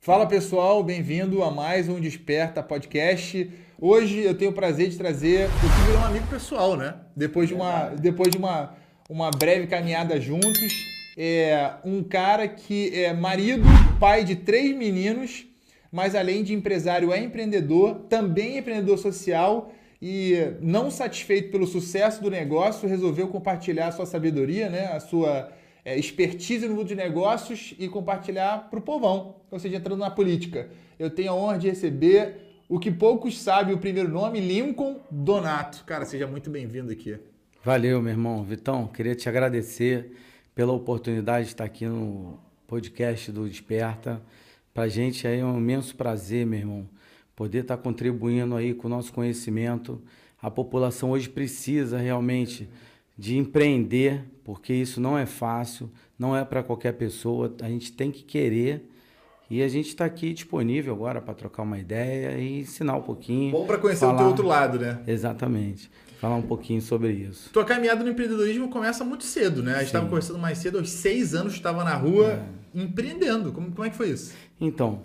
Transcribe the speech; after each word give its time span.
Fala 0.00 0.26
pessoal, 0.26 0.82
bem-vindo 0.82 1.44
a 1.44 1.50
mais 1.50 1.88
um 1.88 2.00
Desperta 2.00 2.60
Podcast. 2.60 3.48
Hoje 3.80 4.18
eu 4.18 4.36
tenho 4.36 4.50
o 4.50 4.54
prazer 4.54 4.88
de 4.88 4.98
trazer 4.98 5.46
o 5.46 5.50
que 5.50 5.86
virou 5.86 6.00
um 6.00 6.04
amigo 6.06 6.26
pessoal, 6.26 6.76
né? 6.76 6.94
Depois 7.14 7.48
de 7.48 7.54
uma, 7.54 7.90
depois 7.90 8.32
de 8.32 8.38
uma, 8.38 8.74
uma 9.08 9.30
breve 9.30 9.68
caminhada 9.68 10.20
juntos, 10.20 10.72
é 11.16 11.74
um 11.84 12.02
cara 12.02 12.48
que 12.48 12.90
é 12.98 13.12
marido, 13.12 13.62
pai 14.00 14.24
de 14.24 14.34
três 14.34 14.76
meninos, 14.76 15.46
mas 15.92 16.16
além 16.16 16.42
de 16.42 16.52
empresário 16.52 17.12
é 17.12 17.18
empreendedor, 17.22 18.06
também 18.08 18.56
é 18.56 18.58
empreendedor 18.58 18.98
social 18.98 19.72
e 20.04 20.56
não 20.60 20.90
satisfeito 20.90 21.52
pelo 21.52 21.64
sucesso 21.64 22.20
do 22.20 22.28
negócio, 22.28 22.88
resolveu 22.88 23.28
compartilhar 23.28 23.86
a 23.86 23.92
sua 23.92 24.04
sabedoria, 24.04 24.68
né? 24.68 24.86
A 24.86 24.98
sua 24.98 25.52
é, 25.84 25.96
expertise 25.96 26.66
no 26.66 26.74
mundo 26.74 26.88
de 26.88 26.96
negócios 26.96 27.72
e 27.78 27.88
compartilhar 27.88 28.68
para 28.68 28.80
o 28.80 28.82
povão, 28.82 29.36
ou 29.48 29.60
seja, 29.60 29.76
entrando 29.76 30.00
na 30.00 30.10
política. 30.10 30.68
Eu 30.98 31.08
tenho 31.08 31.30
a 31.30 31.36
honra 31.36 31.56
de 31.56 31.68
receber 31.68 32.64
o 32.68 32.80
que 32.80 32.90
poucos 32.90 33.40
sabem 33.40 33.72
o 33.72 33.78
primeiro 33.78 34.08
nome, 34.08 34.40
Lincoln 34.40 35.00
Donato. 35.08 35.84
Cara, 35.84 36.04
seja 36.04 36.26
muito 36.26 36.50
bem-vindo 36.50 36.90
aqui. 36.90 37.16
Valeu, 37.62 38.02
meu 38.02 38.12
irmão. 38.12 38.42
Vitão, 38.42 38.88
queria 38.88 39.14
te 39.14 39.28
agradecer 39.28 40.16
pela 40.52 40.72
oportunidade 40.72 41.46
de 41.46 41.52
estar 41.52 41.64
aqui 41.64 41.86
no 41.86 42.40
podcast 42.66 43.30
do 43.30 43.48
Desperta. 43.48 44.20
Para 44.74 44.88
gente 44.88 45.28
é 45.28 45.44
um 45.44 45.58
imenso 45.58 45.94
prazer, 45.94 46.44
meu 46.44 46.58
irmão, 46.58 46.88
poder 47.34 47.60
estar 47.60 47.76
contribuindo 47.76 48.54
aí 48.54 48.74
com 48.74 48.86
o 48.86 48.90
nosso 48.90 49.12
conhecimento. 49.12 50.00
A 50.40 50.50
população 50.50 51.10
hoje 51.10 51.28
precisa 51.28 51.98
realmente 51.98 52.68
de 53.16 53.36
empreender, 53.36 54.24
porque 54.44 54.72
isso 54.72 55.00
não 55.00 55.16
é 55.16 55.26
fácil, 55.26 55.90
não 56.18 56.36
é 56.36 56.44
para 56.44 56.62
qualquer 56.62 56.92
pessoa. 56.92 57.54
A 57.62 57.68
gente 57.68 57.92
tem 57.92 58.10
que 58.10 58.22
querer 58.22 58.88
e 59.52 59.62
a 59.62 59.68
gente 59.68 59.88
está 59.88 60.06
aqui 60.06 60.32
disponível 60.32 60.94
agora 60.94 61.20
para 61.20 61.34
trocar 61.34 61.62
uma 61.62 61.78
ideia 61.78 62.38
e 62.38 62.60
ensinar 62.60 62.96
um 62.96 63.02
pouquinho. 63.02 63.52
Bom 63.52 63.66
para 63.66 63.76
conhecer 63.76 64.06
falar... 64.06 64.14
o 64.14 64.18
teu 64.18 64.26
outro 64.28 64.46
lado, 64.46 64.78
né? 64.78 65.00
Exatamente. 65.06 65.90
Falar 66.18 66.36
um 66.36 66.42
pouquinho 66.42 66.80
sobre 66.80 67.12
isso. 67.12 67.50
Tua 67.50 67.64
caminhada 67.64 68.02
no 68.02 68.10
empreendedorismo 68.10 68.68
começa 68.68 69.04
muito 69.04 69.24
cedo, 69.24 69.62
né? 69.62 69.74
A 69.74 69.78
gente 69.78 69.88
estava 69.88 70.06
conversando 70.06 70.38
mais 70.38 70.58
cedo, 70.58 70.78
aos 70.78 70.88
seis 70.88 71.34
anos 71.34 71.52
estava 71.52 71.84
na 71.84 71.94
rua 71.94 72.32
é. 72.74 72.80
empreendendo. 72.80 73.52
Como, 73.52 73.72
como 73.72 73.84
é 73.84 73.90
que 73.90 73.96
foi 73.96 74.10
isso? 74.10 74.32
Então, 74.60 75.02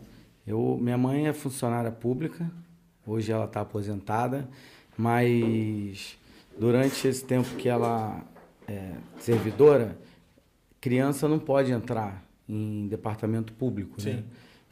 eu, 0.48 0.80
minha 0.82 0.98
mãe 0.98 1.28
é 1.28 1.34
funcionária 1.34 1.92
pública, 1.92 2.50
hoje 3.06 3.32
ela 3.32 3.46
está 3.46 3.62
aposentada, 3.62 4.48
mas 4.98 6.18
durante 6.58 7.06
esse 7.06 7.24
tempo 7.26 7.50
que 7.56 7.68
ela 7.68 8.24
é 8.68 8.94
servidora, 9.20 9.98
criança 10.80 11.28
não 11.28 11.38
pode 11.38 11.72
entrar 11.72 12.26
em 12.48 12.88
departamento 12.88 13.52
público, 13.52 14.02
né? 14.02 14.12
Sim. 14.12 14.18
né? 14.18 14.24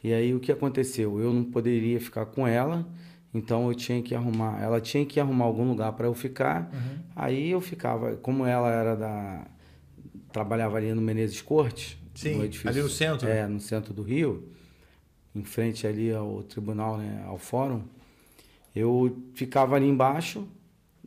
E 0.02 0.12
aí 0.12 0.34
o 0.34 0.40
que 0.40 0.50
aconteceu? 0.50 1.20
Eu 1.20 1.32
não 1.32 1.44
poderia 1.44 2.00
ficar 2.00 2.26
com 2.26 2.46
ela, 2.46 2.86
então 3.34 3.68
eu 3.68 3.74
tinha 3.74 4.00
que 4.00 4.14
arrumar, 4.14 4.62
ela 4.62 4.80
tinha 4.80 5.04
que 5.04 5.20
arrumar 5.20 5.44
algum 5.44 5.68
lugar 5.68 5.92
para 5.92 6.06
eu 6.06 6.14
ficar. 6.14 6.70
Uhum. 6.72 6.98
Aí 7.14 7.50
eu 7.50 7.60
ficava, 7.60 8.16
como 8.16 8.46
ela 8.46 8.70
era 8.70 8.94
da 8.94 9.46
trabalhava 10.32 10.76
ali 10.76 10.92
no 10.92 11.00
Menezes 11.00 11.40
Cortes, 11.40 11.96
Sim, 12.14 12.36
no 12.36 12.44
edifício, 12.44 12.68
ali 12.68 12.82
no 12.82 12.88
centro. 12.88 13.28
É, 13.28 13.46
no 13.46 13.58
centro 13.58 13.92
do 13.94 14.02
Rio, 14.02 14.48
em 15.36 15.44
frente 15.44 15.86
ali 15.86 16.12
ao 16.12 16.42
tribunal, 16.42 16.98
né, 16.98 17.24
ao 17.26 17.38
fórum. 17.38 17.82
Eu 18.74 19.16
ficava 19.34 19.76
ali 19.76 19.86
embaixo, 19.86 20.46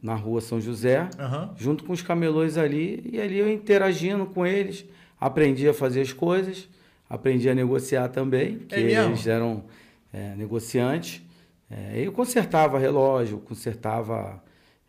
na 0.02 0.16
rua 0.16 0.39
São 0.39 0.61
José, 0.61 1.09
uhum. 1.19 1.49
junto 1.58 1.83
com 1.83 1.94
os 1.94 2.02
camelões 2.02 2.57
ali, 2.57 3.02
e 3.11 3.19
ali 3.19 3.38
eu 3.38 3.52
interagindo 3.52 4.25
com 4.25 4.45
eles 4.45 4.85
Aprendi 5.19 5.67
a 5.67 5.73
fazer 5.73 6.02
as 6.02 6.13
coisas, 6.13 6.69
aprendi 7.09 7.50
a 7.50 7.56
negociar 7.56 8.07
também, 8.07 8.59
que 8.59 8.75
é 8.75 9.03
eles 9.03 9.28
eram 9.28 9.66
é, 10.13 10.34
negociantes. 10.35 11.22
É, 11.69 12.06
eu 12.06 12.11
consertava 12.13 12.79
relógio, 12.79 13.40
consertava. 13.40 14.41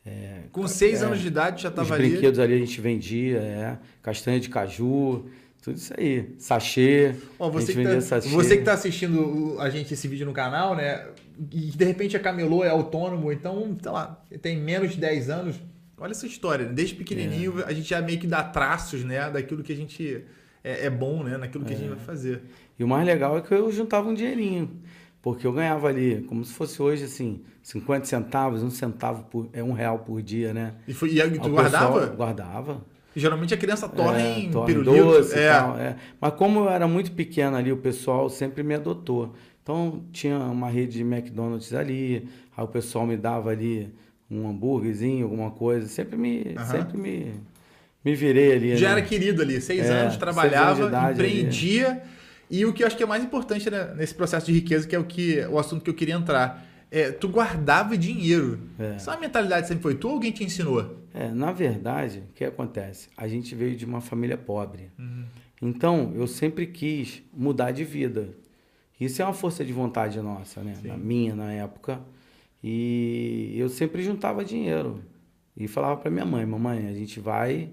É, 0.06 0.42
Com 0.52 0.68
seis 0.68 1.02
é, 1.02 1.04
anos 1.04 1.20
de 1.20 1.26
idade 1.26 1.62
já 1.62 1.68
estava 1.68 1.94
ali. 1.94 2.04
Os 2.04 2.10
brinquedos 2.10 2.38
ali 2.38 2.54
a 2.54 2.58
gente 2.58 2.80
vendia, 2.80 3.38
é, 3.38 3.78
castanha 4.00 4.38
de 4.38 4.48
caju, 4.48 5.26
tudo 5.62 5.76
isso 5.76 5.92
aí. 5.96 6.34
Sachê. 6.38 7.14
Oh, 7.38 7.50
você, 7.50 7.74
que 7.74 7.82
tá, 7.82 8.00
sachê. 8.00 8.28
você 8.28 8.54
que 8.54 8.60
está 8.60 8.72
assistindo 8.72 9.56
a 9.58 9.68
gente 9.70 9.92
esse 9.92 10.08
vídeo 10.08 10.26
no 10.26 10.32
canal, 10.32 10.74
né? 10.74 11.06
E 11.52 11.70
de 11.70 11.84
repente 11.84 12.16
a 12.16 12.20
camelô 12.20 12.64
é 12.64 12.68
autônomo, 12.68 13.32
então, 13.32 13.76
sei 13.82 13.92
lá, 13.92 14.22
tem 14.42 14.58
menos 14.58 14.92
de 14.92 14.98
10 14.98 15.30
anos 15.30 15.56
Olha 16.00 16.12
essa 16.12 16.26
história, 16.26 16.64
né? 16.64 16.72
desde 16.72 16.94
pequenininho 16.94 17.60
é. 17.60 17.64
a 17.64 17.72
gente 17.74 17.90
já 17.90 18.00
meio 18.00 18.18
que 18.18 18.26
dá 18.26 18.42
traços, 18.42 19.04
né, 19.04 19.30
daquilo 19.30 19.62
que 19.62 19.70
a 19.70 19.76
gente 19.76 20.24
é, 20.64 20.86
é 20.86 20.90
bom, 20.90 21.22
né, 21.22 21.36
naquilo 21.36 21.62
que 21.62 21.74
é. 21.74 21.76
a 21.76 21.78
gente 21.78 21.92
é. 21.92 21.94
vai 21.94 22.04
fazer. 22.04 22.42
E 22.78 22.82
o 22.82 22.88
mais 22.88 23.06
legal 23.06 23.36
é 23.36 23.42
que 23.42 23.52
eu 23.52 23.70
juntava 23.70 24.08
um 24.08 24.14
dinheirinho, 24.14 24.80
porque 25.20 25.46
eu 25.46 25.52
ganhava 25.52 25.88
ali, 25.88 26.22
como 26.22 26.42
se 26.42 26.54
fosse 26.54 26.80
hoje 26.80 27.04
assim, 27.04 27.42
50 27.62 28.06
centavos, 28.06 28.62
um 28.62 28.70
centavo 28.70 29.24
por, 29.24 29.50
é 29.52 29.62
um 29.62 29.72
real 29.72 29.98
por 29.98 30.22
dia, 30.22 30.54
né? 30.54 30.72
E, 30.88 30.94
foi, 30.94 31.10
e 31.10 31.38
tu 31.38 31.50
guardava? 31.50 32.06
Guardava. 32.06 32.82
Geralmente 33.14 33.52
a 33.52 33.56
criança 33.56 33.88
torna 33.88 34.20
é, 34.20 34.38
em 34.38 34.50
torna 34.50 34.66
pirulito. 34.66 35.04
Doce 35.04 35.38
é. 35.38 35.52
Tal, 35.52 35.78
é. 35.78 35.96
Mas 36.20 36.34
como 36.34 36.60
eu 36.60 36.70
era 36.70 36.86
muito 36.86 37.12
pequeno 37.12 37.56
ali, 37.56 37.72
o 37.72 37.76
pessoal 37.76 38.28
sempre 38.28 38.62
me 38.62 38.74
adotou. 38.74 39.34
Então 39.62 40.04
tinha 40.12 40.38
uma 40.38 40.68
rede 40.68 40.98
de 40.98 41.02
McDonald's 41.02 41.74
ali, 41.74 42.28
aí 42.56 42.64
o 42.64 42.68
pessoal 42.68 43.06
me 43.06 43.16
dava 43.16 43.50
ali 43.50 43.92
um 44.30 44.48
hambúrguerzinho, 44.48 45.24
alguma 45.24 45.50
coisa. 45.50 45.88
Sempre 45.88 46.16
me, 46.16 46.54
uhum. 46.56 46.66
sempre 46.66 46.98
me, 46.98 47.34
me 48.04 48.14
virei 48.14 48.52
ali. 48.52 48.76
Já 48.76 48.88
né? 48.88 48.92
era 49.00 49.02
querido 49.02 49.42
ali, 49.42 49.60
seis 49.60 49.86
é, 49.86 50.02
anos, 50.02 50.16
trabalhava, 50.16 50.84
anos 50.84 51.10
empreendia. 51.12 51.88
Ali. 51.88 52.00
E 52.50 52.66
o 52.66 52.72
que 52.72 52.82
eu 52.82 52.86
acho 52.86 52.96
que 52.96 53.02
é 53.02 53.06
mais 53.06 53.22
importante 53.22 53.70
né, 53.70 53.92
nesse 53.96 54.14
processo 54.14 54.46
de 54.46 54.52
riqueza, 54.52 54.86
que 54.86 54.94
é 54.94 54.98
o, 54.98 55.04
que, 55.04 55.40
o 55.46 55.58
assunto 55.58 55.82
que 55.82 55.90
eu 55.90 55.94
queria 55.94 56.14
entrar. 56.14 56.66
É, 56.90 57.12
tu 57.12 57.28
guardava 57.28 57.96
dinheiro. 57.96 58.58
É. 58.76 58.94
Essa 58.96 59.16
mentalidade 59.16 59.68
sempre 59.68 59.82
foi 59.82 59.94
tu 59.94 60.08
ou 60.08 60.14
alguém 60.14 60.32
te 60.32 60.42
ensinou? 60.42 60.99
É, 61.12 61.28
na 61.28 61.52
verdade, 61.52 62.24
o 62.30 62.32
que 62.32 62.44
acontece? 62.44 63.08
A 63.16 63.26
gente 63.26 63.54
veio 63.54 63.76
de 63.76 63.84
uma 63.84 64.00
família 64.00 64.38
pobre. 64.38 64.90
Uhum. 64.98 65.24
Então, 65.60 66.12
eu 66.14 66.26
sempre 66.26 66.66
quis 66.66 67.22
mudar 67.32 67.72
de 67.72 67.84
vida. 67.84 68.34
Isso 69.00 69.20
é 69.20 69.24
uma 69.24 69.34
força 69.34 69.64
de 69.64 69.72
vontade 69.72 70.20
nossa, 70.20 70.62
né? 70.62 70.74
Sim. 70.74 70.88
Na 70.88 70.96
minha, 70.96 71.34
na 71.34 71.52
época. 71.52 72.00
E 72.62 73.54
eu 73.56 73.68
sempre 73.68 74.02
juntava 74.02 74.44
dinheiro. 74.44 75.02
E 75.56 75.66
falava 75.66 75.96
para 76.00 76.10
minha 76.10 76.24
mãe, 76.24 76.46
mamãe, 76.46 76.86
a 76.86 76.92
gente 76.92 77.18
vai, 77.18 77.70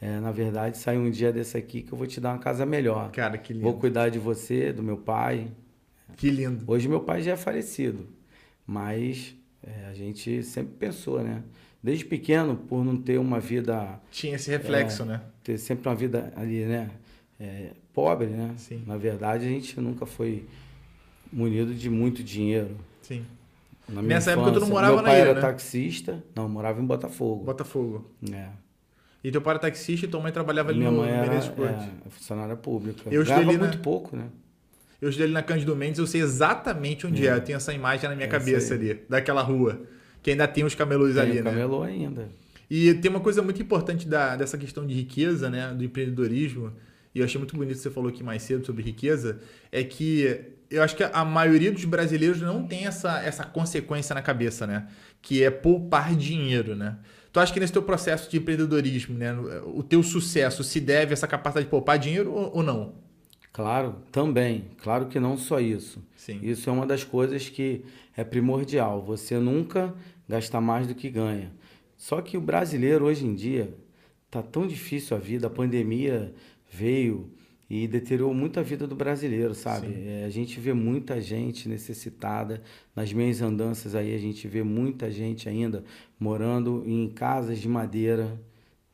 é, 0.00 0.18
na 0.18 0.32
verdade, 0.32 0.78
sair 0.78 0.98
um 0.98 1.10
dia 1.10 1.32
desse 1.32 1.56
aqui 1.56 1.82
que 1.82 1.92
eu 1.92 1.98
vou 1.98 2.06
te 2.06 2.20
dar 2.20 2.30
uma 2.30 2.38
casa 2.38 2.64
melhor. 2.64 3.10
Cara, 3.12 3.36
que 3.36 3.52
lindo. 3.52 3.64
Vou 3.64 3.78
cuidar 3.78 4.08
de 4.08 4.18
você, 4.18 4.72
do 4.72 4.82
meu 4.82 4.96
pai. 4.96 5.48
Que 6.16 6.30
lindo. 6.30 6.64
Hoje 6.66 6.88
meu 6.88 7.00
pai 7.00 7.22
já 7.22 7.32
é 7.32 7.36
falecido, 7.36 8.08
mas 8.66 9.34
é, 9.62 9.86
a 9.86 9.94
gente 9.94 10.42
sempre 10.42 10.74
pensou, 10.74 11.22
né? 11.22 11.42
Desde 11.82 12.04
pequeno, 12.04 12.56
por 12.56 12.84
não 12.84 12.96
ter 12.96 13.18
uma 13.18 13.40
vida... 13.40 13.98
Tinha 14.10 14.36
esse 14.36 14.50
reflexo, 14.50 15.02
é, 15.02 15.06
né? 15.06 15.20
Ter 15.42 15.56
sempre 15.56 15.88
uma 15.88 15.94
vida 15.94 16.32
ali, 16.36 16.64
né? 16.64 16.90
É, 17.38 17.70
pobre, 17.94 18.26
né? 18.26 18.52
Sim. 18.58 18.82
Na 18.86 18.96
verdade, 18.98 19.46
a 19.46 19.48
gente 19.48 19.80
nunca 19.80 20.04
foi 20.04 20.44
munido 21.32 21.74
de 21.74 21.88
muito 21.88 22.22
dinheiro. 22.22 22.76
Sim. 23.00 23.24
Nessa 23.88 24.32
infância, 24.32 24.32
época 24.32 24.52
tu 24.52 24.60
não 24.60 24.68
morava 24.68 24.94
meu 24.96 25.04
pai 25.04 25.12
na 25.12 25.18
ilha, 25.18 25.30
era 25.30 25.34
né? 25.34 25.40
taxista, 25.40 26.22
não, 26.34 26.48
morava 26.48 26.80
em 26.80 26.84
Botafogo. 26.84 27.44
Botafogo. 27.44 28.10
É. 28.30 28.48
E 29.22 29.30
teu 29.30 29.40
pai 29.40 29.52
era 29.52 29.58
taxista 29.58 30.06
e 30.06 30.08
tua 30.08 30.20
mãe 30.20 30.32
trabalhava 30.32 30.70
ali 30.70 30.78
Minha 30.78 30.90
no, 30.90 30.98
mãe 30.98 31.10
era, 31.10 31.34
é, 31.34 32.10
funcionária 32.10 32.56
pública. 32.56 33.02
Eu 33.10 33.22
estudei 33.22 33.44
ali 33.44 33.58
muito 33.58 33.78
pouco, 33.78 34.16
né? 34.16 34.26
Eu 35.00 35.08
estudei 35.08 35.26
ali 35.26 35.34
na 35.34 35.42
Cândido 35.42 35.74
Mendes, 35.74 35.98
eu 35.98 36.06
sei 36.06 36.20
exatamente 36.20 37.06
onde 37.06 37.26
é. 37.26 37.30
é. 37.30 37.34
Eu 37.34 37.40
tenho 37.40 37.56
essa 37.56 37.72
imagem 37.72 38.08
na 38.08 38.14
minha 38.14 38.26
é 38.26 38.30
cabeça 38.30 38.74
ali, 38.74 39.02
daquela 39.08 39.42
rua. 39.42 39.80
Que 40.22 40.30
ainda 40.30 40.46
tem 40.46 40.64
os 40.64 40.74
camelôs 40.74 41.14
tem 41.14 41.22
ali, 41.22 41.34
né? 41.42 41.50
camelô 41.50 41.82
ainda. 41.82 42.28
E 42.70 42.94
tem 42.94 43.10
uma 43.10 43.20
coisa 43.20 43.42
muito 43.42 43.60
importante 43.60 44.06
da, 44.06 44.36
dessa 44.36 44.56
questão 44.56 44.86
de 44.86 44.94
riqueza, 44.94 45.50
né? 45.50 45.72
Do 45.72 45.82
empreendedorismo. 45.82 46.72
E 47.14 47.18
eu 47.18 47.24
achei 47.24 47.38
muito 47.38 47.56
bonito 47.56 47.76
que 47.76 47.82
você 47.82 47.90
falou 47.90 48.10
aqui 48.10 48.22
mais 48.22 48.42
cedo 48.42 48.64
sobre 48.64 48.82
riqueza. 48.82 49.40
É 49.72 49.82
que 49.82 50.40
eu 50.70 50.82
acho 50.82 50.94
que 50.94 51.02
a 51.02 51.24
maioria 51.24 51.72
dos 51.72 51.84
brasileiros 51.84 52.40
não 52.40 52.64
tem 52.66 52.86
essa, 52.86 53.20
essa 53.20 53.44
consequência 53.44 54.14
na 54.14 54.22
cabeça, 54.22 54.66
né? 54.66 54.86
Que 55.20 55.42
é 55.42 55.50
poupar 55.50 56.14
dinheiro, 56.14 56.76
né? 56.76 56.96
Tu 57.32 57.40
acha 57.40 57.52
que 57.52 57.60
nesse 57.60 57.72
teu 57.72 57.82
processo 57.82 58.30
de 58.30 58.38
empreendedorismo, 58.38 59.16
né, 59.16 59.32
o 59.64 59.84
teu 59.84 60.02
sucesso 60.02 60.64
se 60.64 60.80
deve 60.80 61.12
a 61.12 61.14
essa 61.14 61.28
capacidade 61.28 61.66
de 61.66 61.70
poupar 61.70 61.96
dinheiro 61.96 62.32
ou 62.32 62.62
não? 62.62 62.94
Claro, 63.52 63.96
também. 64.12 64.64
Claro 64.82 65.06
que 65.06 65.18
não 65.18 65.36
só 65.36 65.60
isso. 65.60 66.02
Sim. 66.16 66.38
Isso 66.42 66.70
é 66.70 66.72
uma 66.72 66.86
das 66.86 67.02
coisas 67.02 67.48
que 67.48 67.84
é 68.16 68.22
primordial. 68.22 69.02
Você 69.02 69.38
nunca 69.38 69.94
gasta 70.28 70.60
mais 70.60 70.86
do 70.86 70.94
que 70.94 71.10
ganha. 71.10 71.52
Só 71.96 72.22
que 72.22 72.36
o 72.36 72.40
brasileiro 72.40 73.06
hoje 73.06 73.26
em 73.26 73.34
dia 73.34 73.74
tá 74.30 74.42
tão 74.42 74.66
difícil 74.66 75.16
a 75.16 75.20
vida, 75.20 75.48
a 75.48 75.50
pandemia 75.50 76.32
veio 76.70 77.30
e 77.68 77.86
deteriorou 77.86 78.34
muito 78.34 78.58
a 78.58 78.62
vida 78.62 78.86
do 78.86 78.96
brasileiro, 78.96 79.54
sabe? 79.54 79.94
É, 79.94 80.24
a 80.24 80.30
gente 80.30 80.58
vê 80.58 80.72
muita 80.72 81.20
gente 81.20 81.68
necessitada. 81.68 82.62
Nas 82.96 83.12
minhas 83.12 83.40
andanças 83.40 83.94
aí, 83.94 84.12
a 84.12 84.18
gente 84.18 84.48
vê 84.48 84.62
muita 84.62 85.08
gente 85.08 85.48
ainda 85.48 85.84
morando 86.18 86.82
em 86.84 87.08
casas 87.08 87.58
de 87.58 87.68
madeira, 87.68 88.40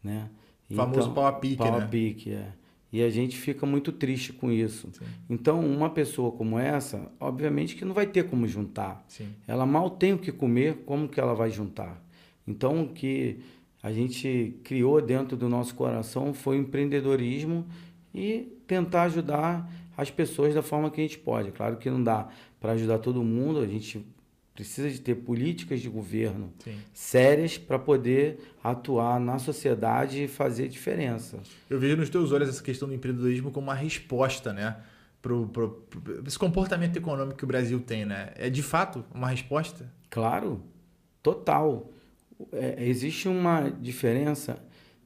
né? 0.03 0.29
O 0.71 0.75
famoso 0.75 1.01
então, 1.01 1.15
pau 1.15 1.27
a 1.27 1.33
pique, 1.33 1.57
pau 1.57 1.79
né? 1.79 1.85
a 1.85 1.89
pique, 1.89 2.33
é. 2.33 2.53
E 2.97 3.03
a 3.03 3.11
gente 3.11 3.37
fica 3.37 3.67
muito 3.67 3.93
triste 3.93 4.33
com 4.33 4.51
isso. 4.51 4.89
Sim. 4.91 5.05
Então, 5.29 5.61
uma 5.61 5.91
pessoa 5.91 6.33
como 6.33 6.59
essa, 6.59 7.13
obviamente 7.21 7.77
que 7.77 7.85
não 7.85 7.93
vai 7.93 8.07
ter 8.07 8.25
como 8.25 8.49
juntar. 8.49 9.05
Sim. 9.07 9.29
Ela 9.47 9.67
mal 9.67 9.91
tem 9.91 10.15
o 10.15 10.19
que 10.19 10.33
comer, 10.33 10.79
como 10.87 11.07
que 11.07 11.21
ela 11.21 11.35
vai 11.35 11.51
juntar? 11.51 12.03
Então, 12.49 12.85
o 12.85 12.89
que 12.89 13.41
a 13.83 13.93
gente 13.93 14.59
criou 14.65 15.03
dentro 15.03 15.37
do 15.37 15.47
nosso 15.47 15.75
coração 15.75 16.33
foi 16.33 16.57
o 16.57 16.63
empreendedorismo 16.63 17.67
e 18.15 18.51
tentar 18.67 19.03
ajudar 19.03 19.71
as 19.95 20.11
pessoas 20.11 20.55
da 20.55 20.63
forma 20.63 20.91
que 20.91 20.99
a 20.99 21.05
gente 21.05 21.19
pode. 21.19 21.53
Claro 21.53 21.77
que 21.77 21.91
não 21.91 22.03
dá 22.03 22.31
para 22.59 22.73
ajudar 22.73 22.99
todo 23.01 23.23
mundo, 23.23 23.61
a 23.61 23.67
gente 23.67 24.07
precisa 24.57 24.91
de 24.91 24.99
ter 24.99 25.17
políticas 25.17 25.83
de 25.83 25.89
governo 25.89 26.51
Sim. 26.65 26.79
sérias 26.95 27.59
para 27.59 27.79
poder 27.79 28.39
atuar 28.65 29.21
na 29.21 29.39
sociedade 29.39 30.25
e 30.25 30.29
fazer 30.29 30.67
diferença. 30.69 31.39
Eu 31.69 31.79
vejo 31.79 31.97
nos 31.97 32.09
teus 32.09 32.33
olhos 32.33 32.49
essa 32.49 32.63
questão 32.63 32.89
do 32.89 32.95
empreendedorismo 32.95 33.51
como 33.51 33.67
uma 33.67 33.75
resposta, 33.75 34.55
né? 34.55 34.79
Pro, 35.21 35.47
pro, 35.49 35.71
pro, 35.71 36.25
esse 36.27 36.39
comportamento 36.39 36.97
econômico 36.97 37.37
que 37.37 37.45
o 37.45 37.47
Brasil 37.47 37.79
tem, 37.81 38.07
né? 38.07 38.31
É 38.35 38.49
de 38.49 38.63
fato 38.63 39.05
uma 39.15 39.29
resposta? 39.29 39.93
Claro, 40.09 40.63
total. 41.23 41.93
É, 42.53 42.89
existe 42.89 43.29
uma 43.29 43.69
diferença 43.69 44.59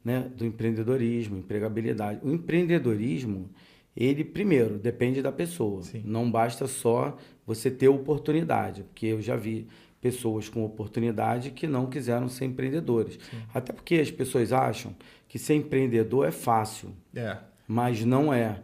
né, 0.05 0.31
do 0.37 0.45
empreendedorismo, 0.45 1.39
empregabilidade. 1.39 2.21
O 2.23 2.33
empreendedorismo, 2.33 3.51
ele 3.97 4.25
primeiro 4.25 4.79
depende 4.79 5.21
da 5.23 5.33
pessoa. 5.33 5.83
Sim. 5.83 6.03
Não 6.05 6.31
basta 6.31 6.67
só 6.67 7.17
você 7.47 7.71
ter 7.71 7.89
oportunidade, 7.89 8.83
porque 8.85 9.07
eu 9.07 9.21
já 9.21 9.37
vi 9.37 9.67
pessoas 10.01 10.49
com 10.49 10.65
oportunidade 10.65 11.51
que 11.51 11.67
não 11.67 11.87
quiseram 11.87 12.29
ser 12.29 12.47
empreendedores. 12.47 13.19
Sim. 13.31 13.39
Até 13.53 13.73
porque 13.73 13.97
as 13.97 14.11
pessoas 14.11 14.53
acham 14.53 14.95
que 15.29 15.39
ser 15.39 15.55
empreendedor 15.55 16.27
é 16.27 16.31
fácil, 16.31 16.95
É. 17.15 17.37
mas 17.69 18.05
não 18.05 18.33
é. 18.33 18.63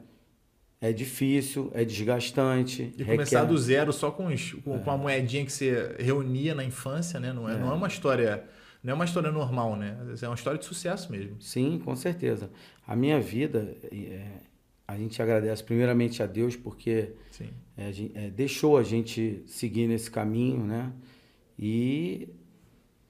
É 0.81 0.93
difícil, 0.93 1.71
é 1.75 1.85
desgastante. 1.85 2.93
E 2.99 3.05
começar 3.05 3.41
requer- 3.41 3.47
do 3.53 3.59
zero 3.59 3.93
só 3.93 4.11
com, 4.11 4.27
os, 4.27 4.53
com, 4.53 4.79
com 4.79 4.91
a 4.91 4.97
moedinha 4.97 5.45
que 5.45 5.51
você 5.53 5.97
reunia 5.99 6.55
na 6.55 6.63
infância, 6.65 7.19
né? 7.19 7.33
Não 7.33 7.49
é, 7.49 7.59
não 7.59 7.71
é 7.71 7.75
uma 7.75 7.89
história. 7.89 8.45
Não 8.83 8.93
é 8.93 8.95
uma 8.95 9.05
história 9.07 9.33
normal, 9.33 9.75
né? 9.75 9.97
É 10.23 10.29
uma 10.29 10.35
história 10.35 10.59
de 10.59 10.65
sucesso 10.67 11.11
mesmo. 11.11 11.41
Sim, 11.41 11.81
com 11.85 11.97
certeza. 11.97 12.51
A 12.87 12.95
minha 12.95 13.19
vida, 13.21 13.75
é, 13.91 14.27
a 14.87 14.97
gente 14.97 15.21
agradece 15.21 15.65
primeiramente 15.65 16.23
a 16.23 16.27
Deus 16.27 16.55
porque 16.55 17.13
é, 17.77 17.91
é, 18.15 18.31
deixou 18.31 18.79
a 18.79 18.83
gente 18.83 19.43
seguir 19.47 19.87
nesse 19.89 20.11
caminho, 20.11 20.65
né? 20.65 20.93
E 21.59 22.29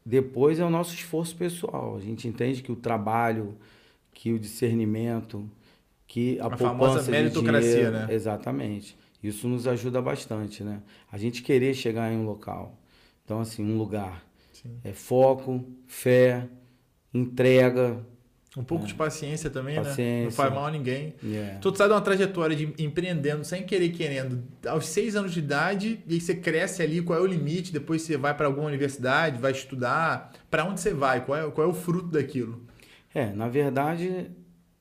depois 0.04 0.58
é 0.58 0.64
o 0.64 0.70
nosso 0.70 0.94
esforço 0.94 1.36
pessoal. 1.36 1.96
A 1.96 2.00
gente 2.00 2.26
entende 2.26 2.62
que 2.62 2.72
o 2.72 2.76
trabalho, 2.76 3.56
que 4.14 4.32
o 4.32 4.38
discernimento, 4.38 5.50
que 6.06 6.38
a, 6.40 6.46
A 6.46 6.56
famosa 6.56 6.78
poupança 6.78 7.04
de 7.04 7.10
meritocracia, 7.10 7.70
dinheiro, 7.70 7.92
né? 7.92 8.06
Exatamente. 8.10 8.96
Isso 9.22 9.48
nos 9.48 9.66
ajuda 9.66 10.00
bastante, 10.00 10.62
né? 10.62 10.80
A 11.10 11.18
gente 11.18 11.42
querer 11.42 11.74
chegar 11.74 12.12
em 12.12 12.16
um 12.16 12.24
local. 12.24 12.78
Então, 13.24 13.40
assim, 13.40 13.64
um 13.64 13.76
lugar. 13.76 14.24
Sim. 14.52 14.78
É 14.84 14.92
foco, 14.92 15.64
fé, 15.86 16.48
entrega. 17.12 18.04
Um 18.56 18.64
pouco 18.64 18.86
de 18.86 18.94
paciência 18.94 19.50
também, 19.50 19.74
né? 19.74 19.82
Não 19.82 19.88
Paciência. 19.90 20.30
faz 20.30 20.52
mal 20.52 20.66
a 20.66 20.70
ninguém. 20.70 21.14
É. 21.22 21.58
Tu 21.60 21.76
sai 21.76 21.88
de 21.88 21.92
uma 21.92 22.00
trajetória 22.00 22.56
de 22.56 22.72
empreendendo 22.78 23.44
sem 23.44 23.62
querer 23.64 23.90
querendo 23.90 24.42
aos 24.66 24.86
seis 24.86 25.14
anos 25.14 25.32
de 25.34 25.40
idade 25.40 26.00
e 26.08 26.14
aí 26.14 26.20
você 26.20 26.34
cresce 26.34 26.82
ali, 26.82 27.02
qual 27.02 27.18
é 27.18 27.22
o 27.22 27.26
limite? 27.26 27.70
Depois 27.70 28.00
você 28.00 28.16
vai 28.16 28.34
para 28.34 28.46
alguma 28.46 28.66
universidade, 28.66 29.38
vai 29.38 29.52
estudar. 29.52 30.32
Para 30.50 30.64
onde 30.64 30.80
você 30.80 30.94
vai? 30.94 31.22
Qual 31.24 31.38
é, 31.38 31.50
qual 31.50 31.66
é 31.66 31.70
o 31.70 31.74
fruto 31.74 32.08
daquilo? 32.08 32.64
É, 33.14 33.26
na 33.26 33.46
verdade, 33.46 34.30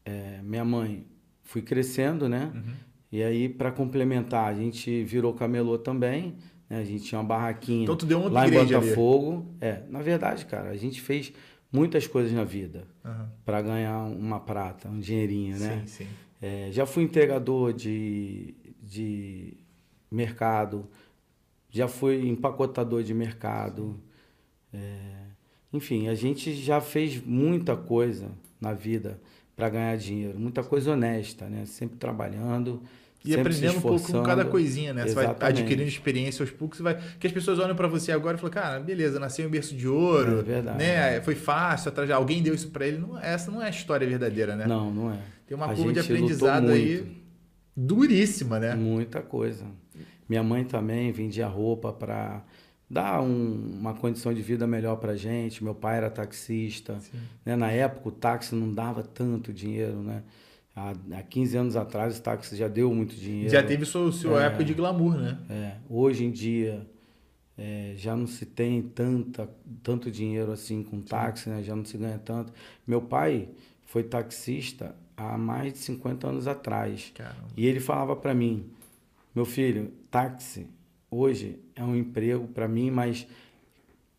é, 0.06 0.40
minha 0.42 0.64
mãe, 0.64 1.06
fui 1.44 1.62
crescendo, 1.62 2.30
né? 2.30 2.52
Uhum. 2.56 2.74
E 3.12 3.24
aí, 3.24 3.50
para 3.50 3.72
complementar, 3.72 4.48
a 4.48 4.54
gente 4.54 5.04
virou 5.04 5.34
camelô 5.34 5.78
também. 5.78 6.36
Né? 6.70 6.80
A 6.80 6.84
gente 6.84 7.04
tinha 7.04 7.20
uma 7.20 7.28
barraquinha 7.28 7.84
Então 7.84 7.96
tu 7.96 8.06
deu 8.06 8.20
um 8.20 8.30
lá 8.30 8.44
em 8.44 8.48
upgrade 8.48 8.76
ali. 8.76 8.86
Botafogo. 8.86 9.56
É, 9.62 9.82
na 9.90 10.02
verdade, 10.02 10.46
cara, 10.46 10.70
a 10.70 10.78
gente 10.78 11.02
fez 11.02 11.32
muitas 11.76 12.08
coisas 12.08 12.32
na 12.32 12.46
vida 12.46 12.88
Aham. 13.04 13.30
para 13.44 13.62
ganhar 13.62 14.06
uma 14.06 14.40
prata, 14.40 14.88
um 14.88 15.00
dinheirinho, 15.00 15.60
né? 15.60 15.84
Sim, 15.86 16.06
sim. 16.06 16.08
É, 16.42 16.70
já 16.72 16.86
fui 16.86 17.04
entregador 17.04 17.74
de, 17.74 18.56
de 18.82 19.58
mercado, 20.10 20.88
já 21.70 21.88
fui 21.88 22.28
empacotador 22.30 23.04
de 23.04 23.14
mercado. 23.14 24.00
É, 24.74 25.26
enfim, 25.74 26.08
a 26.08 26.16
gente 26.16 26.54
já 26.54 26.80
fez 26.80 27.22
muita 27.22 27.76
coisa 27.76 28.32
na 28.62 28.74
vida 28.74 29.20
para 29.56 29.70
ganhar 29.70 29.98
dinheiro, 29.98 30.40
muita 30.40 30.64
coisa 30.64 30.94
honesta, 30.94 31.48
né? 31.48 31.66
Sempre 31.66 31.98
trabalhando, 31.98 32.82
E 33.26 33.34
sempre 33.34 33.54
se 33.54 33.60
aprendendo 33.66 33.78
um 33.80 33.82
pouco 33.82 34.12
com 34.12 34.24
cada 34.24 34.46
coisinha, 34.46 34.94
né? 34.94 35.08
Você 35.08 35.16
vai 35.16 35.26
Exatamente. 35.26 35.60
adquirindo 35.62 35.88
experiência 35.90 36.44
aos 36.44 36.52
poucos, 36.52 36.80
vai. 36.80 36.98
Que 37.20 37.28
as 37.28 37.34
pessoas 37.34 37.58
olham 37.60 37.76
pra 37.76 37.88
você 37.88 38.12
agora 38.12 38.38
e 38.38 38.40
falam, 38.40 38.54
cara, 38.54 38.80
beleza, 38.80 39.20
nasceu 39.20 39.46
em 39.48 39.50
berço 39.50 39.76
de 39.76 39.88
ouro, 39.88 40.40
É 40.40 40.44
verdade. 40.44 40.78
né? 40.78 41.22
Foi 41.22 41.36
fácil, 41.36 41.90
atrás 41.90 42.10
alguém 42.12 42.42
deu 42.44 42.54
isso 42.54 42.70
pra 42.70 42.86
ele. 42.88 42.98
Não, 43.00 43.18
essa 43.20 43.50
não 43.52 43.62
é 43.62 43.68
a 43.68 43.70
história 43.70 44.08
verdadeira, 44.08 44.56
né? 44.56 44.66
Não, 44.68 44.92
não 44.94 45.12
é. 45.12 45.18
Tem 45.48 45.56
uma 45.56 45.66
A 45.66 45.76
curva 45.76 45.94
de 45.94 46.00
aprendizado 46.00 46.70
aí 46.70 47.06
duríssima, 47.76 48.60
né? 48.60 48.76
Muita 48.76 49.22
coisa. 49.22 49.66
Minha 50.28 50.42
mãe 50.44 50.64
também 50.64 51.12
vendia 51.12 51.48
roupa 51.48 51.92
para 51.92 52.44
dar 52.90 53.22
um- 53.22 53.78
uma 53.80 53.94
condição 53.94 54.34
de 54.34 54.42
vida 54.42 54.66
melhor 54.66 54.96
para 54.98 55.16
gente. 55.16 55.64
Meu 55.64 55.76
pai 55.76 55.98
era 55.98 56.10
taxista. 56.10 56.98
Né? 57.46 57.56
Na 57.56 57.70
época, 57.72 58.10
o 58.10 58.12
táxi 58.12 58.56
não 58.56 58.74
dava 58.74 59.04
tanto 59.04 59.52
dinheiro. 59.54 59.98
Né? 60.02 60.24
Há, 60.76 60.94
há 61.18 61.24
15 61.24 61.58
anos 61.58 61.76
atrás, 61.76 62.18
o 62.20 62.22
táxi 62.22 62.56
já 62.56 62.68
deu 62.68 62.94
muito 62.94 63.16
dinheiro. 63.16 63.50
Já 63.50 63.64
teve 63.64 63.86
sua, 63.86 64.12
sua 64.12 64.44
É. 64.44 64.48
época 64.48 64.64
de 64.66 64.74
glamour, 64.74 65.16
né? 65.18 65.38
É, 65.50 65.76
hoje 65.90 66.26
em 66.26 66.32
dia, 66.32 66.86
é, 67.58 67.94
já 67.96 68.16
não 68.16 68.28
se 68.28 68.46
tem 68.46 68.82
tanta, 68.82 69.50
tanto 69.82 70.12
dinheiro 70.12 70.52
assim 70.52 70.84
com 70.84 71.00
táxi, 71.02 71.50
né? 71.50 71.64
já 71.64 71.74
não 71.76 71.86
se 71.86 71.98
ganha 71.98 72.20
tanto. 72.20 72.52
Meu 72.86 73.02
pai 73.02 73.48
foi 73.86 74.04
taxista 74.04 74.94
há 75.16 75.38
mais 75.38 75.72
de 75.74 75.80
50 75.80 76.28
anos 76.28 76.46
atrás. 76.48 77.12
Caramba. 77.16 77.48
E 77.56 77.66
ele 77.66 77.80
falava 77.80 78.14
para 78.16 78.34
mim, 78.34 78.66
meu 79.34 79.46
filho, 79.46 79.94
táxi 80.12 80.68
hoje 81.10 81.58
é 81.74 81.84
um 81.84 81.96
emprego 81.96 82.48
para 82.50 82.68
mim, 82.68 82.92
mas 82.92 83.26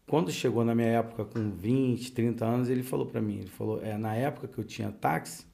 quando 0.07 0.31
chegou 0.31 0.65
na 0.65 0.75
minha 0.75 0.89
época 0.89 1.25
com 1.27 1.51
20, 1.51 2.13
30 2.13 2.45
anos, 2.47 2.71
ele 2.71 2.83
falou 2.83 3.05
para 3.05 3.21
mim, 3.21 3.41
ele 3.41 3.49
falou, 3.51 3.83
é, 3.83 3.99
na 3.99 4.15
época 4.15 4.49
que 4.49 4.57
eu 4.57 4.65
tinha 4.65 4.91
táxi, 4.91 5.45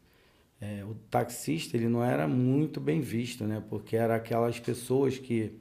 é, 0.62 0.85
o 0.85 0.95
taxista 1.11 1.76
ele 1.76 1.88
não 1.88 2.04
era 2.04 2.28
muito 2.28 2.81
bem 2.81 3.00
visto, 3.00 3.45
né? 3.45 3.61
Porque 3.69 3.97
era 3.97 4.14
aquelas 4.14 4.61
pessoas 4.61 5.19
que 5.19 5.59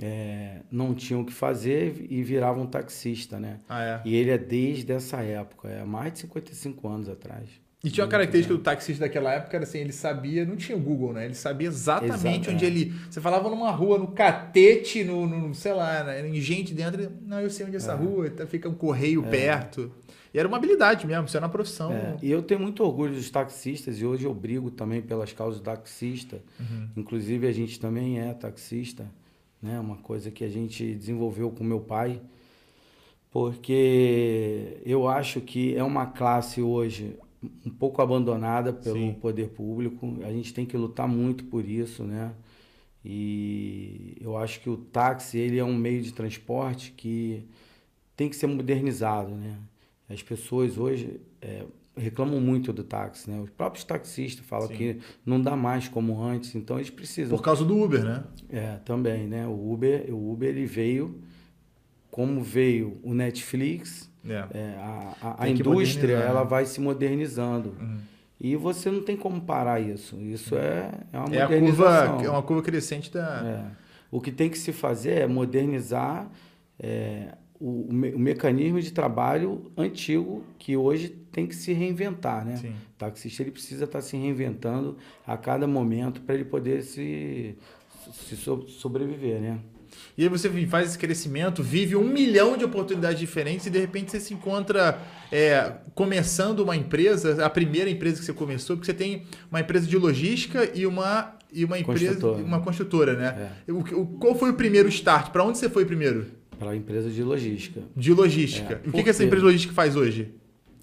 é, 0.00 0.60
não 0.70 0.94
tinham 0.94 1.20
o 1.20 1.26
que 1.26 1.32
fazer 1.32 2.06
e 2.08 2.22
viravam 2.22 2.66
taxista, 2.66 3.38
né? 3.38 3.60
Ah, 3.68 3.82
é. 3.82 4.02
E 4.02 4.14
ele 4.14 4.30
é 4.30 4.38
desde 4.38 4.90
essa 4.92 5.20
época, 5.20 5.68
é 5.68 5.84
mais 5.84 6.14
de 6.14 6.20
55 6.20 6.88
anos 6.88 7.08
atrás. 7.10 7.50
E 7.84 7.90
tinha 7.90 8.02
uma 8.02 8.10
característica 8.10 8.54
do 8.56 8.62
taxista 8.62 9.04
daquela 9.04 9.30
época, 9.30 9.54
era 9.58 9.64
assim, 9.64 9.78
ele 9.78 9.92
sabia, 9.92 10.46
não 10.46 10.56
tinha 10.56 10.76
o 10.76 10.80
Google, 10.80 11.12
né? 11.12 11.26
Ele 11.26 11.34
sabia 11.34 11.68
exatamente 11.68 12.48
Exato, 12.48 12.50
onde 12.50 12.64
é. 12.64 12.68
ele. 12.68 12.94
Você 13.10 13.20
falava 13.20 13.50
numa 13.50 13.70
rua, 13.70 13.98
no 13.98 14.08
catete, 14.08 15.04
no, 15.04 15.26
no 15.26 15.54
sei 15.54 15.74
lá, 15.74 16.02
né? 16.02 16.26
em 16.26 16.40
gente 16.40 16.72
dentro. 16.72 17.12
Não, 17.26 17.40
eu 17.40 17.50
sei 17.50 17.66
onde 17.66 17.74
é 17.74 17.78
essa 17.78 17.94
rua, 17.94 18.30
tá- 18.30 18.46
fica 18.46 18.70
um 18.70 18.74
correio 18.74 19.22
perto. 19.24 19.92
E 20.32 20.38
era 20.38 20.48
uma 20.48 20.56
habilidade 20.56 21.06
mesmo, 21.06 21.26
isso 21.26 21.36
era 21.36 21.44
uma 21.44 21.52
profissão. 21.52 21.92
É, 21.92 22.16
e 22.22 22.30
eu 22.30 22.42
tenho 22.42 22.58
muito 22.58 22.82
orgulho 22.82 23.12
dos 23.14 23.30
taxistas 23.30 24.00
e 24.00 24.06
hoje 24.06 24.24
eu 24.24 24.32
brigo 24.32 24.70
também 24.70 25.02
pelas 25.02 25.32
causas 25.34 25.60
do 25.60 25.64
taxista. 25.64 26.42
Uhum. 26.58 26.88
Inclusive 26.96 27.46
a 27.46 27.52
gente 27.52 27.78
também 27.78 28.18
é 28.18 28.32
taxista, 28.32 29.06
né? 29.62 29.78
Uma 29.78 29.96
coisa 29.96 30.30
que 30.30 30.42
a 30.42 30.48
gente 30.48 30.94
desenvolveu 30.94 31.50
com 31.50 31.62
meu 31.62 31.80
pai, 31.80 32.18
porque 33.30 34.78
eu 34.86 35.06
acho 35.06 35.40
que 35.42 35.76
é 35.76 35.84
uma 35.84 36.06
classe 36.06 36.62
hoje 36.62 37.14
um 37.64 37.70
pouco 37.70 38.00
abandonada 38.00 38.72
pelo 38.72 38.96
Sim. 38.96 39.16
poder 39.20 39.48
público. 39.48 40.18
A 40.22 40.30
gente 40.30 40.52
tem 40.52 40.64
que 40.66 40.76
lutar 40.76 41.08
muito 41.08 41.44
por 41.44 41.64
isso, 41.64 42.04
né? 42.04 42.32
E 43.04 44.16
eu 44.20 44.36
acho 44.36 44.60
que 44.60 44.70
o 44.70 44.76
táxi 44.76 45.38
ele 45.38 45.58
é 45.58 45.64
um 45.64 45.76
meio 45.76 46.00
de 46.02 46.12
transporte 46.12 46.92
que 46.96 47.44
tem 48.16 48.28
que 48.28 48.36
ser 48.36 48.46
modernizado, 48.46 49.30
né? 49.30 49.58
As 50.08 50.22
pessoas 50.22 50.78
hoje 50.78 51.20
é, 51.42 51.64
reclamam 51.96 52.40
muito 52.40 52.72
do 52.72 52.82
táxi, 52.82 53.30
né? 53.30 53.40
Os 53.40 53.50
próprios 53.50 53.84
taxistas 53.84 54.44
falam 54.44 54.68
Sim. 54.68 54.74
que 54.74 55.00
não 55.24 55.40
dá 55.40 55.56
mais 55.56 55.88
como 55.88 56.22
antes, 56.22 56.54
então 56.54 56.76
eles 56.76 56.90
precisam. 56.90 57.36
Por 57.36 57.44
causa 57.44 57.64
do 57.64 57.78
Uber, 57.78 58.04
né? 58.04 58.24
É, 58.48 58.76
também, 58.84 59.26
né? 59.26 59.46
O 59.46 59.72
Uber, 59.72 60.06
o 60.14 60.32
Uber 60.32 60.48
ele 60.48 60.66
veio 60.66 61.20
como 62.10 62.40
veio 62.40 62.98
o 63.02 63.12
Netflix, 63.12 64.08
É. 64.28 64.44
é, 64.58 64.74
a, 64.78 65.14
a, 65.20 65.44
a 65.44 65.48
indústria 65.48 66.16
ela 66.16 66.42
né? 66.42 66.46
vai 66.48 66.64
se 66.66 66.80
modernizando. 66.80 67.76
Uhum. 67.80 67.98
E 68.40 68.56
você 68.56 68.90
não 68.90 69.02
tem 69.02 69.16
como 69.16 69.40
parar 69.40 69.80
isso. 69.80 70.20
Isso 70.20 70.54
é, 70.56 70.90
é 71.12 71.18
uma 71.18 71.34
É 71.34 71.42
modernização. 71.42 72.08
curva, 72.14 72.26
é 72.26 72.30
uma 72.30 72.42
curva 72.42 72.62
crescente 72.62 73.10
da. 73.12 73.70
É. 73.70 73.84
O 74.10 74.20
que 74.20 74.30
tem 74.30 74.48
que 74.50 74.58
se 74.58 74.72
fazer 74.72 75.20
é 75.22 75.26
modernizar 75.26 76.28
é, 76.78 77.34
o, 77.58 77.86
o 77.88 77.92
me- 77.92 78.12
o 78.12 78.18
mecanismo 78.18 78.80
de 78.80 78.92
trabalho 78.92 79.70
antigo 79.76 80.44
que 80.58 80.76
hoje 80.76 81.08
tem 81.32 81.46
que 81.46 81.54
se 81.54 81.72
reinventar, 81.72 82.44
né? 82.44 82.56
Sim. 82.56 82.70
O 82.70 82.98
taxista 82.98 83.42
ele 83.42 83.50
precisa 83.50 83.84
estar 83.84 84.00
se 84.00 84.16
reinventando 84.16 84.96
a 85.26 85.36
cada 85.36 85.66
momento 85.66 86.20
para 86.20 86.34
ele 86.34 86.44
poder 86.44 86.82
se, 86.82 87.56
se 88.12 88.36
so- 88.36 88.66
sobreviver, 88.68 89.40
né? 89.40 89.58
E 90.16 90.22
aí 90.22 90.28
você 90.28 90.48
faz 90.66 90.88
esse 90.90 90.98
crescimento, 90.98 91.62
vive 91.62 91.96
um 91.96 92.04
milhão 92.06 92.56
de 92.56 92.64
oportunidades 92.64 93.18
diferentes 93.18 93.66
e 93.66 93.70
de 93.70 93.78
repente 93.78 94.10
você 94.12 94.20
se 94.20 94.32
encontra 94.32 94.98
é, 95.32 95.72
começando 95.94 96.60
uma 96.60 96.76
empresa, 96.76 97.44
a 97.44 97.50
primeira 97.50 97.90
empresa 97.90 98.18
que 98.20 98.24
você 98.24 98.32
começou, 98.32 98.76
porque 98.76 98.86
você 98.90 98.96
tem 98.96 99.24
uma 99.50 99.60
empresa 99.60 99.86
de 99.86 99.96
logística 99.98 100.70
e 100.74 100.86
uma, 100.86 101.36
e 101.52 101.64
uma 101.64 101.78
empresa, 101.78 102.12
Construtora. 102.14 102.44
uma 102.44 102.60
construtora, 102.60 103.14
né? 103.16 103.52
O, 103.68 103.82
que- 103.82 103.94
o- 103.94 104.06
qual 104.06 104.34
foi 104.36 104.50
o 104.50 104.54
primeiro 104.54 104.88
start? 104.88 105.30
Para 105.30 105.42
onde 105.44 105.58
você 105.58 105.68
foi 105.68 105.84
primeiro? 105.84 106.26
Para 106.58 106.70
a 106.70 106.76
empresa 106.76 107.10
de 107.10 107.22
logística. 107.22 107.80
De 107.96 108.12
logística. 108.12 108.74
É, 108.74 108.86
e 108.86 108.88
o 108.88 108.92
que, 108.92 109.02
que 109.02 109.10
essa 109.10 109.24
empresa 109.24 109.40
de 109.42 109.46
logística 109.46 109.74
faz 109.74 109.96
hoje? 109.96 110.32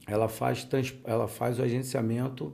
Ela 0.06 0.28
faz, 0.28 0.66
trans- 0.66 0.94
ela 1.06 1.28
faz 1.30 1.58
o 1.58 1.64
agenciamento 1.64 2.54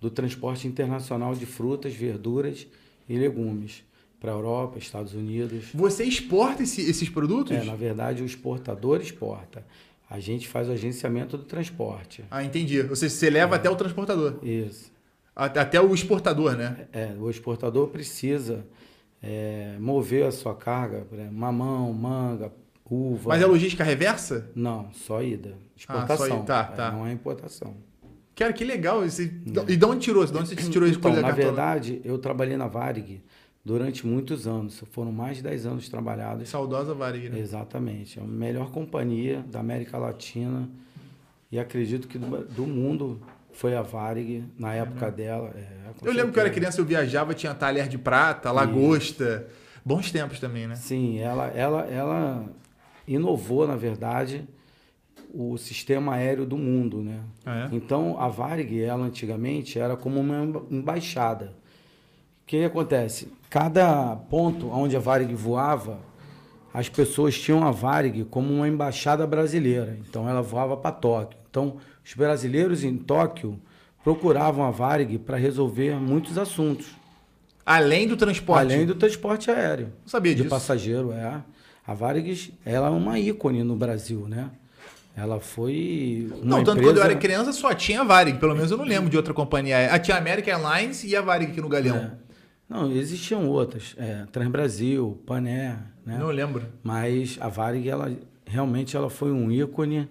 do 0.00 0.10
transporte 0.10 0.66
internacional 0.66 1.34
de 1.36 1.46
frutas, 1.46 1.94
verduras 1.94 2.66
e 3.08 3.16
legumes 3.16 3.84
para 4.26 4.32
a 4.32 4.34
Europa, 4.36 4.78
Estados 4.78 5.14
Unidos. 5.14 5.66
Você 5.72 6.02
exporta 6.02 6.64
esse- 6.64 6.82
esses 6.82 7.08
produtos? 7.08 7.56
É, 7.56 7.62
na 7.62 7.76
verdade, 7.76 8.22
o 8.24 8.26
exportador 8.26 9.00
exporta. 9.00 9.64
A 10.10 10.18
gente 10.18 10.48
faz 10.48 10.68
o 10.68 10.72
agenciamento 10.72 11.36
do 11.36 11.44
transporte. 11.44 12.24
Ah, 12.30 12.42
entendi. 12.42 12.82
Seja, 12.96 13.08
você 13.08 13.30
leva 13.30 13.54
até 13.54 13.70
o 13.70 13.76
transportador. 13.76 14.38
Isso. 14.42 14.90
Até 15.34 15.60
até 15.60 15.80
o 15.80 15.94
exportador, 15.94 16.56
né? 16.56 16.88
É, 16.92 17.12
o 17.18 17.30
exportador 17.30 17.88
precisa 17.88 18.66
é, 19.22 19.76
mover 19.78 20.26
a 20.26 20.32
sua 20.32 20.54
carga, 20.54 21.06
mamão, 21.32 21.92
manga, 21.92 22.52
uva. 22.90 23.28
Mas 23.30 23.42
é 23.42 23.46
logística 23.46 23.84
reversa? 23.84 24.50
Não, 24.56 24.90
só 24.92 25.22
ida. 25.22 25.54
Ah, 25.56 25.70
Exportação. 25.76 26.26
só 26.28 26.34
ida. 26.36 26.42
Tá, 26.44 26.70
É, 26.72 26.76
tá. 26.76 26.90
Não 26.90 27.06
é 27.06 27.12
importação. 27.12 27.74
Cara, 28.34 28.52
que 28.52 28.64
legal. 28.64 29.04
Esse... 29.04 29.22
E 29.68 29.76
de 29.76 29.84
onde 29.84 30.00
tirou? 30.04 30.24
De 30.24 30.36
onde 30.36 30.48
você 30.48 30.56
tirou 30.70 30.86
esse 30.88 30.98
Então, 30.98 31.12
na 31.14 31.30
verdade, 31.30 32.00
eu 32.04 32.18
trabalhei 32.18 32.56
na 32.56 32.66
Varig 32.68 33.22
durante 33.66 34.06
muitos 34.06 34.46
anos. 34.46 34.80
Foram 34.92 35.10
mais 35.10 35.38
de 35.38 35.42
10 35.42 35.66
anos 35.66 35.88
trabalhados. 35.88 36.48
Saudosa 36.48 36.94
né? 37.28 37.40
Exatamente. 37.40 38.20
É 38.20 38.22
a 38.22 38.24
melhor 38.24 38.70
companhia 38.70 39.44
da 39.50 39.58
América 39.58 39.98
Latina 39.98 40.68
e 41.50 41.58
acredito 41.58 42.06
que 42.06 42.16
do, 42.16 42.44
do 42.44 42.64
mundo 42.64 43.20
foi 43.52 43.74
a 43.74 43.82
Varig 43.82 44.44
na 44.56 44.72
época 44.72 45.10
dela. 45.10 45.50
é, 45.56 45.66
Eu 46.04 46.12
lembro 46.12 46.32
que 46.32 46.38
eu 46.38 46.42
era 46.42 46.50
criança, 46.50 46.80
eu 46.80 46.84
viajava, 46.84 47.34
tinha 47.34 47.52
talher 47.54 47.88
de 47.88 47.98
prata, 47.98 48.52
lagosta. 48.52 49.48
Bons 49.84 50.12
tempos 50.12 50.38
também, 50.38 50.68
né? 50.68 50.76
Sim, 50.76 51.18
ela, 51.18 51.46
ela, 51.48 51.80
ela 51.86 52.48
inovou, 53.06 53.66
na 53.66 53.74
verdade, 53.76 54.46
o 55.34 55.56
sistema 55.58 56.14
aéreo 56.14 56.46
do 56.46 56.56
mundo, 56.56 57.00
né? 57.02 57.20
Ah, 57.44 57.68
é? 57.72 57.74
Então, 57.74 58.16
a 58.20 58.28
Varig, 58.28 58.80
ela 58.80 59.04
antigamente 59.04 59.78
era 59.78 59.96
como 59.96 60.20
uma 60.20 60.44
emba- 60.44 60.64
embaixada. 60.70 61.52
O 62.42 62.46
que 62.46 62.62
acontece? 62.64 63.28
Cada 63.58 64.16
ponto 64.28 64.68
onde 64.68 64.94
a 64.94 65.00
Varig 65.00 65.34
voava, 65.34 65.98
as 66.74 66.90
pessoas 66.90 67.40
tinham 67.40 67.66
a 67.66 67.70
Varig 67.70 68.22
como 68.24 68.52
uma 68.52 68.68
embaixada 68.68 69.26
brasileira. 69.26 69.96
Então, 70.06 70.28
ela 70.28 70.42
voava 70.42 70.76
para 70.76 70.92
Tóquio. 70.92 71.38
Então, 71.48 71.78
os 72.04 72.12
brasileiros 72.12 72.84
em 72.84 72.98
Tóquio 72.98 73.58
procuravam 74.04 74.62
a 74.62 74.70
Varig 74.70 75.16
para 75.16 75.38
resolver 75.38 75.98
muitos 75.98 76.36
assuntos. 76.36 76.88
Além 77.64 78.06
do 78.06 78.14
transporte. 78.14 78.60
Além 78.60 78.84
do 78.84 78.94
transporte 78.94 79.50
aéreo. 79.50 79.86
Não 80.02 80.08
sabia 80.08 80.34
de 80.34 80.42
disso. 80.42 80.50
passageiro, 80.50 81.12
é. 81.12 81.42
A 81.86 81.94
Varig, 81.94 82.52
ela 82.62 82.88
é 82.88 82.90
uma 82.90 83.18
ícone 83.18 83.62
no 83.62 83.74
Brasil, 83.74 84.28
né? 84.28 84.50
Ela 85.16 85.40
foi 85.40 86.30
Não, 86.42 86.58
tanto 86.58 86.72
empresa... 86.72 86.90
quando 86.90 86.96
eu 86.98 87.04
era 87.04 87.16
criança 87.16 87.50
só 87.54 87.72
tinha 87.72 88.02
a 88.02 88.04
Varig. 88.04 88.38
Pelo 88.38 88.54
menos 88.54 88.70
eu 88.70 88.76
não 88.76 88.84
lembro 88.84 89.08
de 89.08 89.16
outra 89.16 89.32
companhia 89.32 89.78
aérea. 89.78 89.94
Ah, 89.94 89.98
tinha 89.98 90.14
a 90.14 90.20
American 90.20 90.52
Airlines 90.52 91.04
e 91.04 91.16
a 91.16 91.22
Varig 91.22 91.52
aqui 91.52 91.60
no 91.62 91.70
Galeão. 91.70 91.96
É. 91.96 92.25
Não, 92.68 92.90
existiam 92.90 93.48
outras. 93.48 93.94
É, 93.96 94.24
Transbrasil, 94.32 95.18
Pané, 95.24 95.78
né? 96.04 96.18
Não 96.18 96.28
lembro. 96.28 96.64
Mas 96.82 97.38
a 97.40 97.48
Varig, 97.48 97.88
ela 97.88 98.10
realmente 98.44 98.96
ela 98.96 99.08
foi 99.08 99.30
um 99.32 99.50
ícone 99.50 100.08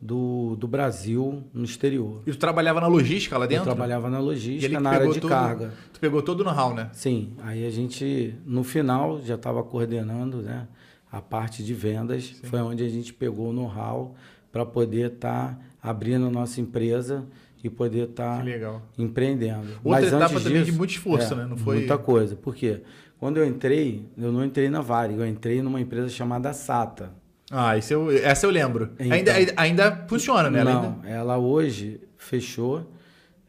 do, 0.00 0.54
do 0.56 0.68
Brasil 0.68 1.42
no 1.52 1.64
exterior. 1.64 2.22
E 2.26 2.30
tu 2.32 2.38
trabalhava 2.38 2.80
na 2.80 2.86
logística 2.86 3.36
lá 3.38 3.44
Eu 3.44 3.48
dentro? 3.48 3.64
trabalhava 3.64 4.10
na 4.10 4.18
logística, 4.18 4.78
na 4.80 4.90
área 4.90 5.08
de 5.08 5.20
todo- 5.20 5.30
carga. 5.30 5.72
Tu 5.92 6.00
pegou 6.00 6.22
todo 6.22 6.40
o 6.40 6.44
know-how, 6.44 6.74
né? 6.74 6.90
Sim, 6.92 7.32
aí 7.42 7.66
a 7.66 7.70
gente, 7.70 8.34
no 8.44 8.62
final, 8.62 9.20
já 9.22 9.34
estava 9.36 9.62
coordenando 9.62 10.42
né, 10.42 10.68
a 11.10 11.20
parte 11.22 11.62
de 11.64 11.72
vendas. 11.74 12.34
Foi 12.44 12.60
onde 12.60 12.84
a 12.84 12.88
gente 12.88 13.12
pegou 13.14 13.48
o 13.50 13.52
know-how 13.52 14.14
para 14.52 14.64
poder 14.66 15.12
estar 15.14 15.58
abrindo 15.82 16.26
a 16.26 16.30
nossa 16.30 16.60
empresa 16.60 17.24
e 17.64 17.70
poder 17.70 18.10
estar 18.10 18.38
Que 18.38 18.44
legal. 18.50 18.82
empreendendo. 18.98 19.66
Outra 19.82 20.02
Mas 20.02 20.06
etapa 20.08 20.24
antes 20.34 20.42
também 20.44 20.58
de 20.60 20.64
disso, 20.66 20.78
muito 20.78 20.90
esforço, 20.90 21.32
é, 21.32 21.36
né? 21.38 21.46
Não 21.46 21.56
foi- 21.56 21.78
Muita 21.78 21.96
coisa. 21.98 22.36
Por 22.36 22.54
quê? 22.54 22.82
Quando 23.18 23.38
eu 23.38 23.46
entrei, 23.46 24.06
eu 24.18 24.30
não 24.30 24.44
entrei 24.44 24.68
na 24.68 24.82
Varig, 24.82 25.18
eu 25.18 25.26
entrei 25.26 25.62
numa 25.62 25.80
empresa 25.80 26.10
chamada 26.10 26.52
Sata. 26.52 27.10
Ah, 27.50 27.76
esse 27.78 27.92
eu, 27.94 28.10
essa 28.10 28.46
eu 28.46 28.50
lembro. 28.50 28.90
Então. 28.98 29.12
Ainda, 29.12 29.32
ainda 29.56 30.04
funciona, 30.06 30.50
né? 30.50 30.60
Ela 30.60 30.72
Não, 30.74 30.84
ainda- 30.96 31.08
ela 31.08 31.38
hoje 31.38 32.00
fechou. 32.18 32.90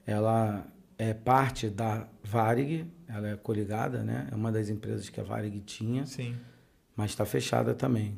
Ela 0.08 0.66
é 0.98 1.14
parte 1.14 1.68
da 1.70 2.08
Varig, 2.24 2.86
ela 3.08 3.28
é 3.30 3.36
coligada, 3.36 4.04
né? 4.04 4.28
É 4.32 4.36
uma 4.36 4.52
das 4.52 4.70
empresas 4.70 5.10
que 5.10 5.20
a 5.20 5.24
Varig 5.24 5.60
tinha, 5.62 6.06
Sim. 6.06 6.36
mas 6.96 7.12
está 7.12 7.26
fechada 7.26 7.74
também. 7.74 8.18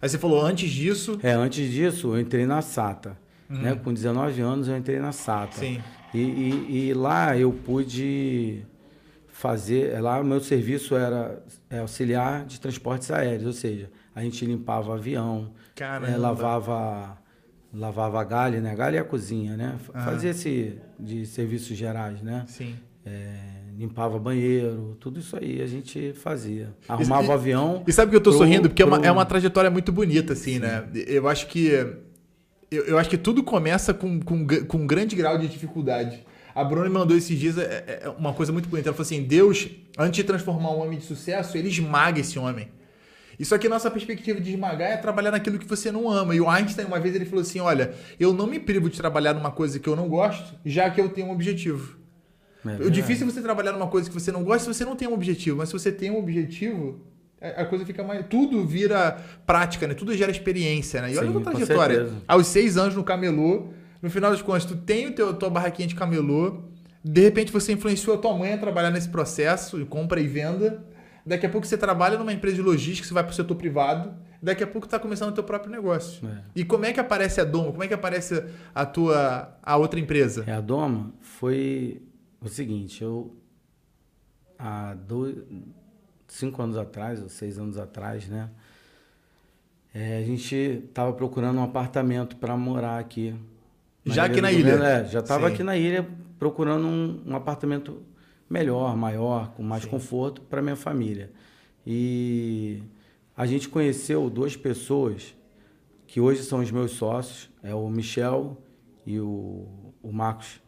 Aí 0.00 0.08
você 0.08 0.18
falou 0.18 0.40
antes 0.40 0.70
disso. 0.70 1.18
É, 1.22 1.32
antes 1.32 1.70
disso, 1.70 2.14
eu 2.14 2.20
entrei 2.20 2.46
na 2.46 2.62
SATA. 2.62 3.18
Né? 3.48 3.74
Com 3.82 3.92
19 3.94 4.40
anos, 4.40 4.68
eu 4.68 4.76
entrei 4.76 4.98
na 4.98 5.12
SATA. 5.12 5.58
Sim. 5.58 5.80
E, 6.14 6.18
e, 6.18 6.86
e 6.88 6.94
lá 6.94 7.36
eu 7.36 7.52
pude 7.52 8.62
fazer. 9.28 10.00
Lá 10.00 10.20
o 10.20 10.24
meu 10.24 10.40
serviço 10.40 10.96
era 10.96 11.42
é, 11.70 11.78
auxiliar 11.80 12.44
de 12.44 12.60
transportes 12.60 13.10
aéreos, 13.10 13.46
ou 13.46 13.52
seja, 13.52 13.90
a 14.14 14.22
gente 14.22 14.44
limpava 14.44 14.94
avião, 14.94 15.52
é, 16.08 16.16
lavava 16.16 17.18
lavava 17.74 18.20
a 18.20 18.24
galha, 18.24 18.60
né? 18.60 18.70
A 18.70 18.74
galha 18.74 18.96
é 18.96 19.00
a 19.00 19.04
cozinha, 19.04 19.54
né? 19.56 19.76
Aham. 19.94 20.04
Fazia 20.04 20.30
esse 20.30 20.78
de 20.98 21.26
serviços 21.26 21.76
gerais, 21.76 22.22
né? 22.22 22.44
Sim. 22.46 22.74
É, 23.04 23.36
limpava 23.76 24.18
banheiro, 24.18 24.96
tudo 24.98 25.20
isso 25.20 25.36
aí 25.36 25.60
a 25.60 25.66
gente 25.66 26.14
fazia. 26.14 26.74
Arrumava 26.88 27.24
e- 27.24 27.28
o 27.28 27.32
avião. 27.32 27.82
E 27.86 27.92
sabe 27.92 28.10
que 28.10 28.16
eu 28.16 28.20
tô 28.20 28.30
pro- 28.30 28.38
sorrindo? 28.38 28.68
Porque 28.70 28.80
é, 28.82 28.84
uma, 28.86 28.96
pro- 28.98 29.06
é 29.06 29.12
uma 29.12 29.26
trajetória 29.26 29.70
muito 29.70 29.92
bonita, 29.92 30.32
assim, 30.32 30.58
né? 30.58 30.88
Eu 31.06 31.28
acho 31.28 31.46
que. 31.48 31.70
Eu, 32.70 32.84
eu 32.84 32.98
acho 32.98 33.08
que 33.08 33.18
tudo 33.18 33.42
começa 33.42 33.94
com, 33.94 34.20
com, 34.20 34.46
com 34.46 34.78
um 34.78 34.86
grande 34.86 35.14
grau 35.14 35.38
de 35.38 35.48
dificuldade. 35.48 36.24
A 36.54 36.64
Bruna 36.64 36.88
me 36.88 36.94
mandou 36.94 37.16
esses 37.16 37.38
dias 37.38 37.58
é, 37.58 38.00
é 38.04 38.08
uma 38.08 38.32
coisa 38.32 38.52
muito 38.52 38.68
bonita. 38.68 38.88
Ela 38.88 38.96
falou 38.96 39.06
assim: 39.06 39.22
Deus, 39.22 39.68
antes 39.98 40.16
de 40.16 40.24
transformar 40.24 40.70
um 40.70 40.80
homem 40.80 40.98
de 40.98 41.04
sucesso, 41.04 41.56
ele 41.56 41.68
esmaga 41.68 42.20
esse 42.20 42.38
homem. 42.38 42.68
Isso 43.38 43.54
aqui, 43.54 43.68
nossa 43.68 43.90
perspectiva 43.90 44.40
de 44.40 44.50
esmagar 44.50 44.90
é 44.90 44.96
trabalhar 44.96 45.30
naquilo 45.30 45.58
que 45.58 45.66
você 45.66 45.92
não 45.92 46.10
ama. 46.10 46.34
E 46.34 46.40
o 46.40 46.48
Einstein, 46.48 46.86
uma 46.86 46.98
vez, 46.98 47.14
ele 47.14 47.26
falou 47.26 47.42
assim: 47.42 47.60
Olha, 47.60 47.94
eu 48.18 48.32
não 48.32 48.46
me 48.46 48.58
privo 48.58 48.88
de 48.88 48.96
trabalhar 48.96 49.34
numa 49.34 49.50
coisa 49.50 49.78
que 49.78 49.88
eu 49.88 49.94
não 49.94 50.08
gosto, 50.08 50.58
já 50.64 50.88
que 50.88 51.00
eu 51.00 51.10
tenho 51.10 51.28
um 51.28 51.32
objetivo. 51.32 51.98
É 52.64 52.84
O 52.84 52.90
difícil 52.90 53.26
é 53.26 53.30
você 53.30 53.42
trabalhar 53.42 53.72
numa 53.72 53.86
coisa 53.86 54.08
que 54.08 54.14
você 54.14 54.32
não 54.32 54.42
gosta 54.42 54.60
se 54.64 54.78
você 54.78 54.84
não 54.84 54.96
tem 54.96 55.06
um 55.06 55.12
objetivo. 55.12 55.58
Mas 55.58 55.68
se 55.68 55.74
você 55.74 55.92
tem 55.92 56.10
um 56.10 56.18
objetivo, 56.18 57.00
a 57.40 57.62
a 57.62 57.66
coisa 57.66 57.84
fica 57.84 58.02
mais. 58.02 58.24
Tudo 58.28 58.64
vira 58.64 59.18
prática, 59.46 59.86
né? 59.86 59.94
Tudo 59.94 60.16
gera 60.16 60.30
experiência, 60.30 61.02
né? 61.02 61.12
E 61.12 61.18
olha 61.18 61.28
a 61.28 61.32
tua 61.32 61.42
trajetória. 61.42 62.08
Aos 62.26 62.46
seis 62.46 62.76
anos 62.76 62.94
no 62.94 63.04
camelô, 63.04 63.68
no 64.00 64.10
final 64.10 64.30
das 64.30 64.42
contas, 64.42 64.64
tu 64.64 64.76
tem 64.76 65.08
o 65.08 65.12
teu, 65.12 65.34
tua 65.34 65.50
barraquinha 65.50 65.88
de 65.88 65.94
camelô, 65.94 66.62
de 67.04 67.20
repente 67.20 67.52
você 67.52 67.72
influenciou 67.72 68.16
a 68.16 68.18
tua 68.18 68.36
mãe 68.36 68.52
a 68.52 68.58
trabalhar 68.58 68.90
nesse 68.90 69.08
processo 69.08 69.78
de 69.78 69.84
compra 69.84 70.20
e 70.20 70.26
venda. 70.26 70.84
Daqui 71.24 71.44
a 71.44 71.48
pouco 71.48 71.66
você 71.66 71.76
trabalha 71.76 72.16
numa 72.18 72.32
empresa 72.32 72.56
de 72.56 72.62
logística, 72.62 73.06
você 73.06 73.14
vai 73.14 73.24
para 73.24 73.32
o 73.32 73.34
setor 73.34 73.56
privado. 73.56 74.14
Daqui 74.40 74.62
a 74.62 74.66
pouco 74.66 74.86
está 74.86 74.98
começando 74.98 75.30
o 75.30 75.32
teu 75.32 75.42
próprio 75.42 75.72
negócio. 75.72 76.26
É. 76.26 76.42
E 76.54 76.64
como 76.64 76.84
é 76.84 76.92
que 76.92 77.00
aparece 77.00 77.40
a 77.40 77.44
Dom? 77.44 77.72
Como 77.72 77.82
é 77.82 77.88
que 77.88 77.94
aparece 77.94 78.44
a 78.74 78.86
tua 78.86 79.58
a 79.62 79.76
outra 79.76 79.98
empresa? 79.98 80.44
É, 80.46 80.52
a 80.52 80.60
Doma 80.60 81.12
foi 81.20 82.02
o 82.40 82.48
seguinte, 82.48 83.02
eu 83.02 83.36
há 84.58 84.94
dois, 84.94 85.36
cinco 86.28 86.62
anos 86.62 86.76
atrás, 86.76 87.22
ou 87.22 87.28
seis 87.28 87.58
anos 87.58 87.78
atrás, 87.78 88.28
né? 88.28 88.50
é, 89.96 90.18
a 90.18 90.22
gente 90.22 90.54
estava 90.54 91.10
procurando 91.14 91.58
um 91.58 91.62
apartamento 91.62 92.36
para 92.36 92.54
morar 92.54 92.98
aqui. 92.98 93.34
Já 94.04 94.26
aqui 94.26 94.42
na 94.42 94.52
Governo, 94.52 94.84
ilha? 94.84 94.88
É, 94.88 95.04
já 95.06 95.20
estava 95.20 95.48
aqui 95.48 95.62
na 95.62 95.74
ilha 95.74 96.06
procurando 96.38 96.86
um, 96.86 97.22
um 97.26 97.34
apartamento 97.34 98.02
melhor, 98.48 98.94
maior, 98.94 99.52
com 99.52 99.62
mais 99.62 99.84
Sim. 99.84 99.88
conforto 99.88 100.42
para 100.42 100.60
minha 100.60 100.76
família. 100.76 101.30
E 101.86 102.82
a 103.34 103.46
gente 103.46 103.70
conheceu 103.70 104.28
duas 104.28 104.54
pessoas 104.54 105.34
que 106.06 106.20
hoje 106.20 106.42
são 106.42 106.60
os 106.60 106.70
meus 106.70 106.90
sócios, 106.90 107.48
é 107.62 107.74
o 107.74 107.88
Michel 107.88 108.58
e 109.06 109.18
o, 109.18 109.66
o 110.02 110.12
Marcos 110.12 110.60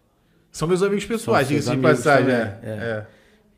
São 0.51 0.67
meus 0.67 0.83
amigos 0.83 1.05
pessoais, 1.05 1.49
diga-se 1.49 1.71
de 1.71 1.77
passagem. 1.77 2.33
É. 2.33 2.61
é. 2.63 2.69
é. 2.71 3.07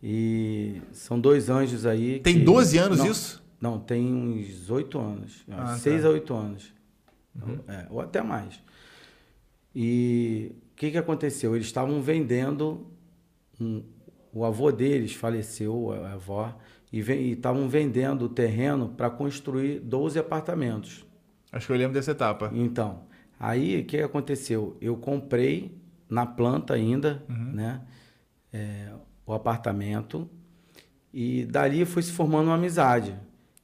E 0.03 0.81
são 0.93 1.21
dois 1.21 1.49
anjos 1.51 1.85
aí. 1.87 2.21
Tem 2.21 2.39
que- 2.39 2.45
12 2.45 2.79
anos 2.79 2.99
não, 2.99 3.07
isso? 3.11 3.43
Não, 3.61 3.79
tem 3.79 4.07
uns 4.13 4.71
oito 4.71 4.99
anos. 4.99 5.45
Ah, 5.51 5.75
uns 5.75 5.81
seis 5.81 6.03
tá. 6.03 6.09
a 6.09 6.11
oito 6.13 6.33
anos. 6.35 6.73
É, 7.69 7.87
ou 7.91 8.01
até 8.01 8.23
mais. 8.23 8.61
E 9.75 10.53
o 10.73 10.77
que, 10.77 10.91
que 10.91 10.99
aconteceu? 10.99 11.55
Eles 11.55 11.67
estavam 11.67 12.01
vendendo. 12.03 12.87
um- 13.61 13.83
o 14.33 14.43
avô 14.47 14.73
deles 14.73 15.13
faleceu, 15.13 15.93
a 15.93 16.13
avó, 16.15 16.57
e 16.91 17.01
e 17.01 17.33
estavam 17.33 17.69
vendendo 17.69 18.23
o 18.25 18.29
terreno 18.29 18.89
para 18.89 19.11
construir 19.11 19.81
12 19.81 20.19
apartamentos. 20.19 21.05
Acho 21.53 21.67
que 21.67 21.73
eu 21.73 21.77
lembro 21.77 21.93
dessa 21.93 22.13
etapa. 22.13 22.51
Então, 22.55 23.03
aí 23.39 23.81
o 23.81 23.85
que 23.85 23.99
aconteceu? 23.99 24.79
Eu 24.81 24.97
comprei 24.97 25.77
na 26.09 26.25
planta 26.25 26.73
ainda, 26.73 27.23
Uhum. 27.29 27.53
né? 27.53 27.83
é, 28.53 28.89
o 29.31 29.35
apartamento 29.35 30.29
e 31.13 31.45
dali 31.47 31.85
foi 31.85 32.03
se 32.03 32.13
formando 32.13 32.47
uma 32.49 32.55
amizade. 32.55 33.15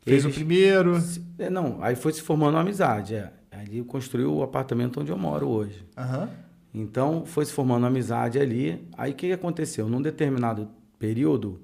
Fez 0.03 0.25
o 0.25 0.29
Eles- 0.29 0.37
primeiro. 0.37 1.01
se- 1.01 1.23
é, 1.39 1.51
não, 1.51 1.83
aí 1.83 1.97
foi 1.97 2.13
se 2.13 2.23
formando 2.23 2.55
uma 2.55 2.61
amizade. 2.61 3.15
É. 3.15 3.33
Ali 3.51 3.83
construiu 3.83 4.35
o 4.35 4.43
apartamento 4.43 5.01
onde 5.01 5.11
eu 5.11 5.19
moro 5.19 5.49
hoje. 5.49 5.85
Aham. 5.97 6.29
Então 6.75 7.25
foi 7.25 7.45
se 7.47 7.53
formando 7.53 7.83
uma 7.85 7.89
amizade 7.89 8.39
ali. 8.39 8.87
Aí 8.97 9.13
o 9.13 9.15
que, 9.15 9.33
aconteceu? 9.33 9.89
Num 9.89 10.03
determinado 10.03 10.69
período, 10.99 11.61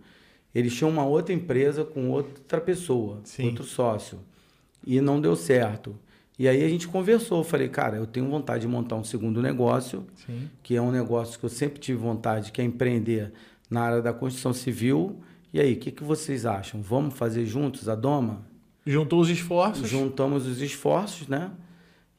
eles 0.54 0.74
tinham 0.74 0.90
uma 0.90 1.04
outra 1.04 1.34
empresa 1.34 1.84
com 1.84 2.08
outra 2.10 2.60
pessoa, 2.60 3.20
Sim. 3.24 3.46
outro 3.48 3.64
sócio. 3.64 4.18
E 4.86 5.00
não 5.00 5.20
deu 5.20 5.36
certo. 5.36 5.94
E 6.38 6.48
aí 6.48 6.64
a 6.64 6.68
gente 6.68 6.88
conversou. 6.88 7.44
Falei, 7.44 7.68
cara, 7.68 7.96
eu 7.98 8.06
tenho 8.06 8.28
vontade 8.28 8.62
de 8.62 8.68
montar 8.68 8.96
um 8.96 9.04
segundo 9.04 9.42
negócio, 9.42 10.04
Sim. 10.26 10.48
que 10.62 10.74
é 10.74 10.80
um 10.80 10.90
negócio 10.90 11.38
que 11.38 11.44
eu 11.44 11.50
sempre 11.50 11.78
tive 11.78 11.98
vontade, 11.98 12.50
que 12.50 12.60
é 12.62 12.64
empreender 12.64 13.32
na 13.72 13.80
área 13.82 14.02
da 14.02 14.12
construção 14.12 14.52
civil. 14.52 15.20
E 15.52 15.58
aí, 15.60 15.72
o 15.72 15.76
que, 15.76 15.90
que 15.90 16.04
vocês 16.04 16.46
acham? 16.46 16.80
Vamos 16.80 17.14
fazer 17.14 17.44
juntos 17.46 17.88
a 17.88 17.94
Doma? 17.94 18.42
Juntou 18.86 19.20
os 19.20 19.30
esforços. 19.30 19.88
Juntamos 19.88 20.46
os 20.46 20.60
esforços, 20.60 21.28
né? 21.28 21.50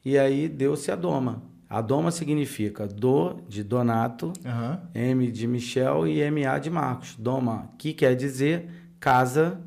E 0.04 0.18
aí 0.18 0.48
deu-se 0.48 0.90
a 0.90 0.96
Doma. 0.96 1.42
A 1.68 1.80
Doma 1.80 2.10
significa 2.10 2.86
Do 2.86 3.36
de 3.48 3.62
Donato, 3.62 4.32
Aham. 4.44 4.80
M 4.94 5.30
de 5.30 5.46
Michel 5.46 6.06
e 6.06 6.30
MA 6.30 6.58
de 6.58 6.70
Marcos. 6.70 7.16
Doma, 7.18 7.70
que 7.78 7.92
quer 7.92 8.14
dizer 8.14 8.68
casa 9.00 9.60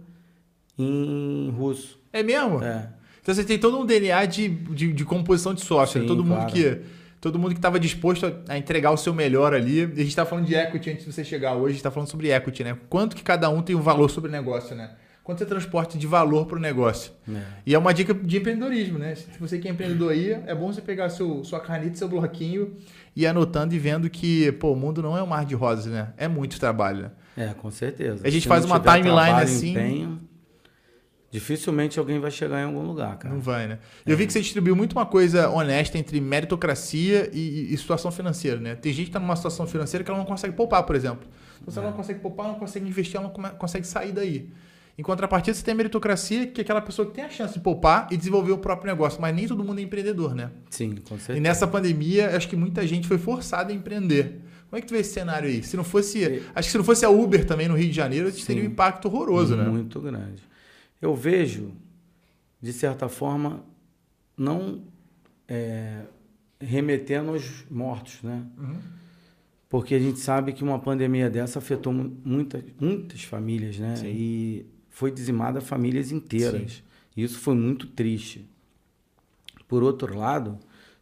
em 0.78 1.50
russo. 1.56 2.00
É 2.14 2.22
mesmo? 2.24 2.64
É. 2.64 2.90
Então 3.22 3.34
você 3.36 3.44
tem 3.44 3.60
todo 3.60 3.78
um 3.80 3.86
DNA 3.86 4.26
de, 4.26 4.48
de, 4.48 4.94
de 4.94 5.06
composição 5.06 5.54
de 5.54 5.62
sócio. 5.62 6.00
né? 6.00 6.04
Sim, 6.04 6.08
todo 6.08 6.24
mundo 6.24 6.38
claro. 6.38 6.54
que 6.54 6.82
todo 7.28 7.40
mundo 7.40 7.52
que 7.52 7.60
estava 7.60 7.80
disposto 7.80 8.32
a, 8.48 8.58
entregar 8.58 8.92
o 8.92 8.98
seu 8.98 9.14
melhor 9.14 9.54
ali. 9.54 9.82
A 9.84 9.88
gente 9.88 10.08
estava 10.08 10.30
falando 10.30 10.46
de 10.46 10.56
equity 10.56 10.90
antes 10.92 11.06
de 11.06 11.12
você 11.14 11.24
chegar 11.24 11.54
hoje. 11.56 11.66
A 11.66 11.70
gente 11.70 11.78
está 11.78 11.92
falando 11.92 12.10
sobre 12.10 12.32
equity, 12.32 12.64
né? 12.64 12.78
Quanto 12.90 13.16
que 13.16 13.24
cada 13.24 13.50
um 13.50 13.62
tem 13.62 13.76
um 13.76 13.82
valor 13.82 14.10
sobre 14.10 14.30
o 14.30 14.32
negócio, 14.32 14.76
né? 14.76 14.92
Quanto 15.24 15.40
você 15.40 15.46
transporta 15.46 15.98
de 15.98 16.08
valor 16.08 16.46
para 16.46 16.58
o 16.58 16.62
negócio. 16.62 17.12
É. 17.30 17.42
E 17.66 17.76
é 17.76 17.78
uma 17.78 17.94
dica 17.94 18.14
de 18.14 18.38
empreendedorismo, 18.38 18.98
né? 18.98 19.14
Se 19.16 19.28
você 19.38 19.60
que 19.60 19.68
é 19.68 19.72
empreendedor 19.72 20.14
aí, 20.14 20.32
é 20.32 20.56
bom 20.56 20.72
você 20.72 20.82
pegar 20.82 21.10
seu, 21.10 21.44
sua 21.44 21.60
caneta, 21.60 21.98
seu 21.98 22.08
bloquinho 22.08 22.76
e 23.14 23.24
ir 23.24 23.28
anotando 23.28 23.76
e 23.76 23.78
vendo 23.80 24.10
que, 24.10 24.54
pô, 24.54 24.72
o 24.72 24.76
mundo 24.76 25.02
não 25.02 25.18
é 25.18 25.22
um 25.22 25.28
mar 25.28 25.44
de 25.44 25.54
rosas, 25.54 25.88
né? 25.88 26.14
É 26.16 26.30
muito 26.30 26.58
trabalho, 26.58 27.02
né? 27.04 27.12
É, 27.36 27.54
com 27.54 27.70
certeza. 27.70 28.26
A 28.26 28.30
gente 28.30 28.44
Se 28.44 28.48
faz 28.48 28.64
uma 28.64 28.80
timeline 28.80 29.42
assim- 29.42 29.72
empenho, 29.72 30.20
dificilmente 31.40 31.98
alguém 32.00 32.20
vai 32.20 32.32
chegar 32.32 32.60
em 32.62 32.66
algum 32.66 32.82
lugar, 32.82 33.18
cara. 33.18 33.34
Não 33.34 33.42
vai, 33.42 33.68
né? 33.68 33.80
Eu 34.06 34.16
vi 34.18 34.26
que 34.28 34.34
você 34.34 34.42
distribuiu 34.42 34.76
muito 34.76 34.94
uma 34.94 35.06
coisa 35.06 35.50
honesta 35.50 35.98
entre 35.98 36.20
meritocracia 36.20 37.30
e, 37.34 37.74
e 37.74 37.78
situação 37.78 38.12
financeira, 38.12 38.60
né? 38.60 38.76
Tem 38.76 38.92
gente 38.94 39.08
que 39.08 39.12
tá 39.12 39.20
numa 39.20 39.36
situação 39.36 39.66
financeira 39.68 40.04
que 40.04 40.10
ela 40.10 40.18
não 40.20 40.26
consegue 40.26 40.54
poupar, 40.56 40.84
por 40.84 40.96
exemplo. 40.96 41.28
Então, 41.62 41.72
se 41.74 41.80
ela 41.80 41.90
não 41.90 41.96
consegue 41.98 42.20
poupar, 42.20 42.48
não 42.48 42.56
consegue 42.56 42.88
investir, 42.88 43.18
ela 43.20 43.32
não 43.32 43.52
consegue 43.58 43.86
sair 43.86 44.12
daí. 44.12 44.50
Em 44.98 45.04
contrapartida, 45.04 45.56
você 45.56 45.64
tem 45.64 45.74
a 45.74 45.76
meritocracia, 45.76 46.48
que 46.48 46.60
é 46.60 46.64
aquela 46.64 46.82
pessoa 46.82 47.08
que 47.08 47.14
tem 47.14 47.24
a 47.24 47.30
chance 47.30 47.54
de 47.54 47.60
poupar 47.60 48.08
e 48.10 48.18
desenvolver 48.18 48.52
o 48.52 48.58
próprio 48.58 48.88
negócio, 48.92 49.22
mas 49.22 49.36
nem 49.36 49.48
todo 49.48 49.64
mundo 49.64 49.80
é 49.80 49.84
empreendedor, 49.84 50.34
né? 50.34 50.50
Sim, 50.72 50.96
com 51.08 51.16
E 51.16 51.20
certeza. 51.20 51.40
nessa 51.40 51.68
pandemia, 51.68 52.36
acho 52.36 52.48
que 52.48 52.56
muita 52.56 52.86
gente 52.88 53.08
foi 53.08 53.20
forçada 53.20 53.72
a 53.72 53.76
empreender. 53.76 54.42
Como 54.70 54.78
é 54.78 54.82
que 54.82 54.88
tu 54.88 54.94
vê 54.96 55.00
esse 55.02 55.14
cenário 55.14 55.48
aí? 55.48 55.62
Se 55.64 55.78
não 55.78 55.84
fosse. 55.84 56.42
Acho 56.54 56.68
que 56.68 56.72
se 56.72 56.78
não 56.78 56.84
fosse 56.84 57.06
a 57.06 57.10
Uber 57.10 57.46
também 57.46 57.68
no 57.68 57.76
Rio 57.76 57.88
de 57.90 57.96
Janeiro, 57.96 58.28
a 58.28 58.32
gente 58.32 58.46
teria 58.46 58.64
um 58.64 58.66
impacto 58.66 59.06
horroroso, 59.08 59.56
né? 59.56 59.64
Muito 59.66 60.00
grande. 60.02 60.42
Eu 61.02 61.16
vejo, 61.16 61.72
de 62.62 62.74
certa 62.74 63.08
forma, 63.08 63.64
não 64.36 64.82
é, 65.48 66.02
remetendo 66.60 67.32
aos 67.32 67.66
mortos, 67.70 68.22
né? 68.24 68.46
Uhum. 68.58 68.78
Porque 69.70 69.94
a 69.96 70.00
gente 70.00 70.20
sabe 70.20 70.54
que 70.54 70.64
uma 70.64 70.80
pandemia 70.80 71.30
dessa 71.30 71.60
afetou 71.60 71.92
mu- 71.92 72.16
muitas, 72.24 73.24
famílias, 73.24 73.78
né? 73.78 73.96
Sim. 73.98 74.08
E 74.08 74.66
foi 74.90 75.12
dizimada 75.12 75.60
famílias 75.60 76.12
inteiras. 76.12 76.82
E 77.16 77.24
isso 77.24 77.40
foi 77.40 77.54
muito 77.54 77.88
triste. 77.88 78.48
Por 79.68 79.84
outro 79.84 80.18
lado, 80.18 80.58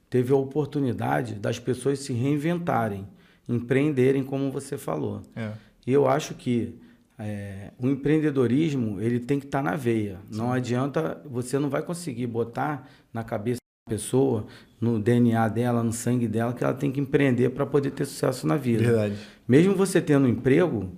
teve 0.09 0.33
a 0.33 0.35
oportunidade 0.35 1.35
das 1.35 1.59
pessoas 1.59 1.99
se 1.99 2.11
reinventarem, 2.13 3.07
empreenderem, 3.47 4.23
como 4.23 4.51
você 4.51 4.77
falou. 4.77 5.21
É. 5.35 5.51
E 5.85 5.93
eu 5.93 6.07
acho 6.07 6.33
que 6.33 6.75
é, 7.17 7.71
o 7.79 7.87
empreendedorismo 7.87 8.99
ele 8.99 9.19
tem 9.19 9.39
que 9.39 9.45
estar 9.45 9.63
na 9.63 9.75
veia. 9.75 10.19
Não 10.31 10.51
adianta, 10.51 11.21
você 11.25 11.57
não 11.57 11.69
vai 11.69 11.81
conseguir 11.81 12.27
botar 12.27 12.87
na 13.13 13.23
cabeça 13.23 13.59
da 13.87 13.95
pessoa, 13.95 14.45
no 14.81 14.99
DNA 14.99 15.47
dela, 15.47 15.81
no 15.81 15.93
sangue 15.93 16.27
dela, 16.27 16.53
que 16.53 16.63
ela 16.63 16.73
tem 16.73 16.91
que 16.91 16.99
empreender 16.99 17.49
para 17.51 17.65
poder 17.65 17.91
ter 17.91 18.05
sucesso 18.05 18.45
na 18.45 18.57
vida. 18.57 18.83
Verdade. 18.83 19.15
Mesmo 19.47 19.75
você 19.75 20.01
tendo 20.01 20.25
um 20.25 20.29
emprego 20.29 20.91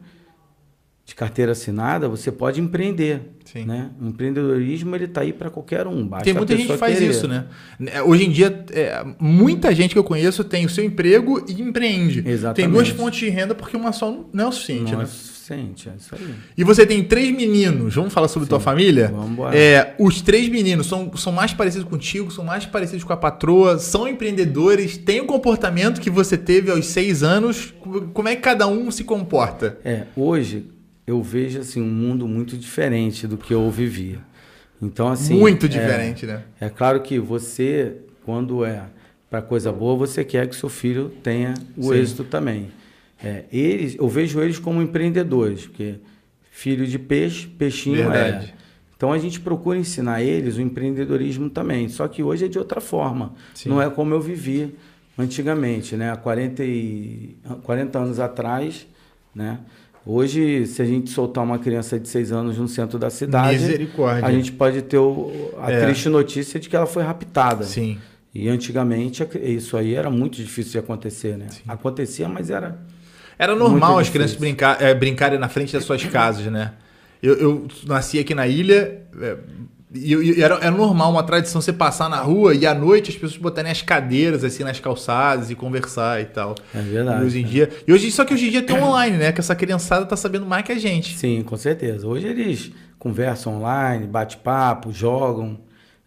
de 1.05 1.15
carteira 1.15 1.53
assinada, 1.53 2.09
você 2.09 2.31
pode 2.31 2.59
empreender. 2.59 3.21
Sim. 3.45 3.63
Né? 3.65 3.91
O 4.01 4.07
empreendedorismo 4.07 4.93
ele 4.93 5.05
está 5.05 5.21
aí 5.21 5.31
para 5.31 5.49
qualquer 5.49 5.87
um. 5.87 6.05
Basta 6.05 6.25
Tem 6.25 6.33
muita 6.33 6.57
gente 6.57 6.67
que 6.67 6.77
faz 6.77 6.97
querer. 6.97 7.11
isso, 7.11 7.27
né? 7.29 7.45
É, 7.85 8.01
Hoje 8.01 8.25
em 8.25 8.31
dia, 8.31 8.65
é, 8.71 9.05
muita 9.19 9.73
gente 9.73 9.93
que 9.93 9.99
eu 9.99 10.03
conheço 10.03 10.43
tem 10.43 10.65
o 10.65 10.69
seu 10.69 10.83
emprego 10.83 11.45
e 11.47 11.61
empreende. 11.61 12.23
Exatamente. 12.27 12.55
Tem 12.55 12.69
duas 12.69 12.89
fontes 12.89 13.19
de 13.19 13.29
renda 13.29 13.55
porque 13.55 13.77
uma 13.77 13.93
só 13.93 14.25
não 14.33 14.45
é 14.45 14.47
o 14.47 14.51
suficiente, 14.51 14.91
Não 14.91 14.99
né? 14.99 15.07
É 15.53 15.57
é 15.57 15.95
isso 15.97 16.15
aí. 16.15 16.35
E 16.57 16.63
você 16.63 16.85
tem 16.85 17.03
três 17.03 17.35
meninos. 17.35 17.95
Vamos 17.95 18.13
falar 18.13 18.27
sobre 18.27 18.47
tua 18.47 18.59
família? 18.59 19.09
Vamos 19.09 19.31
embora. 19.31 19.57
É, 19.57 19.95
os 19.99 20.21
três 20.21 20.49
meninos 20.49 20.87
são, 20.87 21.15
são 21.15 21.31
mais 21.31 21.53
parecidos 21.53 21.87
contigo, 21.87 22.31
são 22.31 22.43
mais 22.43 22.65
parecidos 22.65 23.03
com 23.03 23.13
a 23.13 23.17
patroa, 23.17 23.77
são 23.79 24.07
empreendedores, 24.07 24.97
têm 24.97 25.21
o 25.21 25.25
comportamento 25.25 26.01
que 26.01 26.09
você 26.09 26.37
teve 26.37 26.71
aos 26.71 26.85
seis 26.87 27.23
anos. 27.23 27.73
Como 28.13 28.27
é 28.27 28.35
que 28.35 28.41
cada 28.41 28.67
um 28.67 28.89
se 28.91 29.03
comporta? 29.03 29.77
É, 29.83 30.03
hoje 30.15 30.65
eu 31.05 31.21
vejo 31.23 31.59
assim 31.59 31.81
um 31.81 31.85
mundo 31.89 32.27
muito 32.27 32.57
diferente 32.57 33.25
do 33.27 33.37
que 33.37 33.53
eu 33.53 33.69
vivia. 33.71 34.19
Então 34.81 35.07
assim, 35.07 35.33
Muito 35.39 35.65
é- 35.65 35.69
diferente, 35.69 36.25
né? 36.25 36.43
É 36.59 36.69
claro 36.69 37.01
que 37.01 37.17
você, 37.17 37.93
quando 38.25 38.63
é 38.63 38.83
para 39.29 39.41
coisa 39.41 39.71
boa, 39.71 39.95
você 39.97 40.23
quer 40.23 40.47
que 40.47 40.55
seu 40.55 40.69
filho 40.69 41.11
tenha 41.23 41.53
o 41.75 41.91
Sim. 41.93 41.99
êxito 41.99 42.23
também. 42.23 42.69
É, 43.23 43.45
eles, 43.51 43.95
eu 43.95 44.07
vejo 44.07 44.39
eles 44.41 44.59
como 44.59 44.81
empreendedores, 44.81 45.65
porque 45.65 45.95
filho 46.51 46.85
de 46.85 46.99
peixe, 46.99 47.47
peixinho 47.47 47.95
Verdade. 48.09 48.53
é. 48.53 48.57
Então 48.95 49.11
a 49.11 49.17
gente 49.17 49.39
procura 49.39 49.77
ensinar 49.77 50.21
eles 50.23 50.57
o 50.57 50.61
empreendedorismo 50.61 51.49
também. 51.49 51.87
Só 51.87 52.07
que 52.07 52.23
hoje 52.23 52.45
é 52.45 52.47
de 52.47 52.57
outra 52.57 52.81
forma. 52.81 53.33
Sim. 53.53 53.69
Não 53.69 53.79
é 53.81 53.89
como 53.89 54.13
eu 54.13 54.19
vivi 54.21 54.73
antigamente, 55.17 55.95
né? 55.95 56.11
Há 56.11 56.15
40, 56.15 56.63
e, 56.63 57.35
40 57.63 57.99
anos 57.99 58.19
atrás, 58.19 58.87
né? 59.35 59.59
Hoje, 60.05 60.65
se 60.65 60.81
a 60.81 60.85
gente 60.85 61.09
soltar 61.09 61.43
uma 61.43 61.59
criança 61.59 61.99
de 61.99 62.07
6 62.07 62.31
anos 62.31 62.57
no 62.57 62.67
centro 62.67 62.97
da 62.97 63.09
cidade, 63.09 63.57
a 64.23 64.31
gente 64.31 64.51
pode 64.53 64.81
ter 64.83 64.97
o- 64.97 65.51
a 65.59 65.69
É. 65.71 65.85
triste 65.85 66.07
notícia 66.07 66.59
de 66.59 66.69
que 66.69 66.75
ela 66.75 66.85
foi 66.85 67.03
raptada. 67.03 67.65
Sim. 67.65 67.97
E 68.33 68.47
antigamente 68.47 69.27
isso 69.43 69.75
aí 69.75 69.95
era 69.95 70.09
muito 70.09 70.37
difícil 70.37 70.73
de 70.73 70.77
acontecer, 70.79 71.37
né? 71.37 71.47
Acontecia, 71.67 72.29
mas 72.29 72.49
era. 72.49 72.79
Era 73.37 73.55
normal 73.55 73.99
as 73.99 74.09
crianças 74.09 74.35
brincar, 74.35 74.81
é, 74.81 74.93
brincarem 74.93 75.37
na 75.37 75.49
frente 75.49 75.73
das 75.73 75.83
suas 75.83 76.03
casas, 76.05 76.45
né? 76.51 76.73
Eu, 77.21 77.35
eu 77.35 77.67
nasci 77.85 78.19
aqui 78.19 78.33
na 78.35 78.47
ilha 78.47 79.01
é, 79.19 79.37
e, 79.93 80.13
e 80.13 80.41
era, 80.41 80.55
era 80.55 80.71
normal, 80.71 81.11
uma 81.11 81.23
tradição 81.23 81.61
você 81.61 81.71
passar 81.71 82.09
na 82.09 82.19
rua 82.19 82.53
e 82.53 82.65
à 82.65 82.73
noite 82.73 83.09
as 83.09 83.15
pessoas 83.15 83.37
botarem 83.37 83.71
as 83.71 83.81
cadeiras 83.81 84.43
assim 84.43 84.63
nas 84.63 84.79
calçadas 84.79 85.49
e 85.49 85.55
conversar 85.55 86.21
e 86.21 86.25
tal. 86.25 86.55
É 86.75 86.81
verdade. 86.81 87.23
E 87.23 87.25
hoje 87.25 87.39
em 87.39 87.45
dia, 87.45 87.69
e 87.87 87.93
hoje, 87.93 88.11
só 88.11 88.25
que 88.25 88.33
hoje 88.33 88.47
em 88.47 88.51
dia 88.51 88.61
tem 88.61 88.77
online, 88.77 89.17
né? 89.17 89.31
Que 89.31 89.39
essa 89.39 89.55
criançada 89.55 90.05
tá 90.05 90.17
sabendo 90.17 90.45
mais 90.45 90.65
que 90.65 90.73
a 90.73 90.77
gente. 90.77 91.17
Sim, 91.17 91.41
com 91.41 91.55
certeza. 91.55 92.05
Hoje 92.05 92.27
eles 92.27 92.71
conversam 92.99 93.57
online, 93.57 94.05
bate-papo, 94.07 94.91
jogam. 94.91 95.57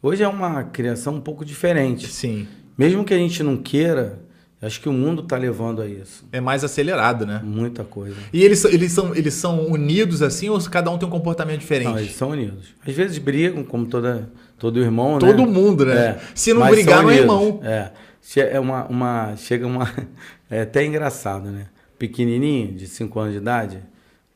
Hoje 0.02 0.22
é 0.22 0.28
uma 0.28 0.64
criação 0.64 1.14
um 1.14 1.20
pouco 1.20 1.44
diferente. 1.44 2.06
Sim. 2.08 2.46
Mesmo 2.76 3.04
que 3.04 3.14
a 3.14 3.18
gente 3.18 3.42
não 3.42 3.56
queira, 3.56 4.18
acho 4.62 4.80
que 4.80 4.88
o 4.88 4.92
mundo 4.92 5.22
está 5.22 5.36
levando 5.36 5.80
a 5.80 5.86
isso. 5.86 6.24
É 6.30 6.40
mais 6.40 6.62
acelerado, 6.62 7.24
né? 7.24 7.40
Muita 7.42 7.82
coisa. 7.84 8.16
E 8.32 8.42
eles, 8.42 8.58
são- 8.58 8.70
eles, 8.70 8.92
são, 8.92 9.14
eles 9.14 9.34
são 9.34 9.66
unidos 9.66 10.22
assim 10.22 10.48
ou 10.48 10.60
cada 10.62 10.90
um 10.90 10.98
tem 10.98 11.08
um 11.08 11.10
comportamento 11.10 11.60
diferente? 11.60 11.88
Não, 11.88 11.98
eles 11.98 12.14
são 12.14 12.30
unidos. 12.30 12.74
Às 12.86 12.94
vezes 12.94 13.18
brigam, 13.18 13.64
como 13.64 13.86
toda, 13.86 14.30
todo 14.58 14.80
irmão, 14.80 15.14
né? 15.14 15.20
Todo 15.20 15.46
mundo, 15.46 15.86
né? 15.86 16.20
Se 16.34 16.52
não 16.52 16.60
mas 16.60 16.72
brigar, 16.72 17.02
não 17.02 17.10
é 17.10 17.16
irmão. 17.16 17.60
É. 17.62 17.90
é 18.36 18.60
uma, 18.60 18.84
uma, 18.86 19.36
chega 19.36 19.66
uma. 19.66 19.90
É 20.52 20.62
até 20.62 20.84
engraçado, 20.84 21.48
né? 21.48 21.68
Pequenininho, 21.96 22.72
de 22.74 22.88
5 22.88 23.20
anos 23.20 23.32
de 23.34 23.38
idade, 23.38 23.78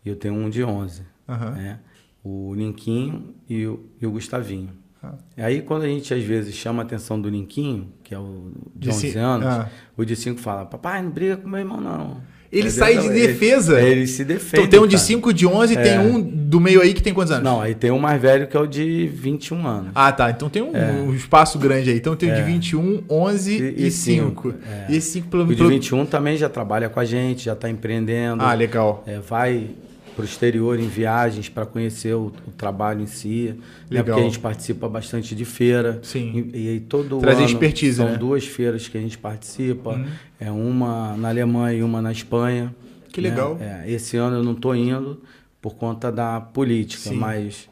e 0.05 0.09
eu 0.09 0.15
tenho 0.15 0.35
um 0.35 0.49
de 0.49 0.63
11. 0.63 1.03
Uhum. 1.27 1.51
Né? 1.51 1.81
O 2.23 2.55
Linquinho 2.55 3.35
e 3.49 3.67
o, 3.67 3.85
e 4.01 4.07
o 4.07 4.13
Gustavinho. 4.13 4.71
Uhum. 5.13 5.45
Aí, 5.45 5.63
quando 5.63 5.83
a 5.83 5.89
gente 5.89 6.13
às 6.13 6.23
vezes 6.23 6.55
chama 6.55 6.83
a 6.83 6.85
atenção 6.85 7.21
do 7.21 7.29
Linquinho, 7.29 7.89
que 8.03 8.15
é 8.15 8.19
o 8.19 8.53
de, 8.75 8.89
de 8.89 8.91
11 8.91 9.19
anos, 9.19 9.47
ah. 9.47 9.71
o 9.97 10.05
de 10.05 10.17
5 10.17 10.41
fala: 10.41 10.65
Papai, 10.65 11.03
não 11.03 11.11
briga 11.11 11.37
com 11.37 11.49
meu 11.49 11.61
irmão, 11.61 11.81
não. 11.81 12.35
Ele 12.55 12.69
é 12.69 12.71
sai 12.71 12.99
de 12.99 13.09
defesa. 13.09 13.81
Ele, 13.81 14.07
se 14.07 14.25
defende. 14.25 14.63
Então 14.63 14.67
tem 14.69 14.81
um 14.81 14.87
de 14.87 14.99
5, 14.99 15.33
de 15.35 15.45
11 15.45 15.75
e 15.75 15.77
é. 15.77 15.83
tem 15.83 15.99
um 15.99 16.21
do 16.23 16.61
meio 16.61 16.81
aí 16.81 16.95
que 16.95 17.03
tem 17.03 17.13
quantos 17.13 17.33
anos? 17.33 17.43
Não, 17.43 17.61
aí 17.61 17.75
tem 17.75 17.91
um 17.91 17.99
mais 17.99 18.23
velho 18.23 18.47
que 18.47 18.57
é 18.57 18.61
o 18.61 18.67
de 18.67 19.09
21 19.09 19.67
anos. 19.67 19.91
Ah, 19.93 20.13
tá. 20.13 20.31
Então 20.31 20.49
tem 20.49 20.63
um, 20.63 20.75
é. 20.77 20.93
um 20.93 21.13
espaço 21.13 21.59
grande 21.59 21.91
aí. 21.91 21.97
Então 21.97 22.15
tem 22.15 22.31
o 22.31 22.35
de 22.35 22.43
21, 22.43 23.03
11 23.11 23.75
e 23.77 23.91
5. 23.91 24.55
É. 24.89 24.93
E 24.93 25.01
5 25.01 25.29
pelo 25.29 25.43
O 25.43 25.55
de 25.55 25.67
21 25.67 26.07
também 26.07 26.37
já 26.37 26.49
trabalha 26.49 26.89
com 26.89 27.01
a 27.01 27.05
gente, 27.05 27.45
já 27.45 27.55
está 27.55 27.69
empreendendo. 27.69 28.43
Ah, 28.43 28.55
legal. 28.55 29.03
É, 29.05 29.19
vai 29.19 29.71
para 30.15 30.23
o 30.23 30.25
exterior 30.25 30.79
em 30.79 30.89
viagens 30.89 31.49
para 31.49 31.67
conhecer 31.67 32.15
o, 32.15 32.33
o, 32.47 32.51
trabalho 32.53 33.03
em 33.03 33.07
si. 33.07 33.55
Né? 33.91 34.03
Porque 34.03 34.21
a 34.21 34.23
gente 34.23 34.39
participa 34.39 34.89
bastante 34.89 35.35
de 35.35 35.45
feira. 35.45 36.01
Sim. 36.03 36.51
E, 36.55 36.69
aí 36.69 36.81
todo 36.81 37.19
Trazer 37.19 37.43
ano 37.43 37.47
expertise, 37.47 37.97
são 37.97 38.11
né? 38.11 38.17
duas 38.17 38.47
feiras 38.47 38.89
que 38.89 38.97
a 38.97 39.01
gente 39.01 39.19
participa. 39.19 39.91
Uhum. 39.91 40.07
É 40.41 40.51
uma 40.51 41.17
na 41.17 41.29
Alemanha 41.29 41.79
e 41.79 41.83
uma 41.83 42.01
na 42.01 42.13
Espanha. 42.13 42.75
Que 43.13 43.21
legal. 43.21 43.57
Né? 43.57 43.85
É, 43.87 43.91
esse 43.93 44.17
ano 44.17 44.37
eu 44.37 44.43
não 44.43 44.53
estou 44.53 44.75
indo 44.75 45.21
por 45.61 45.75
conta 45.75 46.11
da 46.11 46.41
política, 46.41 47.11
Sim. 47.11 47.17
mas 47.17 47.69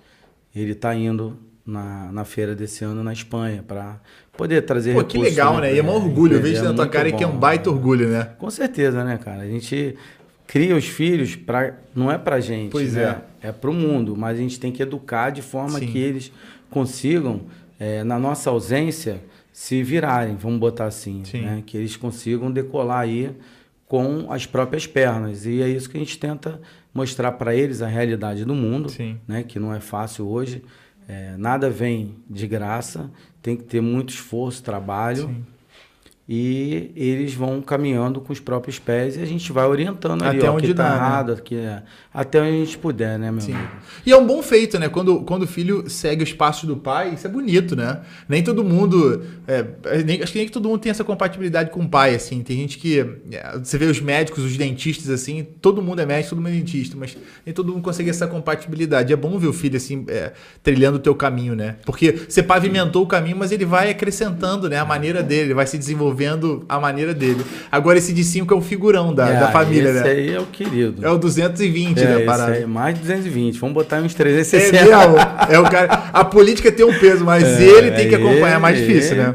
ele 0.55 0.73
está 0.73 0.95
indo 0.95 1.37
na, 1.65 2.11
na 2.13 2.25
feira 2.25 2.55
desse 2.55 2.85
ano 2.85 3.03
na 3.03 3.13
Espanha 3.13 3.65
para 3.67 4.01
poder 4.37 4.63
trazer 4.63 4.95
Pô, 4.95 5.05
que 5.05 5.19
legal, 5.19 5.59
né? 5.59 5.75
E 5.75 5.79
é 5.79 5.83
um 5.83 5.91
orgulho, 5.91 6.37
eu 6.37 6.43
vejo 6.43 6.63
na 6.65 6.73
tua 6.75 6.89
cara 6.89 7.11
bom, 7.11 7.17
que 7.17 7.25
é 7.25 7.27
um 7.27 7.37
baita 7.37 7.71
né? 7.71 7.77
orgulho, 7.77 8.09
né? 8.09 8.25
Com 8.39 8.51
certeza, 8.51 9.05
né, 9.05 9.19
cara? 9.19 9.43
A 9.43 9.47
gente 9.47 9.97
cria 10.53 10.77
os 10.77 10.87
filhos 10.87 11.35
para 11.35 11.79
não 11.95 12.13
é 12.13 12.19
para 12.19 12.39
gente, 12.39 12.73
pois 12.73 12.93
né? 12.93 13.23
é, 13.43 13.49
é 13.49 13.53
para 13.53 13.71
o 13.71 13.73
mundo, 13.73 14.15
mas 14.15 14.37
a 14.37 14.43
gente 14.43 14.61
tem 14.61 14.71
que 14.71 14.83
educar 14.83 15.31
de 15.31 15.41
forma 15.41 15.79
Sim. 15.79 15.87
que 15.87 15.97
eles 15.97 16.31
consigam 16.69 17.47
é, 17.81 18.05
na 18.05 18.19
nossa 18.19 18.51
ausência 18.51 19.25
se 19.51 19.83
virarem, 19.83 20.37
vamos 20.37 20.61
botar 20.61 20.85
assim, 20.85 21.23
né? 21.33 21.63
Que 21.65 21.79
eles 21.79 21.97
consigam 21.97 22.53
decolar 22.53 23.01
aí 23.01 23.35
com 23.87 24.31
as 24.31 24.45
próprias 24.45 24.87
pernas. 24.87 25.47
E 25.47 25.63
é 25.63 25.69
isso 25.71 25.89
que 25.89 25.97
a 25.97 26.01
gente 26.01 26.19
tenta 26.19 26.61
mostrar 26.93 27.33
para 27.33 27.55
eles 27.55 27.81
a 27.81 27.87
realidade 27.87 28.45
do 28.45 28.55
mundo, 28.55 28.91
Sim. 28.91 29.19
né? 29.27 29.43
que 29.43 29.59
não 29.59 29.75
é 29.75 29.81
fácil 29.81 30.29
hoje. 30.29 30.63
É, 31.09 31.35
nada 31.39 31.71
vem 31.71 32.17
de 32.29 32.47
graça, 32.47 33.11
tem 33.41 33.57
que 33.57 33.65
ter 33.65 33.81
muito 33.81 34.11
esforço, 34.11 34.63
trabalho. 34.63 35.29
Sim 35.29 35.45
e 36.35 36.91
eles 36.97 37.35
vão 37.35 37.61
caminhando 37.61 38.19
com 38.19 38.33
os 38.33 38.41
próprios 38.41 38.79
pés 38.79 39.19
e 39.19 39.21
a 39.21 39.27
gente 39.27 39.53
vai 39.53 39.67
orientando 39.67 40.25
ali, 40.25 40.39
até 40.39 40.49
ó, 40.49 40.55
onde 40.55 40.73
tá 40.73 40.83
dá, 40.83 40.89
né? 40.89 40.97
errado, 40.97 41.35
né? 41.35 41.41
que 41.45 41.57
é, 41.57 41.83
até 42.15 42.41
onde 42.41 42.49
a 42.49 42.65
gente 42.65 42.79
puder, 42.79 43.19
né, 43.19 43.31
meu 43.31 43.43
Sim. 43.43 43.53
amigo? 43.53 43.69
E 44.07 44.13
é 44.13 44.17
um 44.17 44.27
bom 44.27 44.43
feito, 44.43 44.79
né? 44.79 44.89
Quando, 44.89 45.21
quando 45.25 45.43
o 45.43 45.47
filho 45.47 45.91
segue 45.91 46.25
os 46.25 46.33
passos 46.33 46.65
do 46.65 46.75
pai, 46.75 47.13
isso 47.13 47.27
é 47.27 47.31
bonito, 47.31 47.77
né? 47.77 48.01
Nem 48.27 48.43
todo 48.43 48.65
mundo, 48.65 49.23
é, 49.47 49.63
nem, 50.03 50.23
acho 50.23 50.33
que 50.33 50.39
nem 50.39 50.47
que 50.47 50.53
todo 50.53 50.67
mundo 50.71 50.81
tem 50.81 50.89
essa 50.89 51.05
compatibilidade 51.05 51.69
com 51.69 51.81
o 51.81 51.89
pai, 51.89 52.15
assim. 52.15 52.43
Tem 52.43 52.57
gente 52.57 52.79
que, 52.79 53.01
é, 53.31 53.59
você 53.59 53.77
vê 53.77 53.85
os 53.85 54.01
médicos, 54.01 54.43
os 54.43 54.57
dentistas, 54.57 55.11
assim, 55.11 55.47
todo 55.61 55.83
mundo 55.83 56.01
é 56.01 56.07
médico, 56.07 56.31
todo 56.31 56.39
mundo 56.39 56.55
é 56.55 56.57
dentista, 56.57 56.97
mas 56.99 57.15
nem 57.45 57.55
todo 57.55 57.71
mundo 57.71 57.83
consegue 57.83 58.09
essa 58.09 58.27
compatibilidade. 58.27 59.13
É 59.13 59.17
bom 59.17 59.39
ver 59.39 59.49
o 59.49 59.53
filho, 59.53 59.77
assim, 59.77 60.07
é, 60.09 60.33
trilhando 60.63 60.97
o 60.97 61.01
teu 61.01 61.15
caminho, 61.15 61.55
né? 61.55 61.77
Porque 61.85 62.25
você 62.27 62.43
pavimentou 62.43 63.03
o 63.03 63.07
caminho, 63.07 63.37
mas 63.37 63.53
ele 63.53 63.67
vai 63.67 63.91
acrescentando, 63.91 64.67
né? 64.71 64.79
A 64.79 64.85
maneira 64.87 65.23
dele, 65.23 65.49
ele 65.49 65.55
vai 65.55 65.67
se 65.67 65.77
desenvolvendo 65.77 66.22
desenvolvendo 66.23 66.65
a 66.69 66.79
maneira 66.79 67.13
dele. 67.13 67.45
Agora, 67.71 67.99
esse 67.99 68.13
de 68.13 68.23
5 68.23 68.53
é 68.53 68.57
o 68.57 68.61
figurão 68.61 69.15
da, 69.15 69.29
é, 69.29 69.41
da 69.41 69.49
família, 69.49 69.91
esse 69.91 70.01
né? 70.01 70.11
Esse 70.13 70.21
aí 70.21 70.35
é 70.35 70.41
o 70.41 70.47
querido. 70.47 71.05
É 71.05 71.11
o 71.11 71.19
220, 71.19 71.99
é, 71.99 72.05
né, 72.05 72.19
parada? 72.21 72.53
Aí, 72.53 72.67
mais 72.67 72.99
220. 72.99 73.59
Vamos 73.59 73.75
botar 73.75 74.01
uns 74.01 74.15
360. 74.15 74.77
É 74.77 74.85
mesmo? 74.85 75.17
É 75.51 75.59
o 75.59 75.65
cara. 75.65 76.05
A 76.13 76.25
política 76.25 76.71
tem 76.71 76.85
um 76.87 76.99
peso, 76.99 77.25
mas 77.25 77.45
é, 77.61 77.63
ele 77.63 77.91
tem 77.93 78.09
que 78.09 78.15
acompanhar, 78.15 78.57
é 78.57 78.59
mais 78.59 78.79
difícil, 78.79 79.17
né? 79.17 79.35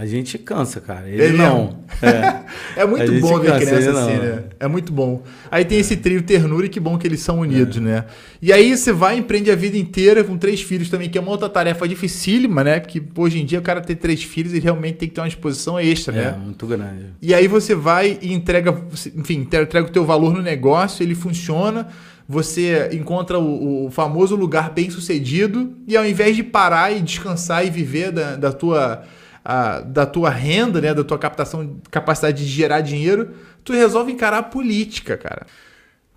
A 0.00 0.06
gente 0.06 0.38
cansa, 0.38 0.80
cara. 0.80 1.06
Ele, 1.06 1.22
ele 1.22 1.36
não. 1.36 1.76
É, 2.00 2.40
é 2.80 2.86
muito 2.86 3.20
bom 3.20 3.38
ver 3.38 3.52
cansa, 3.52 3.66
criança 3.66 3.90
assim, 3.90 4.16
né? 4.16 4.44
É 4.58 4.66
muito 4.66 4.94
bom. 4.94 5.22
Aí 5.50 5.62
tem 5.62 5.78
esse 5.78 5.94
trio 5.94 6.22
ternura 6.22 6.64
e 6.64 6.70
que 6.70 6.80
bom 6.80 6.96
que 6.96 7.06
eles 7.06 7.20
são 7.20 7.40
unidos, 7.40 7.76
é. 7.76 7.80
né? 7.80 8.04
E 8.40 8.50
aí 8.50 8.74
você 8.74 8.94
vai 8.94 9.16
e 9.16 9.18
empreende 9.18 9.50
a 9.50 9.54
vida 9.54 9.76
inteira 9.76 10.24
com 10.24 10.38
três 10.38 10.62
filhos 10.62 10.88
também, 10.88 11.10
que 11.10 11.18
é 11.18 11.20
uma 11.20 11.30
outra 11.30 11.50
tarefa 11.50 11.86
dificílima, 11.86 12.64
né? 12.64 12.80
Porque 12.80 13.02
hoje 13.14 13.42
em 13.42 13.44
dia 13.44 13.58
o 13.58 13.62
cara 13.62 13.82
ter 13.82 13.94
três 13.94 14.22
filhos, 14.22 14.54
ele 14.54 14.62
realmente 14.62 14.96
tem 14.96 15.06
que 15.06 15.14
ter 15.14 15.20
uma 15.20 15.28
exposição 15.28 15.78
extra, 15.78 16.14
né? 16.14 16.34
É, 16.34 16.38
muito 16.46 16.66
grande. 16.66 17.04
E 17.20 17.34
aí 17.34 17.46
você 17.46 17.74
vai 17.74 18.18
e 18.22 18.32
entrega, 18.32 18.74
enfim, 19.14 19.40
entrega 19.40 19.82
o 19.82 19.90
teu 19.90 20.06
valor 20.06 20.32
no 20.32 20.40
negócio, 20.40 21.02
ele 21.02 21.14
funciona 21.14 21.88
você 22.26 22.88
encontra 22.92 23.40
o, 23.40 23.86
o, 23.86 23.90
famoso 23.90 24.36
lugar 24.36 24.70
bem 24.70 24.88
sucedido 24.88 25.74
e 25.84 25.96
ao 25.96 26.06
invés 26.06 26.36
de 26.36 26.44
parar 26.44 26.92
e 26.92 27.00
descansar 27.00 27.66
e 27.66 27.70
viver 27.70 28.12
da, 28.12 28.36
da 28.36 28.52
tua 28.52 29.04
a, 29.44 29.80
da 29.80 30.06
tua 30.06 30.30
renda, 30.30 30.80
né, 30.80 30.94
da 30.94 31.04
tua 31.04 31.18
captação, 31.18 31.76
capacidade 31.90 32.44
de 32.44 32.50
gerar 32.50 32.80
dinheiro, 32.80 33.30
tu 33.64 33.72
resolve 33.72 34.12
encarar 34.12 34.38
a 34.38 34.42
política, 34.42 35.16
cara. 35.16 35.46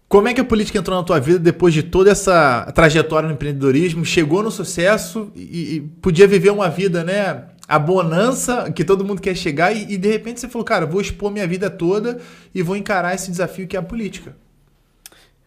Como 0.07 0.27
é 0.27 0.33
que 0.33 0.41
a 0.41 0.45
política 0.45 0.77
entrou 0.77 0.95
na 0.95 1.03
tua 1.03 1.19
vida 1.19 1.39
depois 1.39 1.73
de 1.73 1.81
toda 1.81 2.11
essa 2.11 2.71
trajetória 2.75 3.27
no 3.27 3.33
empreendedorismo? 3.33 4.05
Chegou 4.05 4.43
no 4.43 4.51
sucesso 4.51 5.31
e, 5.35 5.77
e 5.77 5.81
podia 6.01 6.27
viver 6.27 6.51
uma 6.51 6.69
vida, 6.69 7.03
né? 7.03 7.45
A 7.67 7.79
bonança 7.79 8.71
que 8.71 8.83
todo 8.83 9.03
mundo 9.03 9.21
quer 9.21 9.35
chegar 9.35 9.75
e, 9.75 9.93
e 9.93 9.97
de 9.97 10.07
repente 10.07 10.39
você 10.39 10.47
falou, 10.47 10.65
cara, 10.65 10.85
vou 10.85 11.01
expor 11.01 11.31
minha 11.31 11.47
vida 11.47 11.67
toda 11.67 12.19
e 12.53 12.61
vou 12.61 12.75
encarar 12.75 13.15
esse 13.15 13.31
desafio 13.31 13.67
que 13.67 13.75
é 13.75 13.79
a 13.79 13.83
política. 13.83 14.35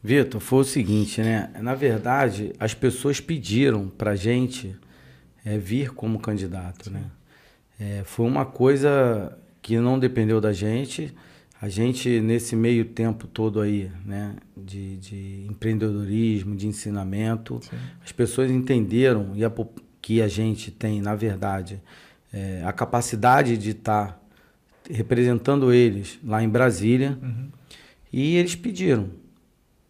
Vitor, 0.03 0.41
foi 0.41 0.61
o 0.61 0.65
seguinte, 0.65 1.21
né? 1.21 1.51
Na 1.61 1.75
verdade, 1.75 2.53
as 2.59 2.75
pessoas 2.75 3.21
pediram 3.21 3.89
pra 3.89 4.17
gente 4.17 4.75
é, 5.45 5.57
vir 5.57 5.91
como 5.91 6.19
candidato, 6.19 6.91
né? 6.91 7.05
É, 7.79 8.03
foi 8.05 8.27
uma 8.27 8.45
coisa 8.45 9.37
que 9.61 9.79
não 9.79 9.99
dependeu 9.99 10.41
da 10.41 10.53
gente. 10.53 11.15
A 11.61 11.69
gente, 11.69 12.21
nesse 12.21 12.55
meio 12.55 12.85
tempo 12.85 13.27
todo 13.27 13.61
aí, 13.61 13.91
né, 14.05 14.37
de, 14.57 14.97
de 14.99 15.47
empreendedorismo, 15.49 16.55
de 16.55 16.67
ensinamento, 16.67 17.61
Sim. 17.63 17.77
as 18.05 18.13
pessoas 18.13 18.51
entenderam 18.51 19.33
e 19.35 19.45
a, 19.45 19.53
que 20.03 20.21
a 20.21 20.29
gente 20.29 20.71
tem, 20.71 21.01
na 21.01 21.15
verdade, 21.15 21.83
é, 22.33 22.63
a 22.65 22.73
capacidade 22.73 23.57
de 23.57 23.71
estar 23.71 24.13
tá 24.13 24.21
representando 24.91 25.73
eles 25.73 26.19
lá 26.25 26.43
em 26.43 26.49
Brasília. 26.49 27.19
Uhum. 27.23 27.49
E 28.13 28.37
eles 28.37 28.55
pediram, 28.55 29.11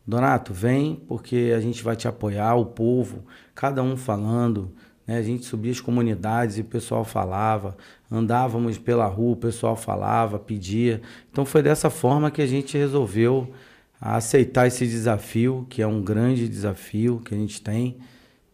Donato, 0.06 0.54
vem 0.54 1.02
porque 1.08 1.52
a 1.54 1.60
gente 1.60 1.82
vai 1.82 1.96
te 1.96 2.06
apoiar, 2.06 2.54
o 2.54 2.66
povo, 2.66 3.24
cada 3.54 3.82
um 3.82 3.96
falando, 3.96 4.72
né? 5.06 5.18
A 5.18 5.22
gente 5.22 5.44
subia 5.44 5.72
as 5.72 5.80
comunidades 5.80 6.58
e 6.58 6.62
o 6.62 6.64
pessoal 6.64 7.04
falava, 7.04 7.76
andávamos 8.10 8.78
pela 8.78 9.06
rua, 9.06 9.32
o 9.32 9.36
pessoal 9.36 9.76
falava, 9.76 10.38
pedia. 10.38 11.00
Então 11.30 11.44
foi 11.44 11.62
dessa 11.62 11.88
forma 11.88 12.30
que 12.30 12.42
a 12.42 12.46
gente 12.46 12.76
resolveu 12.76 13.52
aceitar 14.00 14.66
esse 14.66 14.86
desafio, 14.86 15.66
que 15.68 15.80
é 15.80 15.86
um 15.86 16.02
grande 16.02 16.48
desafio 16.48 17.20
que 17.24 17.34
a 17.34 17.38
gente 17.38 17.62
tem 17.62 17.96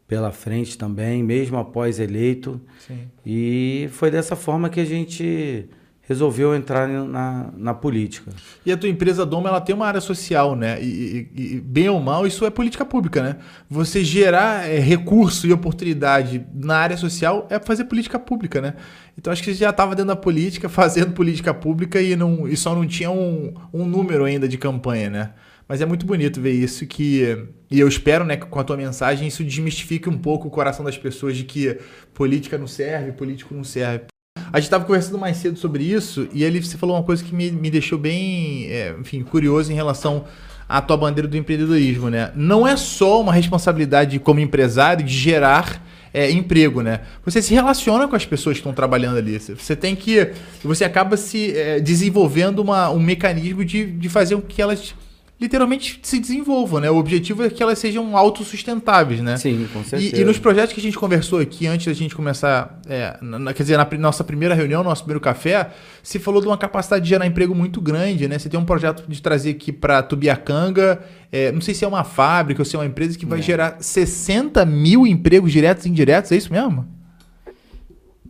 pela 0.07 0.31
frente 0.31 0.77
também, 0.77 1.23
mesmo 1.23 1.57
após 1.57 1.99
eleito. 1.99 2.61
Sim. 2.87 3.09
E 3.25 3.88
foi 3.93 4.11
dessa 4.11 4.37
forma 4.37 4.69
que 4.69 4.79
a 4.79 4.85
gente 4.85 5.69
resolveu 6.12 6.55
entrar 6.55 6.87
na, 6.87 7.51
na 7.57 7.75
política. 7.75 8.31
E 8.64 8.70
a 8.70 8.77
tua 8.77 8.88
empresa 8.88 9.27
Doma 9.27 9.48
ela 9.48 9.61
tem 9.61 9.75
uma 9.75 9.87
área 9.87 10.01
social, 10.01 10.55
né? 10.55 10.81
E, 10.81 11.29
e, 11.35 11.55
e 11.55 11.61
bem 11.61 11.88
ou 11.88 11.98
mal, 12.01 12.27
isso 12.27 12.44
é 12.44 12.51
política 12.51 12.85
pública, 12.85 13.22
né? 13.22 13.37
Você 13.68 14.05
gerar 14.05 14.68
é, 14.68 14.79
recurso 14.79 15.46
e 15.46 15.53
oportunidade 15.53 16.46
na 16.55 16.77
área 16.77 16.96
social 16.96 17.46
é 17.51 17.59
fazer 17.59 17.85
política 17.85 18.18
pública, 18.18 18.61
né? 18.61 18.75
Então 19.16 19.33
acho 19.33 19.42
que 19.42 19.53
você 19.53 19.59
já 19.59 19.70
estava 19.70 19.94
dentro 19.94 20.09
da 20.09 20.16
política, 20.16 20.68
fazendo 20.70 21.12
política 21.12 21.53
pública 21.53 22.01
e, 22.01 22.14
não, 22.14 22.46
e 22.46 22.57
só 22.57 22.75
não 22.75 22.87
tinha 22.87 23.11
um, 23.11 23.53
um 23.72 23.85
número 23.85 24.25
ainda 24.25 24.46
de 24.46 24.59
campanha, 24.59 25.11
né? 25.11 25.31
Mas 25.66 25.81
é 25.81 25.87
muito 25.87 26.05
bonito 26.05 26.40
ver 26.40 26.53
isso 26.53 26.87
que. 26.87 27.46
E 27.70 27.81
eu 27.81 27.88
espero, 27.88 28.27
né, 28.27 28.37
que 28.37 28.44
com 28.44 28.61
a 28.61 28.64
tua 28.64 28.77
mensagem 28.77 29.27
isso 29.27 29.42
desmistifique 29.42 30.09
um 30.09 30.18
pouco 30.18 30.48
o 30.48 30.51
coração 30.51 30.85
das 30.85 30.98
pessoas 30.98 31.35
de 31.35 31.44
que 31.44 31.79
política 32.12 32.59
não 32.59 32.66
serve, 32.66 33.12
político 33.12 33.55
não 33.55 33.64
serve. 33.64 34.12
A 34.52 34.59
gente 34.59 34.66
estava 34.66 34.85
conversando 34.85 35.18
mais 35.18 35.37
cedo 35.37 35.59
sobre 35.59 35.85
isso 35.85 36.28
e 36.33 36.42
ele 36.42 36.62
você 36.62 36.78
falou 36.78 36.96
uma 36.96 37.02
coisa 37.02 37.22
que 37.22 37.35
me, 37.35 37.50
me 37.50 37.70
deixou 37.70 37.98
bem, 37.98 38.66
é, 38.70 38.94
enfim, 38.98 39.22
curioso 39.22 39.70
em 39.70 39.74
relação 39.74 40.24
à 40.68 40.81
tua 40.81 40.96
bandeira 40.96 41.28
do 41.28 41.37
empreendedorismo, 41.37 42.09
né? 42.09 42.33
Não 42.35 42.66
é 42.66 42.76
só 42.76 43.20
uma 43.20 43.33
responsabilidade 43.33 44.18
como 44.18 44.40
empresário 44.40 45.05
de 45.05 45.14
gerar 45.14 45.83
é, 46.14 46.31
emprego, 46.31 46.83
né? 46.83 47.00
Você 47.24 47.40
se 47.40 47.55
relaciona 47.55 48.07
com 48.07 48.14
as 48.14 48.26
pessoas 48.26 48.55
que 48.55 48.61
estão 48.61 48.72
trabalhando 48.72 49.16
ali. 49.16 49.38
Você 49.38 49.74
tem 49.74 49.96
que. 49.96 50.33
Você 50.62 50.85
acaba 50.85 51.16
se 51.16 51.57
é, 51.57 51.81
desenvolvendo 51.81 52.59
uma, 52.61 52.90
um 52.90 53.00
mecanismo 53.00 53.64
de, 53.64 53.87
de 53.87 54.09
fazer 54.09 54.37
com 54.37 54.42
que 54.42 54.61
elas 54.61 54.94
literalmente 55.42 55.98
se 56.05 56.20
desenvolvam, 56.20 56.78
né? 56.78 56.88
O 56.88 56.96
objetivo 56.96 57.42
é 57.44 57.50
que 57.50 57.61
elas 57.61 57.76
sejam 57.76 58.16
autossustentáveis, 58.16 59.20
né? 59.20 59.37
Sim, 59.37 59.68
com 59.72 59.83
certeza. 59.83 60.16
E, 60.16 60.20
e 60.20 60.24
nos 60.24 60.38
projetos 60.38 60.72
que 60.72 60.78
a 60.78 60.83
gente 60.83 60.96
conversou 60.96 61.40
aqui, 61.40 61.66
antes 61.66 61.87
da 61.87 61.92
gente 61.92 62.14
começar, 62.14 62.81
é, 62.88 63.18
na, 63.20 63.52
quer 63.52 63.64
dizer, 63.64 63.76
na 63.76 63.88
nossa 63.98 64.22
primeira 64.22 64.55
reunião, 64.55 64.85
nosso 64.85 65.02
primeiro 65.02 65.20
café, 65.20 65.70
se 66.00 66.20
falou 66.20 66.40
de 66.40 66.46
uma 66.46 66.57
capacidade 66.57 67.02
de 67.02 67.11
gerar 67.11 67.26
emprego 67.26 67.57
muito 67.57 67.81
grande, 67.81 68.28
né? 68.28 68.38
Você 68.38 68.48
tem 68.48 68.59
um 68.59 68.64
projeto 68.64 69.05
de 69.09 69.20
trazer 69.20 69.50
aqui 69.50 69.72
para 69.72 70.00
Tubiacanga, 70.00 71.02
é, 71.33 71.50
não 71.50 71.61
sei 71.61 71.74
se 71.74 71.85
é 71.85 71.88
uma 71.88 72.05
fábrica 72.05 72.62
ou 72.62 72.64
se 72.64 72.76
é 72.76 72.78
uma 72.78 72.87
empresa 72.87 73.18
que 73.18 73.26
vai 73.26 73.40
é. 73.40 73.42
gerar 73.42 73.78
60 73.81 74.64
mil 74.64 75.05
empregos 75.05 75.50
diretos 75.50 75.87
e 75.87 75.88
indiretos, 75.88 76.31
é 76.31 76.37
isso 76.37 76.52
mesmo? 76.52 76.87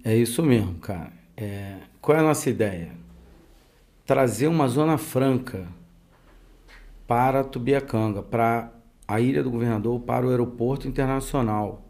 É 0.03 0.17
isso 0.17 0.43
mesmo, 0.43 0.77
cara. 0.77 1.13
É, 1.37 1.75
qual 2.01 2.17
é 2.17 2.21
a 2.23 2.25
nossa 2.25 2.49
ideia? 2.49 2.89
Trazer 4.07 4.47
uma 4.47 4.67
zona 4.67 4.97
franca 4.97 5.67
para 7.13 7.45
Tubiacanga, 7.45 8.23
para 8.23 8.73
a 9.07 9.21
Ilha 9.21 9.43
do 9.43 9.51
Governador, 9.51 10.01
para 10.01 10.27
o 10.27 10.31
aeroporto 10.31 10.89
internacional. 10.89 11.87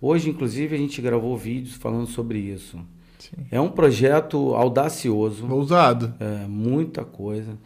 Hoje, 0.00 0.30
inclusive, 0.30 0.72
a 0.72 0.78
gente 0.78 1.02
gravou 1.02 1.36
vídeos 1.36 1.74
falando 1.74 2.06
sobre 2.06 2.38
isso. 2.38 2.78
Sim. 3.18 3.32
É 3.50 3.60
um 3.60 3.68
projeto 3.68 4.54
audacioso. 4.54 5.52
Ousado. 5.52 6.14
É, 6.20 6.46
muita 6.46 7.04
coisa. 7.04 7.58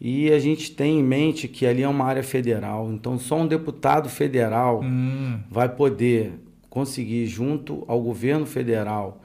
E 0.00 0.30
a 0.30 0.38
gente 0.38 0.70
tem 0.70 1.00
em 1.00 1.02
mente 1.02 1.48
que 1.48 1.66
ali 1.66 1.82
é 1.82 1.88
uma 1.88 2.04
área 2.04 2.22
federal, 2.22 2.92
então 2.92 3.18
só 3.18 3.40
um 3.40 3.48
deputado 3.48 4.08
federal 4.08 4.82
hum. 4.84 5.40
vai 5.50 5.68
poder 5.68 6.34
conseguir, 6.70 7.26
junto 7.26 7.82
ao 7.88 8.00
governo 8.00 8.46
federal, 8.46 9.20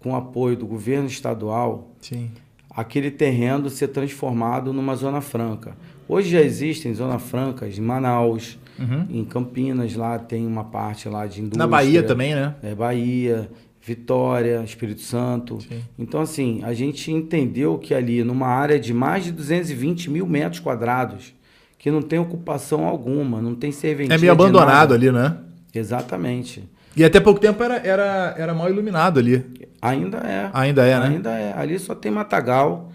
com 0.00 0.14
apoio 0.14 0.54
do 0.54 0.66
governo 0.66 1.06
estadual, 1.06 1.92
Sim. 1.98 2.30
aquele 2.68 3.10
terreno 3.10 3.70
ser 3.70 3.88
transformado 3.88 4.70
numa 4.70 4.94
zona 4.96 5.22
franca. 5.22 5.74
Hoje 6.10 6.28
já 6.28 6.40
existem 6.40 6.92
zonas 6.92 7.22
francas 7.22 7.78
em 7.78 7.80
Manaus, 7.80 8.58
uhum. 8.76 9.06
em 9.08 9.24
Campinas, 9.24 9.94
lá 9.94 10.18
tem 10.18 10.44
uma 10.44 10.64
parte 10.64 11.08
lá 11.08 11.24
de 11.24 11.38
indústria. 11.40 11.64
Na 11.64 11.68
Bahia 11.68 12.02
também, 12.02 12.34
né? 12.34 12.52
É, 12.64 12.74
Bahia, 12.74 13.48
Vitória, 13.80 14.60
Espírito 14.64 15.02
Santo. 15.02 15.60
Sim. 15.60 15.80
Então, 15.96 16.20
assim, 16.20 16.62
a 16.64 16.74
gente 16.74 17.12
entendeu 17.12 17.78
que 17.78 17.94
ali, 17.94 18.24
numa 18.24 18.48
área 18.48 18.76
de 18.76 18.92
mais 18.92 19.22
de 19.22 19.30
220 19.30 20.10
mil 20.10 20.26
metros 20.26 20.58
quadrados, 20.58 21.32
que 21.78 21.92
não 21.92 22.02
tem 22.02 22.18
ocupação 22.18 22.88
alguma, 22.88 23.40
não 23.40 23.54
tem 23.54 23.70
serventia. 23.70 24.16
É 24.16 24.18
meio 24.18 24.32
abandonado 24.32 24.92
ali, 24.92 25.12
né? 25.12 25.36
Exatamente. 25.72 26.68
E 26.96 27.04
até 27.04 27.20
pouco 27.20 27.38
tempo 27.38 27.62
era, 27.62 27.76
era, 27.86 28.34
era 28.36 28.52
mal 28.52 28.68
iluminado 28.68 29.20
ali. 29.20 29.46
Ainda 29.80 30.18
é. 30.18 30.50
Ainda 30.52 30.84
é, 30.84 30.98
né? 30.98 31.06
Ainda 31.06 31.30
é. 31.30 31.54
Ali 31.56 31.78
só 31.78 31.94
tem 31.94 32.10
matagal. 32.10 32.90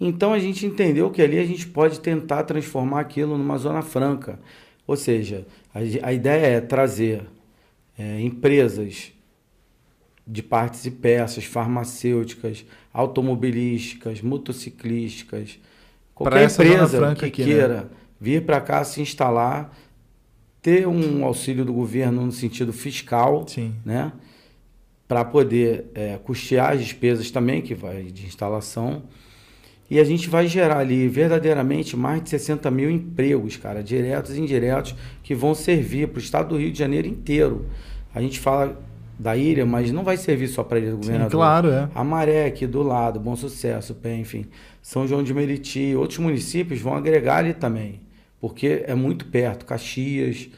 Então 0.00 0.32
a 0.32 0.38
gente 0.38 0.64
entendeu 0.64 1.10
que 1.10 1.20
ali 1.20 1.38
a 1.38 1.44
gente 1.44 1.66
pode 1.66 2.00
tentar 2.00 2.44
transformar 2.44 3.00
aquilo 3.00 3.36
numa 3.36 3.58
zona 3.58 3.82
franca. 3.82 4.38
Ou 4.86 4.96
seja, 4.96 5.46
a, 5.74 5.80
a 6.08 6.12
ideia 6.12 6.46
é 6.46 6.60
trazer 6.60 7.22
é, 7.98 8.20
empresas 8.20 9.12
de 10.26 10.42
partes 10.42 10.84
e 10.84 10.90
peças, 10.90 11.44
farmacêuticas, 11.44 12.64
automobilísticas, 12.92 14.20
motociclísticas, 14.20 15.58
qualquer 16.14 16.50
empresa 16.50 17.14
que 17.16 17.24
aqui, 17.24 17.40
né? 17.42 17.46
queira 17.46 17.68
né? 17.68 17.86
vir 18.20 18.44
para 18.44 18.60
cá 18.60 18.84
se 18.84 19.00
instalar, 19.00 19.74
ter 20.60 20.86
um 20.86 21.24
auxílio 21.24 21.64
do 21.64 21.72
governo 21.72 22.26
no 22.26 22.32
sentido 22.32 22.72
fiscal, 22.72 23.46
Sim. 23.48 23.74
né? 23.84 24.12
Para 25.06 25.24
poder 25.24 25.86
é, 25.94 26.18
custear 26.18 26.72
as 26.72 26.80
despesas 26.80 27.30
também 27.30 27.62
que 27.62 27.74
vai 27.74 28.04
de 28.04 28.26
instalação 28.26 29.04
e 29.90 29.98
a 29.98 30.04
gente 30.04 30.28
vai 30.28 30.46
gerar 30.46 30.78
ali 30.78 31.08
verdadeiramente 31.08 31.96
mais 31.96 32.22
de 32.22 32.30
60 32.30 32.70
mil 32.70 32.90
empregos, 32.90 33.56
cara, 33.56 33.82
diretos 33.82 34.36
e 34.36 34.40
indiretos, 34.40 34.94
que 35.22 35.34
vão 35.34 35.54
servir 35.54 36.08
para 36.08 36.18
o 36.18 36.22
estado 36.22 36.50
do 36.50 36.58
Rio 36.58 36.70
de 36.70 36.78
Janeiro 36.78 37.08
inteiro. 37.08 37.66
A 38.14 38.20
gente 38.20 38.38
fala 38.38 38.78
da 39.18 39.36
ilha, 39.36 39.66
mas 39.66 39.90
não 39.90 40.04
vai 40.04 40.16
servir 40.16 40.48
só 40.48 40.62
para 40.62 40.78
a 40.78 40.80
ilha 40.80 40.90
do 40.90 40.98
governador. 40.98 41.30
Sim, 41.30 41.36
claro, 41.36 41.70
é. 41.70 41.88
A 41.94 42.04
Maré 42.04 42.46
aqui 42.46 42.66
do 42.66 42.82
lado, 42.82 43.18
Bom 43.18 43.34
Sucesso, 43.34 43.96
enfim, 44.18 44.46
São 44.80 45.08
João 45.08 45.22
de 45.22 45.34
Meriti, 45.34 45.94
outros 45.96 46.18
municípios 46.18 46.80
vão 46.80 46.94
agregar 46.94 47.38
ali 47.38 47.54
também, 47.54 48.00
porque 48.40 48.84
é 48.86 48.94
muito 48.94 49.24
perto. 49.26 49.64
Caxias 49.64 50.48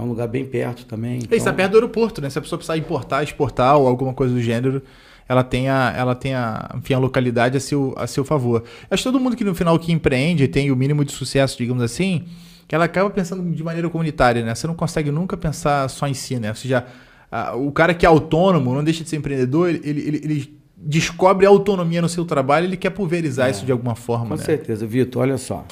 é 0.00 0.04
um 0.04 0.08
lugar 0.08 0.28
bem 0.28 0.44
perto 0.44 0.84
também. 0.86 1.18
Então... 1.18 1.36
Está 1.36 1.52
perto 1.52 1.72
do 1.72 1.76
aeroporto, 1.76 2.20
né? 2.20 2.30
Se 2.30 2.38
a 2.38 2.42
pessoa 2.42 2.58
precisar 2.58 2.76
importar, 2.76 3.22
exportar 3.22 3.76
ou 3.76 3.86
alguma 3.86 4.14
coisa 4.14 4.32
do 4.32 4.40
gênero, 4.40 4.82
ela 5.28 5.44
tenha, 5.44 5.94
ela 5.96 6.14
tenha 6.14 6.68
enfim, 6.76 6.94
a 6.94 6.98
localidade 6.98 7.56
a 7.56 7.60
seu, 7.60 7.94
a 7.96 8.06
seu 8.06 8.24
favor. 8.24 8.64
Acho 8.90 9.02
que 9.02 9.08
todo 9.08 9.20
mundo 9.20 9.36
que 9.36 9.44
no 9.44 9.54
final 9.54 9.78
que 9.78 9.92
empreende 9.92 10.48
tem 10.48 10.70
o 10.72 10.76
mínimo 10.76 11.04
de 11.04 11.12
sucesso, 11.12 11.56
digamos 11.56 11.82
assim, 11.82 12.24
que 12.66 12.74
ela 12.74 12.86
acaba 12.86 13.10
pensando 13.10 13.48
de 13.54 13.62
maneira 13.62 13.88
comunitária, 13.88 14.44
né? 14.44 14.54
Você 14.54 14.66
não 14.66 14.74
consegue 14.74 15.10
nunca 15.10 15.36
pensar 15.36 15.88
só 15.88 16.08
em 16.08 16.14
si, 16.14 16.38
né? 16.38 16.48
Ou 16.48 16.56
seja, 16.56 16.84
a, 17.30 17.54
o 17.54 17.70
cara 17.70 17.94
que 17.94 18.04
é 18.04 18.08
autônomo, 18.08 18.74
não 18.74 18.82
deixa 18.82 19.04
de 19.04 19.10
ser 19.10 19.16
empreendedor, 19.16 19.68
ele, 19.68 19.80
ele, 19.84 20.20
ele 20.24 20.60
descobre 20.76 21.46
a 21.46 21.48
autonomia 21.48 22.02
no 22.02 22.08
seu 22.08 22.24
trabalho, 22.24 22.66
ele 22.66 22.76
quer 22.76 22.90
pulverizar 22.90 23.48
é, 23.48 23.50
isso 23.50 23.64
de 23.64 23.70
alguma 23.70 23.94
forma. 23.94 24.30
Com 24.30 24.36
né? 24.36 24.44
certeza, 24.44 24.86
Vitor. 24.86 25.22
Olha 25.22 25.38
só, 25.38 25.64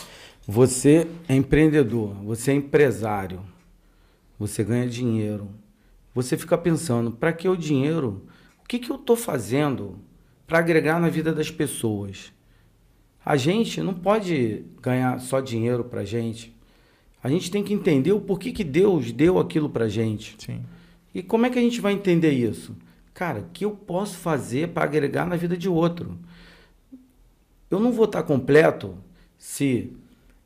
você 0.47 1.07
é 1.29 1.35
empreendedor, 1.35 2.15
você 2.25 2.53
é 2.53 2.55
empresário, 2.55 3.41
você 4.39 4.63
ganha 4.63 4.89
dinheiro. 4.89 5.51
Você 6.15 6.37
fica 6.37 6.57
pensando, 6.57 7.11
para 7.11 7.33
que 7.33 7.49
o 7.49 7.57
dinheiro? 7.57 8.23
O 8.63 8.69
que, 8.69 8.79
que 8.79 8.91
eu 8.91 8.97
estou 8.97 9.17
fazendo 9.17 9.99
para 10.47 10.59
agregar 10.59 11.01
na 11.01 11.09
vida 11.09 11.33
das 11.33 11.51
pessoas? 11.51 12.33
A 13.25 13.37
gente 13.37 13.83
não 13.83 13.95
pode 13.95 14.65
ganhar 14.81 15.21
só 15.21 15.41
dinheiro 15.41 15.85
para 15.85 16.05
gente. 16.05 16.57
A 17.23 17.29
gente 17.29 17.51
tem 17.51 17.63
que 17.63 17.75
entender 17.75 18.13
o 18.13 18.21
porquê 18.21 18.53
que 18.53 18.65
Deus 18.65 19.13
deu 19.13 19.39
aquilo 19.39 19.69
para 19.69 19.89
gente. 19.89 20.37
Sim. 20.39 20.63
E 21.15 21.23
como 21.23 21.47
é 21.47 21.51
que 21.51 21.59
a 21.59 21.63
gente 21.63 21.81
vai 21.81 21.93
entender 21.93 22.31
isso? 22.31 22.77
Cara, 23.13 23.41
o 23.41 23.49
que 23.53 23.65
eu 23.65 23.73
posso 23.73 24.17
fazer 24.17 24.69
para 24.69 24.85
agregar 24.85 25.27
na 25.27 25.35
vida 25.37 25.57
de 25.57 25.69
outro? 25.69 26.19
Eu 27.71 27.81
não 27.81 27.93
vou 27.93 28.05
estar 28.05 28.23
tá 28.23 28.29
completo 28.29 28.97
se 29.37 29.93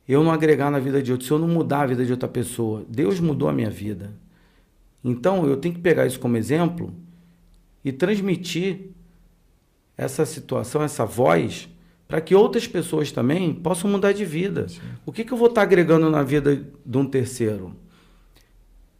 eu 0.07 0.23
não 0.23 0.31
agregar 0.31 0.69
na 0.69 0.79
vida 0.79 1.01
de 1.01 1.11
outro, 1.11 1.25
se 1.25 1.31
eu 1.31 1.39
não 1.39 1.47
mudar 1.47 1.81
a 1.81 1.87
vida 1.87 2.05
de 2.05 2.11
outra 2.11 2.27
pessoa. 2.27 2.83
Deus 2.89 3.19
mudou 3.19 3.47
a 3.47 3.53
minha 3.53 3.69
vida. 3.69 4.11
Então 5.03 5.45
eu 5.47 5.57
tenho 5.57 5.75
que 5.75 5.81
pegar 5.81 6.05
isso 6.05 6.19
como 6.19 6.37
exemplo 6.37 6.93
e 7.83 7.91
transmitir 7.91 8.91
essa 9.97 10.25
situação, 10.25 10.81
essa 10.81 11.05
voz, 11.05 11.69
para 12.07 12.21
que 12.21 12.35
outras 12.35 12.67
pessoas 12.67 13.11
também 13.11 13.53
possam 13.53 13.89
mudar 13.89 14.11
de 14.11 14.25
vida. 14.25 14.67
Sim. 14.69 14.79
O 15.05 15.11
que, 15.11 15.23
que 15.23 15.33
eu 15.33 15.37
vou 15.37 15.47
estar 15.47 15.61
agregando 15.61 16.09
na 16.09 16.23
vida 16.23 16.63
de 16.85 16.97
um 16.97 17.05
terceiro? 17.05 17.75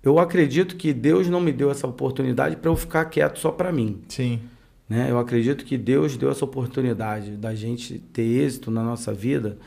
Eu 0.02 0.20
acredito 0.20 0.76
que 0.76 0.92
Deus 0.92 1.30
não 1.30 1.40
me 1.40 1.52
deu 1.52 1.72
essa 1.72 1.88
oportunidade 1.88 2.58
para 2.58 2.70
eu 2.70 2.76
ficar 2.76 3.06
quieto 3.06 3.40
só 3.40 3.52
para 3.52 3.72
mim. 3.72 4.02
Sim. 4.10 4.42
Né? 4.90 5.10
Eu 5.10 5.18
acredito 5.18 5.64
que 5.64 5.78
Deus 5.78 6.18
deu 6.18 6.30
essa 6.30 6.44
oportunidade 6.44 7.38
da 7.38 7.56
gente 7.56 8.00
ter 8.12 8.24
êxito 8.24 8.70
na 8.70 8.84
nossa 8.84 9.14
vida, 9.14 9.58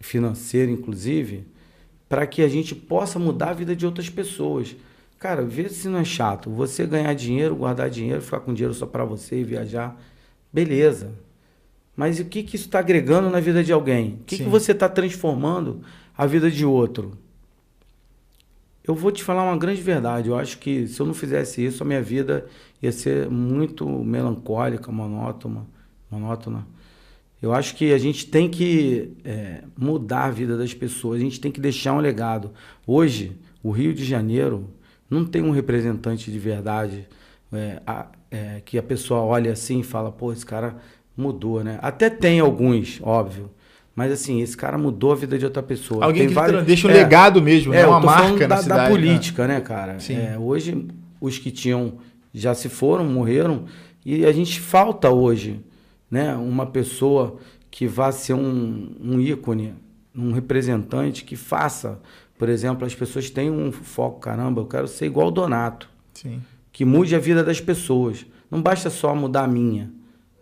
financeira 0.00 0.70
inclusive, 0.70 1.46
para 2.08 2.26
que 2.26 2.42
a 2.42 2.48
gente 2.48 2.74
possa 2.74 3.18
mudar 3.18 3.50
a 3.50 3.54
vida 3.54 3.76
de 3.76 3.86
outras 3.86 4.08
pessoas. 4.08 4.74
Cara, 5.18 5.42
vê 5.42 5.68
se 5.68 5.86
não 5.86 5.98
é 5.98 6.04
chato. 6.04 6.50
Você 6.50 6.86
ganhar 6.86 7.14
dinheiro, 7.14 7.54
guardar 7.54 7.90
dinheiro, 7.90 8.22
ficar 8.22 8.40
com 8.40 8.54
dinheiro 8.54 8.74
só 8.74 8.86
para 8.86 9.04
você 9.04 9.40
e 9.40 9.44
viajar, 9.44 10.00
beleza. 10.52 11.12
Mas 11.94 12.18
o 12.18 12.24
que, 12.24 12.42
que 12.42 12.56
isso 12.56 12.64
está 12.64 12.78
agregando 12.78 13.28
na 13.28 13.38
vida 13.38 13.62
de 13.62 13.72
alguém? 13.72 14.18
O 14.22 14.24
que, 14.24 14.38
que 14.38 14.44
você 14.44 14.72
está 14.72 14.88
transformando 14.88 15.82
a 16.16 16.24
vida 16.24 16.50
de 16.50 16.64
outro? 16.64 17.18
Eu 18.82 18.94
vou 18.94 19.12
te 19.12 19.22
falar 19.22 19.44
uma 19.44 19.56
grande 19.58 19.82
verdade. 19.82 20.30
Eu 20.30 20.36
acho 20.36 20.58
que 20.58 20.88
se 20.88 20.98
eu 20.98 21.06
não 21.06 21.12
fizesse 21.12 21.64
isso, 21.64 21.82
a 21.82 21.86
minha 21.86 22.02
vida 22.02 22.46
ia 22.82 22.90
ser 22.90 23.28
muito 23.28 23.86
melancólica, 23.86 24.90
monótona. 24.90 25.66
monótona. 26.10 26.66
Eu 27.42 27.54
acho 27.54 27.74
que 27.74 27.92
a 27.92 27.98
gente 27.98 28.26
tem 28.26 28.48
que 28.48 29.12
é, 29.24 29.62
mudar 29.78 30.24
a 30.24 30.30
vida 30.30 30.58
das 30.58 30.74
pessoas, 30.74 31.20
a 31.20 31.24
gente 31.24 31.40
tem 31.40 31.50
que 31.50 31.60
deixar 31.60 31.94
um 31.94 32.00
legado. 32.00 32.52
Hoje, 32.86 33.32
o 33.62 33.70
Rio 33.70 33.94
de 33.94 34.04
Janeiro 34.04 34.68
não 35.08 35.24
tem 35.24 35.42
um 35.42 35.50
representante 35.50 36.30
de 36.30 36.38
verdade 36.38 37.06
é, 37.52 37.80
a, 37.86 38.06
é, 38.30 38.60
que 38.64 38.78
a 38.78 38.82
pessoa 38.82 39.20
olha 39.20 39.52
assim 39.52 39.80
e 39.80 39.82
fala, 39.82 40.12
pô, 40.12 40.32
esse 40.32 40.44
cara 40.44 40.76
mudou, 41.16 41.64
né? 41.64 41.78
Até 41.82 42.10
tem 42.10 42.40
alguns, 42.40 43.00
óbvio. 43.02 43.50
Mas 43.94 44.12
assim, 44.12 44.40
esse 44.40 44.56
cara 44.56 44.78
mudou 44.78 45.12
a 45.12 45.14
vida 45.14 45.38
de 45.38 45.44
outra 45.44 45.62
pessoa. 45.62 46.04
Alguém 46.04 46.22
tem 46.22 46.28
que 46.28 46.34
vários... 46.34 46.64
deixa 46.64 46.86
um 46.86 46.90
é, 46.90 46.94
legado 46.94 47.42
mesmo, 47.42 47.74
é, 47.74 47.78
né? 47.78 47.86
uma 47.86 48.00
marca 48.00 48.46
da, 48.46 48.58
cidade. 48.58 48.82
da 48.82 48.88
política, 48.88 49.46
né, 49.46 49.54
né 49.54 49.60
cara? 49.60 49.96
É, 50.08 50.38
hoje, 50.38 50.86
os 51.20 51.38
que 51.38 51.50
tinham 51.50 51.94
já 52.32 52.54
se 52.54 52.68
foram, 52.68 53.04
morreram, 53.04 53.64
e 54.04 54.24
a 54.24 54.32
gente 54.32 54.60
falta 54.60 55.10
hoje, 55.10 55.60
né? 56.10 56.34
Uma 56.34 56.66
pessoa 56.66 57.36
que 57.70 57.86
vá 57.86 58.10
ser 58.10 58.34
um, 58.34 58.94
um 59.00 59.20
ícone, 59.20 59.74
um 60.14 60.32
representante 60.32 61.24
que 61.24 61.36
faça 61.36 62.00
por 62.40 62.48
exemplo, 62.48 62.86
as 62.86 62.94
pessoas 62.94 63.28
têm 63.28 63.50
um 63.50 63.70
foco, 63.70 64.18
caramba, 64.18 64.62
eu 64.62 64.66
quero 64.66 64.88
ser 64.88 65.04
igual 65.04 65.28
o 65.28 65.30
Donato. 65.30 65.90
Sim. 66.14 66.40
Que 66.72 66.86
mude 66.86 67.14
a 67.14 67.18
vida 67.18 67.44
das 67.44 67.60
pessoas. 67.60 68.24
Não 68.50 68.62
basta 68.62 68.88
só 68.88 69.14
mudar 69.14 69.44
a 69.44 69.46
minha. 69.46 69.90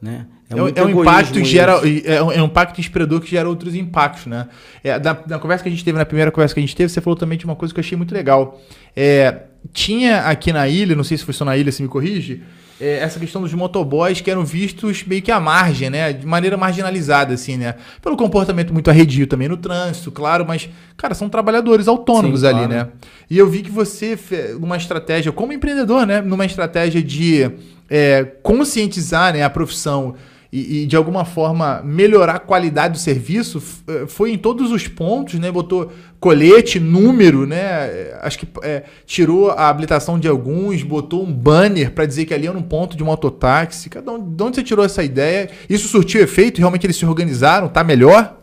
Né? 0.01 0.29
É, 0.49 0.57
é, 0.57 0.63
um, 0.63 0.69
é 0.69 0.85
um 0.85 1.01
impacto 1.01 1.45
gera 1.45 1.73
é 2.05 2.23
um, 2.23 2.31
é 2.31 2.41
um 2.41 2.47
impacto 2.47 2.79
inspirador 2.79 3.21
que 3.21 3.29
gera 3.29 3.49
outros 3.49 3.75
impactos, 3.75 4.27
né? 4.27 4.47
É, 4.85 4.97
na, 4.97 5.19
na, 5.27 5.39
conversa 5.41 5.65
que 5.65 5.69
a 5.69 5.73
gente 5.73 5.85
teve, 5.85 5.99
na 5.99 6.07
primeira 6.07 6.31
conversa 6.31 6.55
que 6.55 6.61
a 6.61 6.63
gente 6.63 6.77
teve, 6.77 6.89
você 6.89 7.01
falou 7.01 7.17
também 7.17 7.37
de 7.37 7.45
uma 7.45 7.57
coisa 7.57 7.75
que 7.75 7.81
eu 7.81 7.83
achei 7.83 7.99
muito 7.99 8.15
legal. 8.15 8.61
É, 8.95 9.47
tinha 9.73 10.21
aqui 10.21 10.53
na 10.53 10.69
ilha, 10.69 10.95
não 10.95 11.03
sei 11.03 11.19
se 11.19 11.25
foi 11.25 11.35
só 11.35 11.45
na 11.45 11.57
ilha, 11.57 11.73
se 11.73 11.83
me 11.83 11.89
corrige, 11.89 12.45
é, 12.81 12.99
essa 12.99 13.19
questão 13.19 13.43
dos 13.43 13.53
motoboys 13.55 14.21
que 14.21 14.31
eram 14.31 14.45
vistos 14.45 15.05
meio 15.05 15.21
que 15.21 15.31
à 15.31 15.41
margem, 15.41 15.91
né? 15.91 16.13
De 16.13 16.27
maneira 16.27 16.57
marginalizada, 16.57 17.35
assim, 17.35 17.57
né? 17.57 17.75
Pelo 18.01 18.17
comportamento 18.17 18.73
muito 18.73 18.89
arredio 18.91 19.27
também 19.27 19.49
no 19.49 19.57
trânsito, 19.57 20.11
claro, 20.11 20.45
mas, 20.47 20.69
cara, 20.97 21.15
são 21.15 21.29
trabalhadores 21.29 21.89
autônomos 21.89 22.41
Sim, 22.41 22.47
ali, 22.47 22.67
claro. 22.67 22.73
né? 22.73 22.89
E 23.29 23.37
eu 23.37 23.49
vi 23.49 23.63
que 23.63 23.71
você, 23.71 24.19
numa 24.61 24.77
estratégia, 24.77 25.33
como 25.33 25.53
empreendedor, 25.53 26.07
né? 26.07 26.21
Numa 26.21 26.47
estratégia 26.47 27.03
de 27.03 27.51
é, 27.91 28.25
conscientizar 28.43 29.33
né, 29.33 29.43
a 29.43 29.51
profissão 29.51 30.15
e, 30.51 30.83
e, 30.83 30.87
de 30.87 30.97
alguma 30.97 31.27
forma 31.27 31.83
melhorar 31.83 32.37
a 32.37 32.39
qualidade 32.39 32.95
do 32.95 32.99
serviço 32.99 33.63
eh, 33.87 34.07
foi 34.07 34.33
em 34.33 34.39
todos 34.39 34.73
os 34.73 34.89
pontos, 34.89 35.39
né? 35.39 35.53
Botou 35.53 35.93
colete, 36.19 36.81
número, 36.81 37.47
né? 37.47 38.15
Acho 38.23 38.39
que 38.39 38.49
é, 38.63 38.85
tirou 39.05 39.51
a 39.51 39.69
habilitação 39.69 40.19
de 40.19 40.27
alguns, 40.27 40.83
botou 40.83 41.23
um 41.23 41.31
banner 41.31 41.93
para 41.93 42.07
dizer 42.07 42.25
que 42.25 42.33
ali 42.33 42.47
era 42.47 42.57
um 42.57 42.63
ponto 42.63 42.97
de 42.97 43.05
mototáxi. 43.05 43.91
Cada 43.91 44.11
um, 44.11 44.19
de 44.19 44.43
onde 44.43 44.57
você 44.57 44.63
tirou 44.63 44.85
essa 44.85 45.05
ideia? 45.05 45.51
Isso 45.69 45.87
surtiu 45.87 46.23
efeito? 46.23 46.59
Realmente 46.59 46.87
eles 46.87 46.97
se 46.97 47.05
organizaram? 47.05 47.69
Tá 47.69 47.85
melhor? 47.85 48.41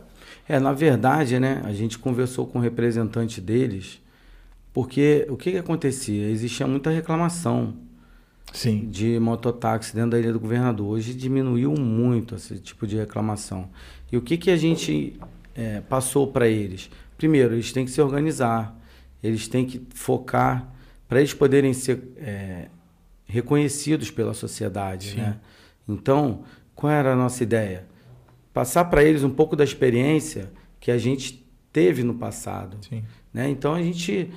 É, 0.48 0.60
na 0.60 0.72
verdade, 0.72 1.40
né? 1.40 1.60
A 1.64 1.72
gente 1.72 1.98
conversou 1.98 2.46
com 2.46 2.60
o 2.60 2.62
representante 2.62 3.40
deles, 3.40 4.00
porque 4.72 5.26
o 5.28 5.36
que, 5.36 5.50
que 5.50 5.58
acontecia? 5.58 6.30
Existia 6.30 6.68
muita 6.68 6.88
reclamação 6.88 7.74
Sim. 8.52 8.88
de 8.88 9.18
mototáxi 9.18 9.94
dentro 9.94 10.10
da 10.12 10.18
Ilha 10.18 10.32
do 10.32 10.40
Governador. 10.40 10.86
Hoje 10.86 11.14
diminuiu 11.14 11.72
muito 11.74 12.34
esse 12.34 12.58
tipo 12.58 12.86
de 12.86 12.96
reclamação. 12.96 13.68
E 14.10 14.16
o 14.16 14.22
que, 14.22 14.36
que 14.36 14.50
a 14.50 14.56
gente 14.56 15.18
é, 15.54 15.80
passou 15.80 16.28
para 16.28 16.48
eles? 16.48 16.90
Primeiro, 17.16 17.54
eles 17.54 17.72
têm 17.72 17.84
que 17.84 17.90
se 17.90 18.00
organizar, 18.00 18.76
eles 19.22 19.48
têm 19.48 19.64
que 19.64 19.86
focar 19.94 20.72
para 21.08 21.20
eles 21.20 21.32
poderem 21.32 21.72
ser 21.72 22.02
é, 22.18 22.68
reconhecidos 23.26 24.10
pela 24.10 24.34
sociedade. 24.34 25.16
Né? 25.16 25.36
Então, 25.88 26.44
qual 26.74 26.92
era 26.92 27.12
a 27.12 27.16
nossa 27.16 27.42
ideia? 27.42 27.86
Passar 28.52 28.86
para 28.86 29.04
eles 29.04 29.22
um 29.22 29.30
pouco 29.30 29.54
da 29.54 29.64
experiência 29.64 30.50
que 30.80 30.90
a 30.90 30.98
gente 30.98 31.44
teve 31.72 32.02
no 32.02 32.14
passado. 32.14 32.78
Né? 33.32 33.50
Então, 33.50 33.74
a 33.74 33.82
gente 33.82 34.30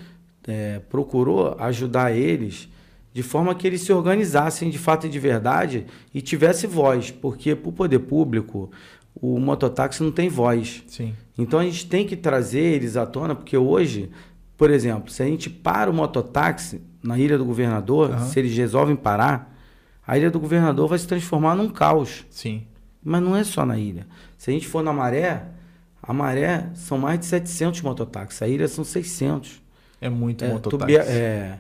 é, 0.48 0.80
procurou 0.90 1.56
ajudar 1.60 2.16
eles 2.16 2.70
de 3.14 3.24
forma 3.24 3.56
que 3.56 3.66
eles 3.66 3.82
se 3.82 3.92
organizassem 3.92 4.70
de 4.70 4.78
fato 4.78 5.08
e 5.08 5.10
de 5.10 5.20
verdade 5.20 5.86
e 6.14 6.22
tivesse 6.22 6.68
voz, 6.68 7.12
porque 7.12 7.56
para 7.56 7.70
o 7.70 7.74
poder 7.74 8.00
público 8.00 8.72
o 9.16 9.40
mototáxi 9.40 10.04
não 10.04 10.12
tem 10.12 10.30
voz. 10.30 10.84
Sim. 10.88 11.14
Então 11.38 11.60
a 11.60 11.64
gente 11.64 11.88
tem 11.88 12.06
que 12.06 12.16
trazer 12.16 12.60
eles 12.60 12.96
à 12.96 13.06
tona, 13.06 13.36
porque 13.36 13.58
hoje, 13.58 14.10
por 14.56 14.70
exemplo, 14.70 15.12
se 15.12 15.24
a 15.24 15.26
gente 15.26 15.50
para 15.50 15.90
o 15.90 15.94
mototáxi 15.94 16.82
na 17.02 17.18
Ilha 17.18 17.38
do 17.38 17.46
Governador, 17.46 18.12
uhum. 18.12 18.26
se 18.28 18.40
eles 18.40 18.56
resolvem 18.56 18.96
parar, 18.96 19.58
a 20.06 20.18
Ilha 20.18 20.32
do 20.32 20.40
Governador 20.40 20.88
vai 20.88 21.00
se 21.00 21.08
transformar 21.08 21.56
num 21.56 21.70
caos. 21.70 22.26
Sim. 22.30 22.64
Mas 23.04 23.22
não 23.22 23.36
é 23.36 23.44
só 23.44 23.66
na 23.66 23.78
ilha. 23.78 24.06
Se 24.38 24.50
a 24.50 24.54
gente 24.54 24.68
for 24.68 24.84
na 24.84 24.92
maré, 24.92 25.46
a 26.02 26.14
maré 26.14 26.70
são 26.74 26.98
mais 26.98 27.20
de 27.20 27.26
700 27.26 27.82
mototáxis, 27.82 28.42
a 28.42 28.48
ilha 28.48 28.68
são 28.68 28.84
600. 28.84 29.62
É 30.02 30.10
muito 30.10 30.44
é, 30.44 30.50
mototáxi. 30.50 30.96
É, 30.96 31.60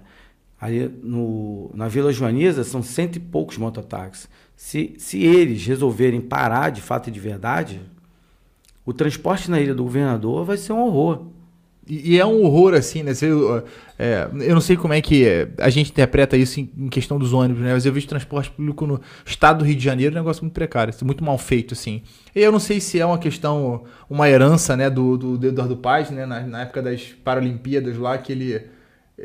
Ali 0.59 0.89
no, 1.01 1.71
na 1.73 1.87
Vila 1.87 2.11
Joaniza 2.11 2.63
são 2.63 2.83
cento 2.83 3.15
e 3.15 3.19
poucos 3.19 3.57
mototáxis. 3.57 4.27
Se, 4.55 4.93
se 4.97 5.23
eles 5.23 5.65
resolverem 5.65 6.19
parar 6.19 6.69
de 6.69 6.81
fato 6.81 7.07
e 7.07 7.11
de 7.11 7.19
verdade, 7.19 7.81
o 8.85 8.91
transporte 8.91 9.49
na 9.49 9.59
Ilha 9.59 9.73
do 9.73 9.83
Governador 9.83 10.43
vai 10.43 10.57
ser 10.57 10.73
um 10.73 10.81
horror. 10.81 11.27
E, 11.87 12.13
e 12.13 12.19
é 12.19 12.25
um 12.25 12.43
horror, 12.43 12.73
assim, 12.73 13.01
né? 13.01 13.13
Você, 13.13 13.29
é, 13.97 14.29
eu 14.33 14.53
não 14.53 14.61
sei 14.61 14.75
como 14.75 14.93
é 14.93 15.01
que 15.01 15.25
é, 15.25 15.49
a 15.57 15.69
gente 15.69 15.91
interpreta 15.91 16.35
isso 16.35 16.59
em, 16.59 16.69
em, 16.77 16.89
questão 16.89 17.17
dos 17.17 17.31
ônibus, 17.31 17.63
né? 17.63 17.73
Mas 17.73 17.85
eu 17.85 17.93
vejo 17.93 18.07
transporte 18.07 18.51
público 18.51 18.85
no 18.85 18.99
estado 19.25 19.59
do 19.59 19.65
Rio 19.65 19.75
de 19.75 19.83
Janeiro, 19.83 20.15
é 20.15 20.19
um 20.19 20.23
negócio 20.23 20.43
muito 20.43 20.53
precário, 20.53 20.93
assim, 20.93 21.05
muito 21.05 21.23
mal 21.23 21.37
feito, 21.37 21.73
assim. 21.73 22.03
E 22.35 22.41
eu 22.41 22.51
não 22.51 22.59
sei 22.59 22.81
se 22.81 22.99
é 22.99 23.05
uma 23.05 23.17
questão, 23.17 23.85
uma 24.09 24.29
herança, 24.29 24.77
né, 24.77 24.89
do, 24.89 25.17
do, 25.17 25.37
do 25.37 25.47
Eduardo 25.47 25.77
Paz, 25.77 26.11
né? 26.11 26.25
Na, 26.25 26.41
na 26.41 26.61
época 26.61 26.81
das 26.81 27.15
Paralimpíadas 27.23 27.97
lá, 27.97 28.17
que 28.17 28.31
ele 28.31 28.61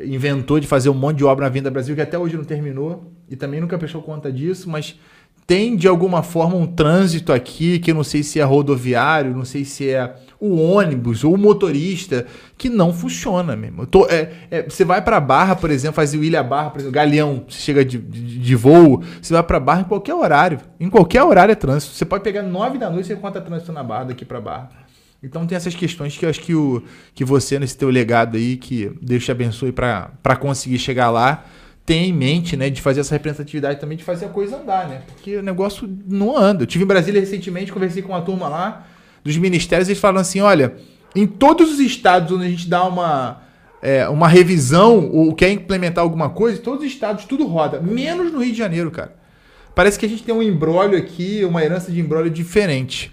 inventou 0.03 0.59
de 0.59 0.67
fazer 0.67 0.89
um 0.89 0.93
monte 0.93 1.17
de 1.17 1.25
obra 1.25 1.45
na 1.45 1.49
Vinda 1.49 1.71
Brasil 1.71 1.95
que 1.95 2.01
até 2.01 2.17
hoje 2.17 2.35
não 2.35 2.43
terminou 2.43 3.11
e 3.29 3.35
também 3.35 3.61
nunca 3.61 3.77
prestou 3.77 4.01
conta 4.01 4.31
disso, 4.31 4.69
mas 4.69 4.99
tem 5.47 5.75
de 5.75 5.87
alguma 5.87 6.23
forma 6.23 6.55
um 6.55 6.65
trânsito 6.65 7.31
aqui 7.31 7.77
que 7.77 7.91
eu 7.91 7.95
não 7.95 8.03
sei 8.03 8.23
se 8.23 8.39
é 8.39 8.43
rodoviário, 8.43 9.35
não 9.35 9.45
sei 9.45 9.63
se 9.63 9.89
é 9.89 10.15
o 10.39 10.59
ônibus 10.59 11.23
ou 11.23 11.35
o 11.35 11.37
motorista 11.37 12.25
que 12.57 12.67
não 12.67 12.91
funciona 12.91 13.55
mesmo. 13.55 13.85
Tô, 13.85 14.07
é, 14.07 14.31
é, 14.49 14.63
você 14.63 14.83
vai 14.83 15.03
para 15.03 15.19
Barra, 15.19 15.55
por 15.55 15.69
exemplo, 15.69 15.95
fazer 15.95 16.17
o 16.17 16.23
Ilha 16.23 16.41
Barra, 16.41 16.71
por 16.71 16.79
exemplo, 16.79 16.93
Galeão, 16.93 17.45
você 17.47 17.59
chega 17.59 17.85
de, 17.85 17.97
de, 17.99 18.39
de 18.39 18.55
voo, 18.55 19.03
você 19.21 19.33
vai 19.33 19.43
para 19.43 19.59
Barra 19.59 19.81
em 19.81 19.85
qualquer 19.85 20.15
horário. 20.15 20.59
Em 20.79 20.89
qualquer 20.89 21.23
horário 21.23 21.51
é 21.51 21.55
trânsito. 21.55 21.93
Você 21.93 22.05
pode 22.05 22.23
pegar 22.23 22.41
nove 22.41 22.77
da 22.77 22.89
noite 22.89 23.11
e 23.11 23.15
você 23.15 23.41
trânsito 23.41 23.71
na 23.71 23.83
Barra 23.83 24.05
daqui 24.05 24.25
para 24.25 24.41
Barra. 24.41 24.84
Então 25.25 25.47
tem 25.47 25.55
essas 25.55 25.73
questões 25.73 26.15
que 26.15 26.23
eu 26.23 26.29
acho 26.29 26.39
que, 26.39 26.53
o, 26.53 26.83
que 27.15 27.25
você, 27.25 27.57
nesse 27.57 27.75
teu 27.75 27.89
legado 27.89 28.37
aí, 28.37 28.57
que 28.57 28.91
Deus 29.01 29.25
te 29.25 29.31
abençoe 29.31 29.71
para 29.71 30.35
conseguir 30.39 30.77
chegar 30.77 31.09
lá, 31.09 31.45
tem 31.83 32.09
em 32.09 32.13
mente, 32.13 32.55
né, 32.55 32.69
de 32.69 32.79
fazer 32.79 32.99
essa 32.99 33.15
representatividade 33.15 33.79
também, 33.79 33.97
de 33.97 34.03
fazer 34.03 34.25
a 34.25 34.29
coisa 34.29 34.57
andar, 34.57 34.87
né? 34.87 35.01
Porque 35.07 35.37
o 35.37 35.41
negócio 35.41 35.89
não 36.07 36.37
anda. 36.37 36.63
Eu 36.63 36.67
tive 36.67 36.83
em 36.83 36.87
Brasília 36.87 37.19
recentemente, 37.19 37.71
conversei 37.71 38.03
com 38.03 38.09
uma 38.09 38.21
turma 38.21 38.47
lá 38.47 38.85
dos 39.23 39.35
ministérios, 39.37 39.89
eles 39.89 39.99
falam 39.99 40.21
assim, 40.21 40.41
olha, 40.41 40.75
em 41.15 41.25
todos 41.25 41.71
os 41.71 41.79
estados 41.79 42.31
onde 42.31 42.45
a 42.45 42.49
gente 42.49 42.69
dá 42.69 42.83
uma, 42.85 43.41
é, 43.81 44.07
uma 44.07 44.27
revisão 44.27 45.09
ou 45.11 45.33
quer 45.33 45.49
implementar 45.49 46.03
alguma 46.03 46.29
coisa, 46.29 46.61
todos 46.61 46.85
os 46.85 46.91
estados 46.91 47.25
tudo 47.25 47.47
roda, 47.47 47.81
menos 47.81 48.31
no 48.31 48.43
Rio 48.43 48.51
de 48.51 48.57
Janeiro, 48.57 48.91
cara. 48.91 49.15
Parece 49.73 49.97
que 49.97 50.05
a 50.05 50.09
gente 50.09 50.21
tem 50.23 50.33
um 50.33 50.43
embrólio 50.43 50.97
aqui, 50.97 51.43
uma 51.43 51.63
herança 51.63 51.91
de 51.91 51.99
embrólio 51.99 52.29
diferente. 52.29 53.11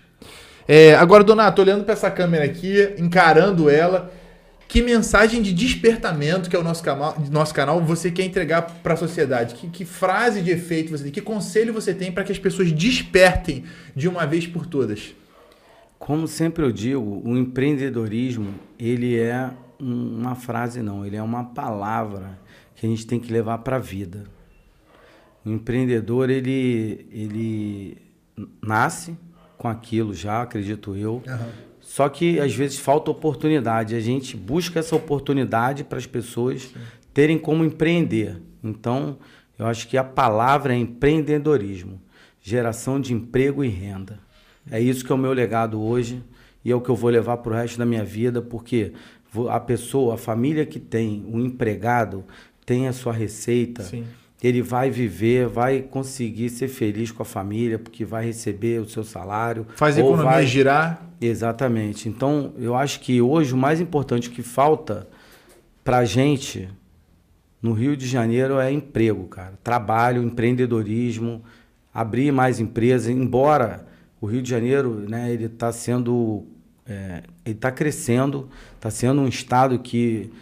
É, 0.66 0.94
agora, 0.94 1.25
Donato, 1.25 1.61
olhando 1.61 1.85
para 1.85 1.94
essa 1.94 2.11
câmera 2.11 2.44
aqui, 2.44 2.94
encarando 2.96 3.68
ela, 3.68 4.12
que 4.68 4.81
mensagem 4.81 5.42
de 5.42 5.53
despertamento 5.53 6.48
que 6.48 6.57
é 6.57 6.59
o 6.59 6.62
nosso 6.62 6.83
canal, 6.83 7.14
nosso 7.31 7.53
canal 7.53 7.81
você 7.83 8.11
quer 8.11 8.25
entregar 8.25 8.62
para 8.62 8.94
a 8.94 8.96
sociedade? 8.96 9.55
Que, 9.55 9.68
que, 9.68 9.85
frase 9.85 10.40
de 10.40 10.51
efeito 10.51 10.90
você 10.90 11.05
tem? 11.05 11.12
Que 11.12 11.20
conselho 11.20 11.75
você 11.75 11.92
tem 11.92 12.11
para 12.11 12.25
que 12.25 12.33
as 12.33 12.38
pessoas 12.38 12.72
despertem 12.72 13.64
de 13.94 14.09
uma 14.09 14.25
vez 14.25 14.46
por 14.46 14.64
todas? 14.64 15.14
Como 15.98 16.27
sempre 16.27 16.64
eu 16.64 16.72
digo, 16.72 17.20
o 17.22 17.37
empreendedorismo 17.37 18.55
ele 18.79 19.18
é 19.18 19.51
uma 19.79 20.35
frase 20.35 20.81
não, 20.81 21.05
ele 21.05 21.16
é 21.16 21.22
uma 21.22 21.44
palavra 21.44 22.38
que 22.75 22.87
a 22.87 22.88
gente 22.88 23.07
tem 23.07 23.20
que 23.20 23.33
levar 23.33 23.59
para 23.59 23.77
a 23.77 23.79
vida. 23.79 24.25
O 25.44 25.51
empreendedor 25.51 26.31
ele 26.31 27.07
ele 27.12 27.98
nasce 28.62 29.14
com 29.62 29.68
aquilo 29.68 30.12
já, 30.12 30.42
acredito 30.42 30.96
eu. 30.96 31.22
Uhum. 31.25 31.48
Só 31.81 32.09
que 32.09 32.40
às 32.40 32.53
vezes 32.53 32.81
falta 32.81 33.12
oportunidade. 33.12 33.94
A 33.94 34.01
gente 34.01 34.37
busca 34.37 34.81
essa 34.81 34.96
oportunidade 34.96 35.85
para 35.85 35.98
as 35.98 36.07
pessoas 36.07 36.62
Sim. 36.62 36.81
terem 37.14 37.38
como 37.38 37.64
empreender. 37.64 38.42
Então, 38.62 39.18
eu 39.57 39.66
acho 39.66 39.87
que 39.87 39.96
a 39.96 40.03
palavra 40.03 40.75
é 40.75 40.77
empreendedorismo 40.77 42.01
geração 42.44 43.01
de 43.01 43.14
emprego 43.14 43.62
e 43.62 43.68
renda. 43.68 44.18
É 44.68 44.81
isso 44.81 45.05
que 45.05 45.12
é 45.12 45.14
o 45.14 45.18
meu 45.18 45.33
legado 45.33 45.81
hoje 45.81 46.25
e 46.64 46.72
é 46.72 46.75
o 46.75 46.81
que 46.81 46.88
eu 46.88 46.96
vou 46.96 47.09
levar 47.09 47.37
para 47.37 47.53
o 47.53 47.55
resto 47.55 47.79
da 47.79 47.87
minha 47.87 48.05
vida, 48.05 48.42
porque 48.42 48.92
a 49.48 49.61
pessoa, 49.61 50.14
a 50.14 50.18
família 50.18 50.66
que 50.66 50.81
tem 50.81 51.25
um 51.29 51.38
empregado, 51.38 52.25
tem 52.66 52.88
a 52.88 52.92
sua 52.92 53.12
receita. 53.12 53.85
Sim 53.85 54.05
ele 54.42 54.61
vai 54.61 54.90
viver, 54.90 55.46
vai 55.46 55.83
conseguir 55.83 56.50
ser 56.50 56.68
feliz 56.68 57.12
com 57.12 57.22
a 57.22 57.26
família, 57.26 57.78
porque 57.78 58.05
vai 58.05 58.24
receber 58.24 58.81
o 58.81 58.88
seu 58.88 59.05
salário. 59.05 59.66
Faz 59.76 59.96
a 59.96 60.00
economia 60.00 60.24
vai... 60.24 60.46
girar. 60.46 61.07
Exatamente. 61.20 62.09
Então, 62.09 62.52
eu 62.59 62.74
acho 62.74 62.98
que 63.00 63.22
hoje 63.22 63.55
o 63.55 63.57
mais 63.57 63.81
importante 63.81 64.31
que 64.31 64.42
falta 64.42 65.09
para 65.85 65.98
a 65.98 66.05
gente 66.05 66.68
no 67.62 67.72
Rio 67.72 67.96
de 67.96 68.07
Janeiro 68.09 68.59
é 68.59 68.72
emprego, 68.72 69.28
cara. 69.28 69.55
Trabalho, 69.62 70.22
empreendedorismo, 70.22 71.44
abrir 71.94 72.33
mais 72.33 72.59
empresas. 72.59 73.09
Embora 73.09 73.87
o 74.20 74.26
Rio 74.26 74.42
de 74.42 74.50
Janeiro, 74.50 75.07
né, 75.09 75.33
ele 75.33 75.44
está 75.44 75.70
sendo, 75.70 76.44
é, 76.85 77.22
ele 77.44 77.55
está 77.55 77.70
crescendo, 77.70 78.48
está 78.74 78.90
sendo 78.90 79.20
um 79.20 79.28
estado 79.28 79.78
que 79.78 80.33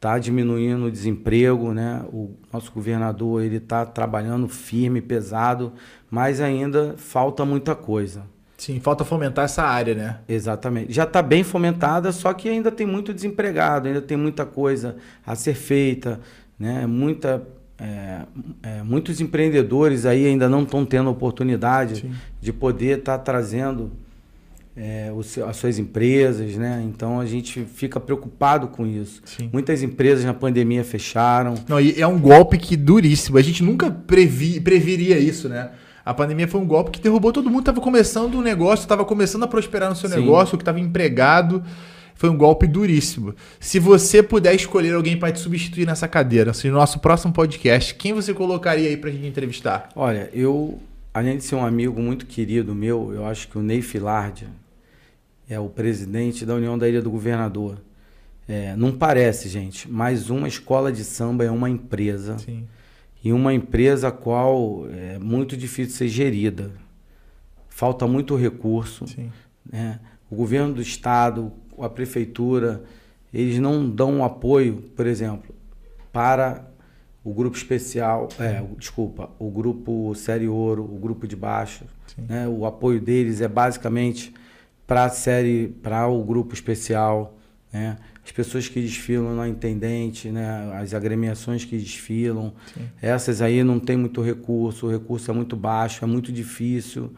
está 0.00 0.18
diminuindo 0.18 0.86
o 0.86 0.90
desemprego, 0.90 1.74
né? 1.74 2.02
O 2.10 2.30
nosso 2.50 2.72
governador 2.72 3.42
ele 3.42 3.56
está 3.56 3.84
trabalhando 3.84 4.48
firme, 4.48 5.02
pesado, 5.02 5.74
mas 6.10 6.40
ainda 6.40 6.94
falta 6.96 7.44
muita 7.44 7.74
coisa. 7.74 8.24
Sim, 8.56 8.80
falta 8.80 9.04
fomentar 9.04 9.44
essa 9.44 9.62
área, 9.62 9.94
né? 9.94 10.20
Exatamente. 10.26 10.90
Já 10.90 11.04
está 11.04 11.20
bem 11.20 11.44
fomentada, 11.44 12.12
só 12.12 12.32
que 12.32 12.48
ainda 12.48 12.72
tem 12.72 12.86
muito 12.86 13.12
desempregado, 13.12 13.88
ainda 13.88 14.00
tem 14.00 14.16
muita 14.16 14.46
coisa 14.46 14.96
a 15.24 15.34
ser 15.34 15.52
feita, 15.52 16.18
né? 16.58 16.86
Muita 16.86 17.46
é, 17.78 18.22
é, 18.62 18.82
muitos 18.82 19.20
empreendedores 19.20 20.06
aí 20.06 20.26
ainda 20.26 20.48
não 20.48 20.62
estão 20.62 20.84
tendo 20.84 21.10
oportunidade 21.10 22.00
Sim. 22.00 22.12
de 22.40 22.54
poder 22.54 23.00
estar 23.00 23.18
tá 23.18 23.24
trazendo 23.24 23.92
é, 24.82 25.12
as 25.46 25.56
suas 25.56 25.78
empresas, 25.78 26.56
né? 26.56 26.82
Então 26.86 27.20
a 27.20 27.26
gente 27.26 27.66
fica 27.66 28.00
preocupado 28.00 28.68
com 28.68 28.86
isso. 28.86 29.20
Sim. 29.26 29.50
Muitas 29.52 29.82
empresas 29.82 30.24
na 30.24 30.32
pandemia 30.32 30.82
fecharam. 30.82 31.54
Não, 31.68 31.78
e 31.78 32.00
é 32.00 32.06
um 32.06 32.18
golpe 32.18 32.56
que 32.56 32.76
duríssimo. 32.76 33.36
A 33.36 33.42
gente 33.42 33.62
nunca 33.62 33.90
previ, 33.90 34.58
previria 34.58 35.18
isso, 35.18 35.50
né? 35.50 35.70
A 36.02 36.14
pandemia 36.14 36.48
foi 36.48 36.58
um 36.58 36.66
golpe 36.66 36.92
que 36.92 37.00
derrubou 37.00 37.30
todo 37.30 37.50
mundo. 37.50 37.60
Estava 37.60 37.80
começando 37.80 38.36
um 38.36 38.40
negócio, 38.40 38.84
estava 38.84 39.04
começando 39.04 39.42
a 39.42 39.46
prosperar 39.46 39.90
no 39.90 39.96
seu 39.96 40.08
Sim. 40.08 40.16
negócio, 40.16 40.56
que 40.56 40.62
estava 40.62 40.80
empregado. 40.80 41.62
Foi 42.14 42.30
um 42.30 42.36
golpe 42.36 42.66
duríssimo. 42.66 43.34
Se 43.58 43.78
você 43.78 44.22
puder 44.22 44.54
escolher 44.54 44.94
alguém 44.94 45.18
para 45.18 45.30
te 45.30 45.40
substituir 45.40 45.86
nessa 45.86 46.08
cadeira, 46.08 46.52
assim, 46.52 46.68
no 46.68 46.74
nosso 46.74 47.00
próximo 47.00 47.34
podcast, 47.34 47.94
quem 47.94 48.14
você 48.14 48.32
colocaria 48.32 48.88
aí 48.88 48.96
para 48.96 49.10
gente 49.10 49.26
entrevistar? 49.26 49.90
Olha, 49.94 50.30
eu, 50.32 50.78
além 51.12 51.36
de 51.36 51.44
ser 51.44 51.54
um 51.54 51.64
amigo 51.64 52.00
muito 52.00 52.24
querido 52.24 52.74
meu, 52.74 53.12
eu 53.14 53.26
acho 53.26 53.48
que 53.48 53.58
o 53.58 53.62
Ney 53.62 53.82
Filardia, 53.82 54.48
é 55.50 55.58
o 55.58 55.68
presidente 55.68 56.46
da 56.46 56.54
União 56.54 56.78
da 56.78 56.88
Ilha 56.88 57.02
do 57.02 57.10
Governador. 57.10 57.78
É, 58.48 58.74
não 58.76 58.92
parece, 58.92 59.48
gente, 59.48 59.90
mas 59.90 60.30
uma 60.30 60.46
escola 60.46 60.92
de 60.92 61.02
samba 61.02 61.44
é 61.44 61.50
uma 61.50 61.68
empresa. 61.68 62.38
Sim. 62.38 62.66
E 63.22 63.32
uma 63.32 63.52
empresa 63.52 64.08
a 64.08 64.12
qual 64.12 64.86
é 64.88 65.18
muito 65.18 65.56
difícil 65.56 65.94
ser 65.94 66.08
gerida. 66.08 66.70
Falta 67.68 68.06
muito 68.06 68.36
recurso. 68.36 69.04
Né? 69.70 69.98
O 70.30 70.36
governo 70.36 70.74
do 70.74 70.80
estado, 70.80 71.52
a 71.78 71.88
prefeitura, 71.88 72.82
eles 73.34 73.58
não 73.58 73.90
dão 73.90 74.24
apoio, 74.24 74.84
por 74.96 75.06
exemplo, 75.06 75.54
para 76.12 76.64
o 77.22 77.34
grupo 77.34 77.56
especial, 77.56 78.28
é, 78.38 78.62
desculpa, 78.78 79.30
o 79.38 79.50
grupo 79.50 80.14
Série 80.14 80.48
Ouro, 80.48 80.84
o 80.84 80.98
grupo 80.98 81.26
de 81.26 81.36
baixo. 81.36 81.84
Né? 82.16 82.48
O 82.48 82.64
apoio 82.64 83.00
deles 83.00 83.40
é 83.40 83.48
basicamente 83.48 84.32
para 84.90 85.04
a 85.04 85.08
série, 85.08 85.68
para 85.68 86.08
o 86.08 86.20
grupo 86.24 86.52
especial, 86.52 87.38
né? 87.72 87.96
As 88.24 88.32
pessoas 88.32 88.66
que 88.66 88.80
desfilam 88.80 89.36
na 89.36 89.48
intendente, 89.48 90.30
né? 90.30 90.68
As 90.74 90.92
agremiações 90.92 91.64
que 91.64 91.78
desfilam, 91.78 92.52
Sim. 92.74 92.88
essas 93.00 93.40
aí 93.40 93.62
não 93.62 93.78
tem 93.78 93.96
muito 93.96 94.20
recurso, 94.20 94.88
o 94.88 94.90
recurso 94.90 95.30
é 95.30 95.34
muito 95.34 95.54
baixo, 95.54 96.04
é 96.04 96.08
muito 96.08 96.32
difícil 96.32 97.12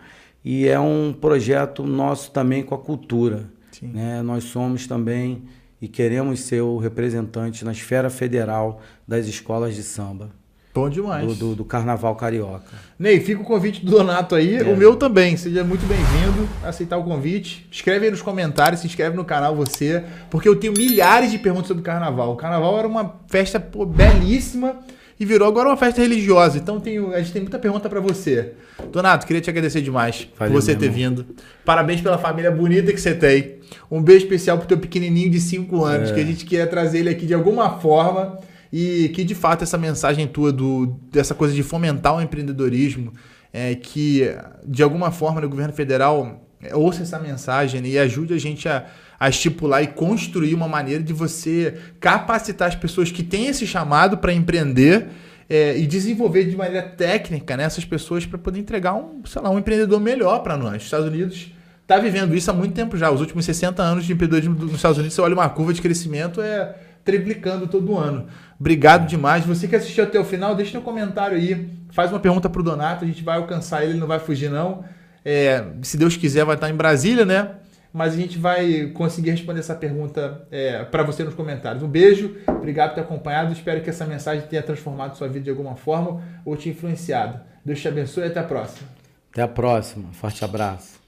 e 0.44 0.68
é 0.68 0.78
um 0.78 1.14
projeto 1.18 1.82
nosso 1.84 2.30
também 2.30 2.62
com 2.62 2.74
a 2.74 2.78
cultura, 2.78 3.50
Sim. 3.70 3.86
né? 3.86 4.20
Nós 4.20 4.44
somos 4.44 4.86
também 4.86 5.42
e 5.80 5.88
queremos 5.88 6.40
ser 6.40 6.60
o 6.60 6.76
representante 6.76 7.64
na 7.64 7.72
esfera 7.72 8.10
federal 8.10 8.82
das 9.08 9.26
escolas 9.26 9.74
de 9.74 9.82
samba. 9.82 10.28
Bom 10.74 10.88
demais. 10.88 11.26
Do, 11.26 11.34
do, 11.34 11.54
do, 11.56 11.64
Carnaval 11.66 12.16
Carioca. 12.16 12.64
Ney, 12.98 13.20
fica 13.20 13.42
o 13.42 13.44
convite 13.44 13.84
do 13.84 13.90
Donato 13.90 14.34
aí, 14.34 14.56
é. 14.56 14.62
o 14.62 14.74
meu 14.74 14.96
também. 14.96 15.36
Seja 15.36 15.62
muito 15.62 15.84
bem-vindo 15.86 16.48
a 16.64 16.70
aceitar 16.70 16.96
o 16.96 17.04
convite. 17.04 17.68
Escreve 17.70 18.06
aí 18.06 18.10
nos 18.10 18.22
comentários, 18.22 18.80
se 18.80 18.86
inscreve 18.86 19.14
no 19.14 19.24
canal 19.24 19.54
você, 19.54 20.02
porque 20.30 20.48
eu 20.48 20.56
tenho 20.56 20.72
milhares 20.72 21.30
de 21.30 21.38
perguntas 21.38 21.68
sobre 21.68 21.82
o 21.82 21.84
Carnaval. 21.84 22.32
O 22.32 22.36
Carnaval 22.36 22.78
era 22.78 22.88
uma 22.88 23.16
festa 23.28 23.60
pô, 23.60 23.84
belíssima 23.84 24.76
e 25.20 25.26
virou 25.26 25.46
agora 25.46 25.68
uma 25.68 25.76
festa 25.76 26.00
religiosa. 26.00 26.56
Então 26.56 26.80
tenho, 26.80 27.12
a 27.12 27.18
gente 27.18 27.32
tem 27.32 27.42
muita 27.42 27.58
pergunta 27.58 27.86
para 27.90 28.00
você. 28.00 28.54
Donato, 28.90 29.26
queria 29.26 29.42
te 29.42 29.50
agradecer 29.50 29.82
demais 29.82 30.26
Valeu, 30.38 30.54
por 30.54 30.62
você 30.62 30.74
ter 30.74 30.88
vindo. 30.88 31.26
Parabéns 31.66 32.00
pela 32.00 32.16
família 32.16 32.50
bonita 32.50 32.90
que 32.94 33.00
você 33.00 33.14
tem. 33.14 33.56
Um 33.90 34.00
beijo 34.00 34.24
especial 34.24 34.56
pro 34.56 34.66
teu 34.66 34.78
pequenininho 34.78 35.28
de 35.28 35.38
5 35.38 35.84
anos, 35.84 36.10
é. 36.10 36.14
que 36.14 36.20
a 36.20 36.24
gente 36.24 36.46
queria 36.46 36.66
trazer 36.66 37.00
ele 37.00 37.10
aqui 37.10 37.26
de 37.26 37.34
alguma 37.34 37.78
forma 37.78 38.38
e 38.72 39.10
que 39.10 39.22
de 39.22 39.34
fato 39.34 39.62
essa 39.62 39.76
mensagem 39.76 40.26
tua 40.26 40.50
do, 40.50 40.98
dessa 41.10 41.34
coisa 41.34 41.52
de 41.52 41.62
fomentar 41.62 42.16
o 42.16 42.22
empreendedorismo, 42.22 43.12
é, 43.52 43.74
que 43.74 44.34
de 44.66 44.82
alguma 44.82 45.10
forma 45.10 45.40
no 45.40 45.48
governo 45.48 45.74
federal 45.74 46.48
é, 46.62 46.74
ouça 46.74 47.02
essa 47.02 47.18
mensagem 47.18 47.82
né, 47.82 47.88
e 47.88 47.98
ajude 47.98 48.32
a 48.32 48.38
gente 48.38 48.68
a, 48.68 48.86
a 49.20 49.28
estipular 49.28 49.82
e 49.82 49.88
construir 49.88 50.54
uma 50.54 50.66
maneira 50.66 51.02
de 51.02 51.12
você 51.12 51.74
capacitar 52.00 52.68
as 52.68 52.74
pessoas 52.74 53.10
que 53.10 53.22
têm 53.22 53.48
esse 53.48 53.66
chamado 53.66 54.16
para 54.16 54.32
empreender 54.32 55.08
é, 55.50 55.76
e 55.76 55.86
desenvolver 55.86 56.44
de 56.44 56.56
maneira 56.56 56.82
técnica 56.82 57.56
né, 57.58 57.64
essas 57.64 57.84
pessoas 57.84 58.24
para 58.24 58.38
poder 58.38 58.58
entregar 58.58 58.94
um, 58.94 59.20
sei 59.26 59.42
lá, 59.42 59.50
um 59.50 59.58
empreendedor 59.58 60.00
melhor 60.00 60.38
para 60.38 60.56
nós. 60.56 60.76
Os 60.76 60.84
Estados 60.84 61.08
Unidos 61.08 61.52
está 61.82 61.98
vivendo 61.98 62.34
isso 62.34 62.50
há 62.50 62.54
muito 62.54 62.72
tempo 62.72 62.96
já. 62.96 63.10
Os 63.10 63.20
últimos 63.20 63.44
60 63.44 63.82
anos 63.82 64.06
de 64.06 64.14
empreendedorismo 64.14 64.54
nos 64.54 64.76
Estados 64.76 64.96
Unidos, 64.96 65.14
você 65.14 65.20
olha 65.20 65.34
uma 65.34 65.50
curva 65.50 65.74
de 65.74 65.82
crescimento, 65.82 66.40
é 66.40 66.74
triplicando 67.04 67.66
todo 67.66 67.98
ano. 67.98 68.26
Obrigado 68.58 69.06
demais. 69.06 69.44
Você 69.44 69.66
que 69.66 69.76
assistiu 69.76 70.04
até 70.04 70.18
o 70.18 70.24
final, 70.24 70.54
deixa 70.54 70.78
um 70.78 70.82
comentário 70.82 71.36
aí. 71.36 71.68
Faz 71.90 72.10
uma 72.10 72.20
pergunta 72.20 72.48
pro 72.48 72.62
Donato, 72.62 73.04
a 73.04 73.08
gente 73.08 73.22
vai 73.22 73.36
alcançar 73.36 73.82
ele, 73.82 73.92
ele 73.92 74.00
não 74.00 74.06
vai 74.06 74.18
fugir 74.18 74.50
não. 74.50 74.84
É, 75.24 75.64
se 75.82 75.96
Deus 75.96 76.16
quiser, 76.16 76.44
vai 76.44 76.54
estar 76.54 76.70
em 76.70 76.74
Brasília, 76.74 77.24
né? 77.24 77.50
Mas 77.92 78.14
a 78.14 78.16
gente 78.16 78.38
vai 78.38 78.86
conseguir 78.94 79.32
responder 79.32 79.60
essa 79.60 79.74
pergunta 79.74 80.46
é, 80.50 80.82
para 80.84 81.02
você 81.02 81.22
nos 81.22 81.34
comentários. 81.34 81.82
Um 81.82 81.88
beijo, 81.88 82.36
obrigado 82.48 82.90
por 82.90 82.94
ter 82.94 83.00
acompanhado. 83.02 83.52
Espero 83.52 83.82
que 83.82 83.90
essa 83.90 84.06
mensagem 84.06 84.46
tenha 84.46 84.62
transformado 84.62 85.16
sua 85.16 85.28
vida 85.28 85.44
de 85.44 85.50
alguma 85.50 85.76
forma 85.76 86.22
ou 86.44 86.56
te 86.56 86.70
influenciado. 86.70 87.40
Deus 87.64 87.80
te 87.80 87.88
abençoe 87.88 88.24
e 88.24 88.26
até 88.28 88.40
a 88.40 88.44
próxima. 88.44 88.88
Até 89.30 89.42
a 89.42 89.48
próxima. 89.48 90.08
Forte 90.12 90.42
abraço. 90.44 91.01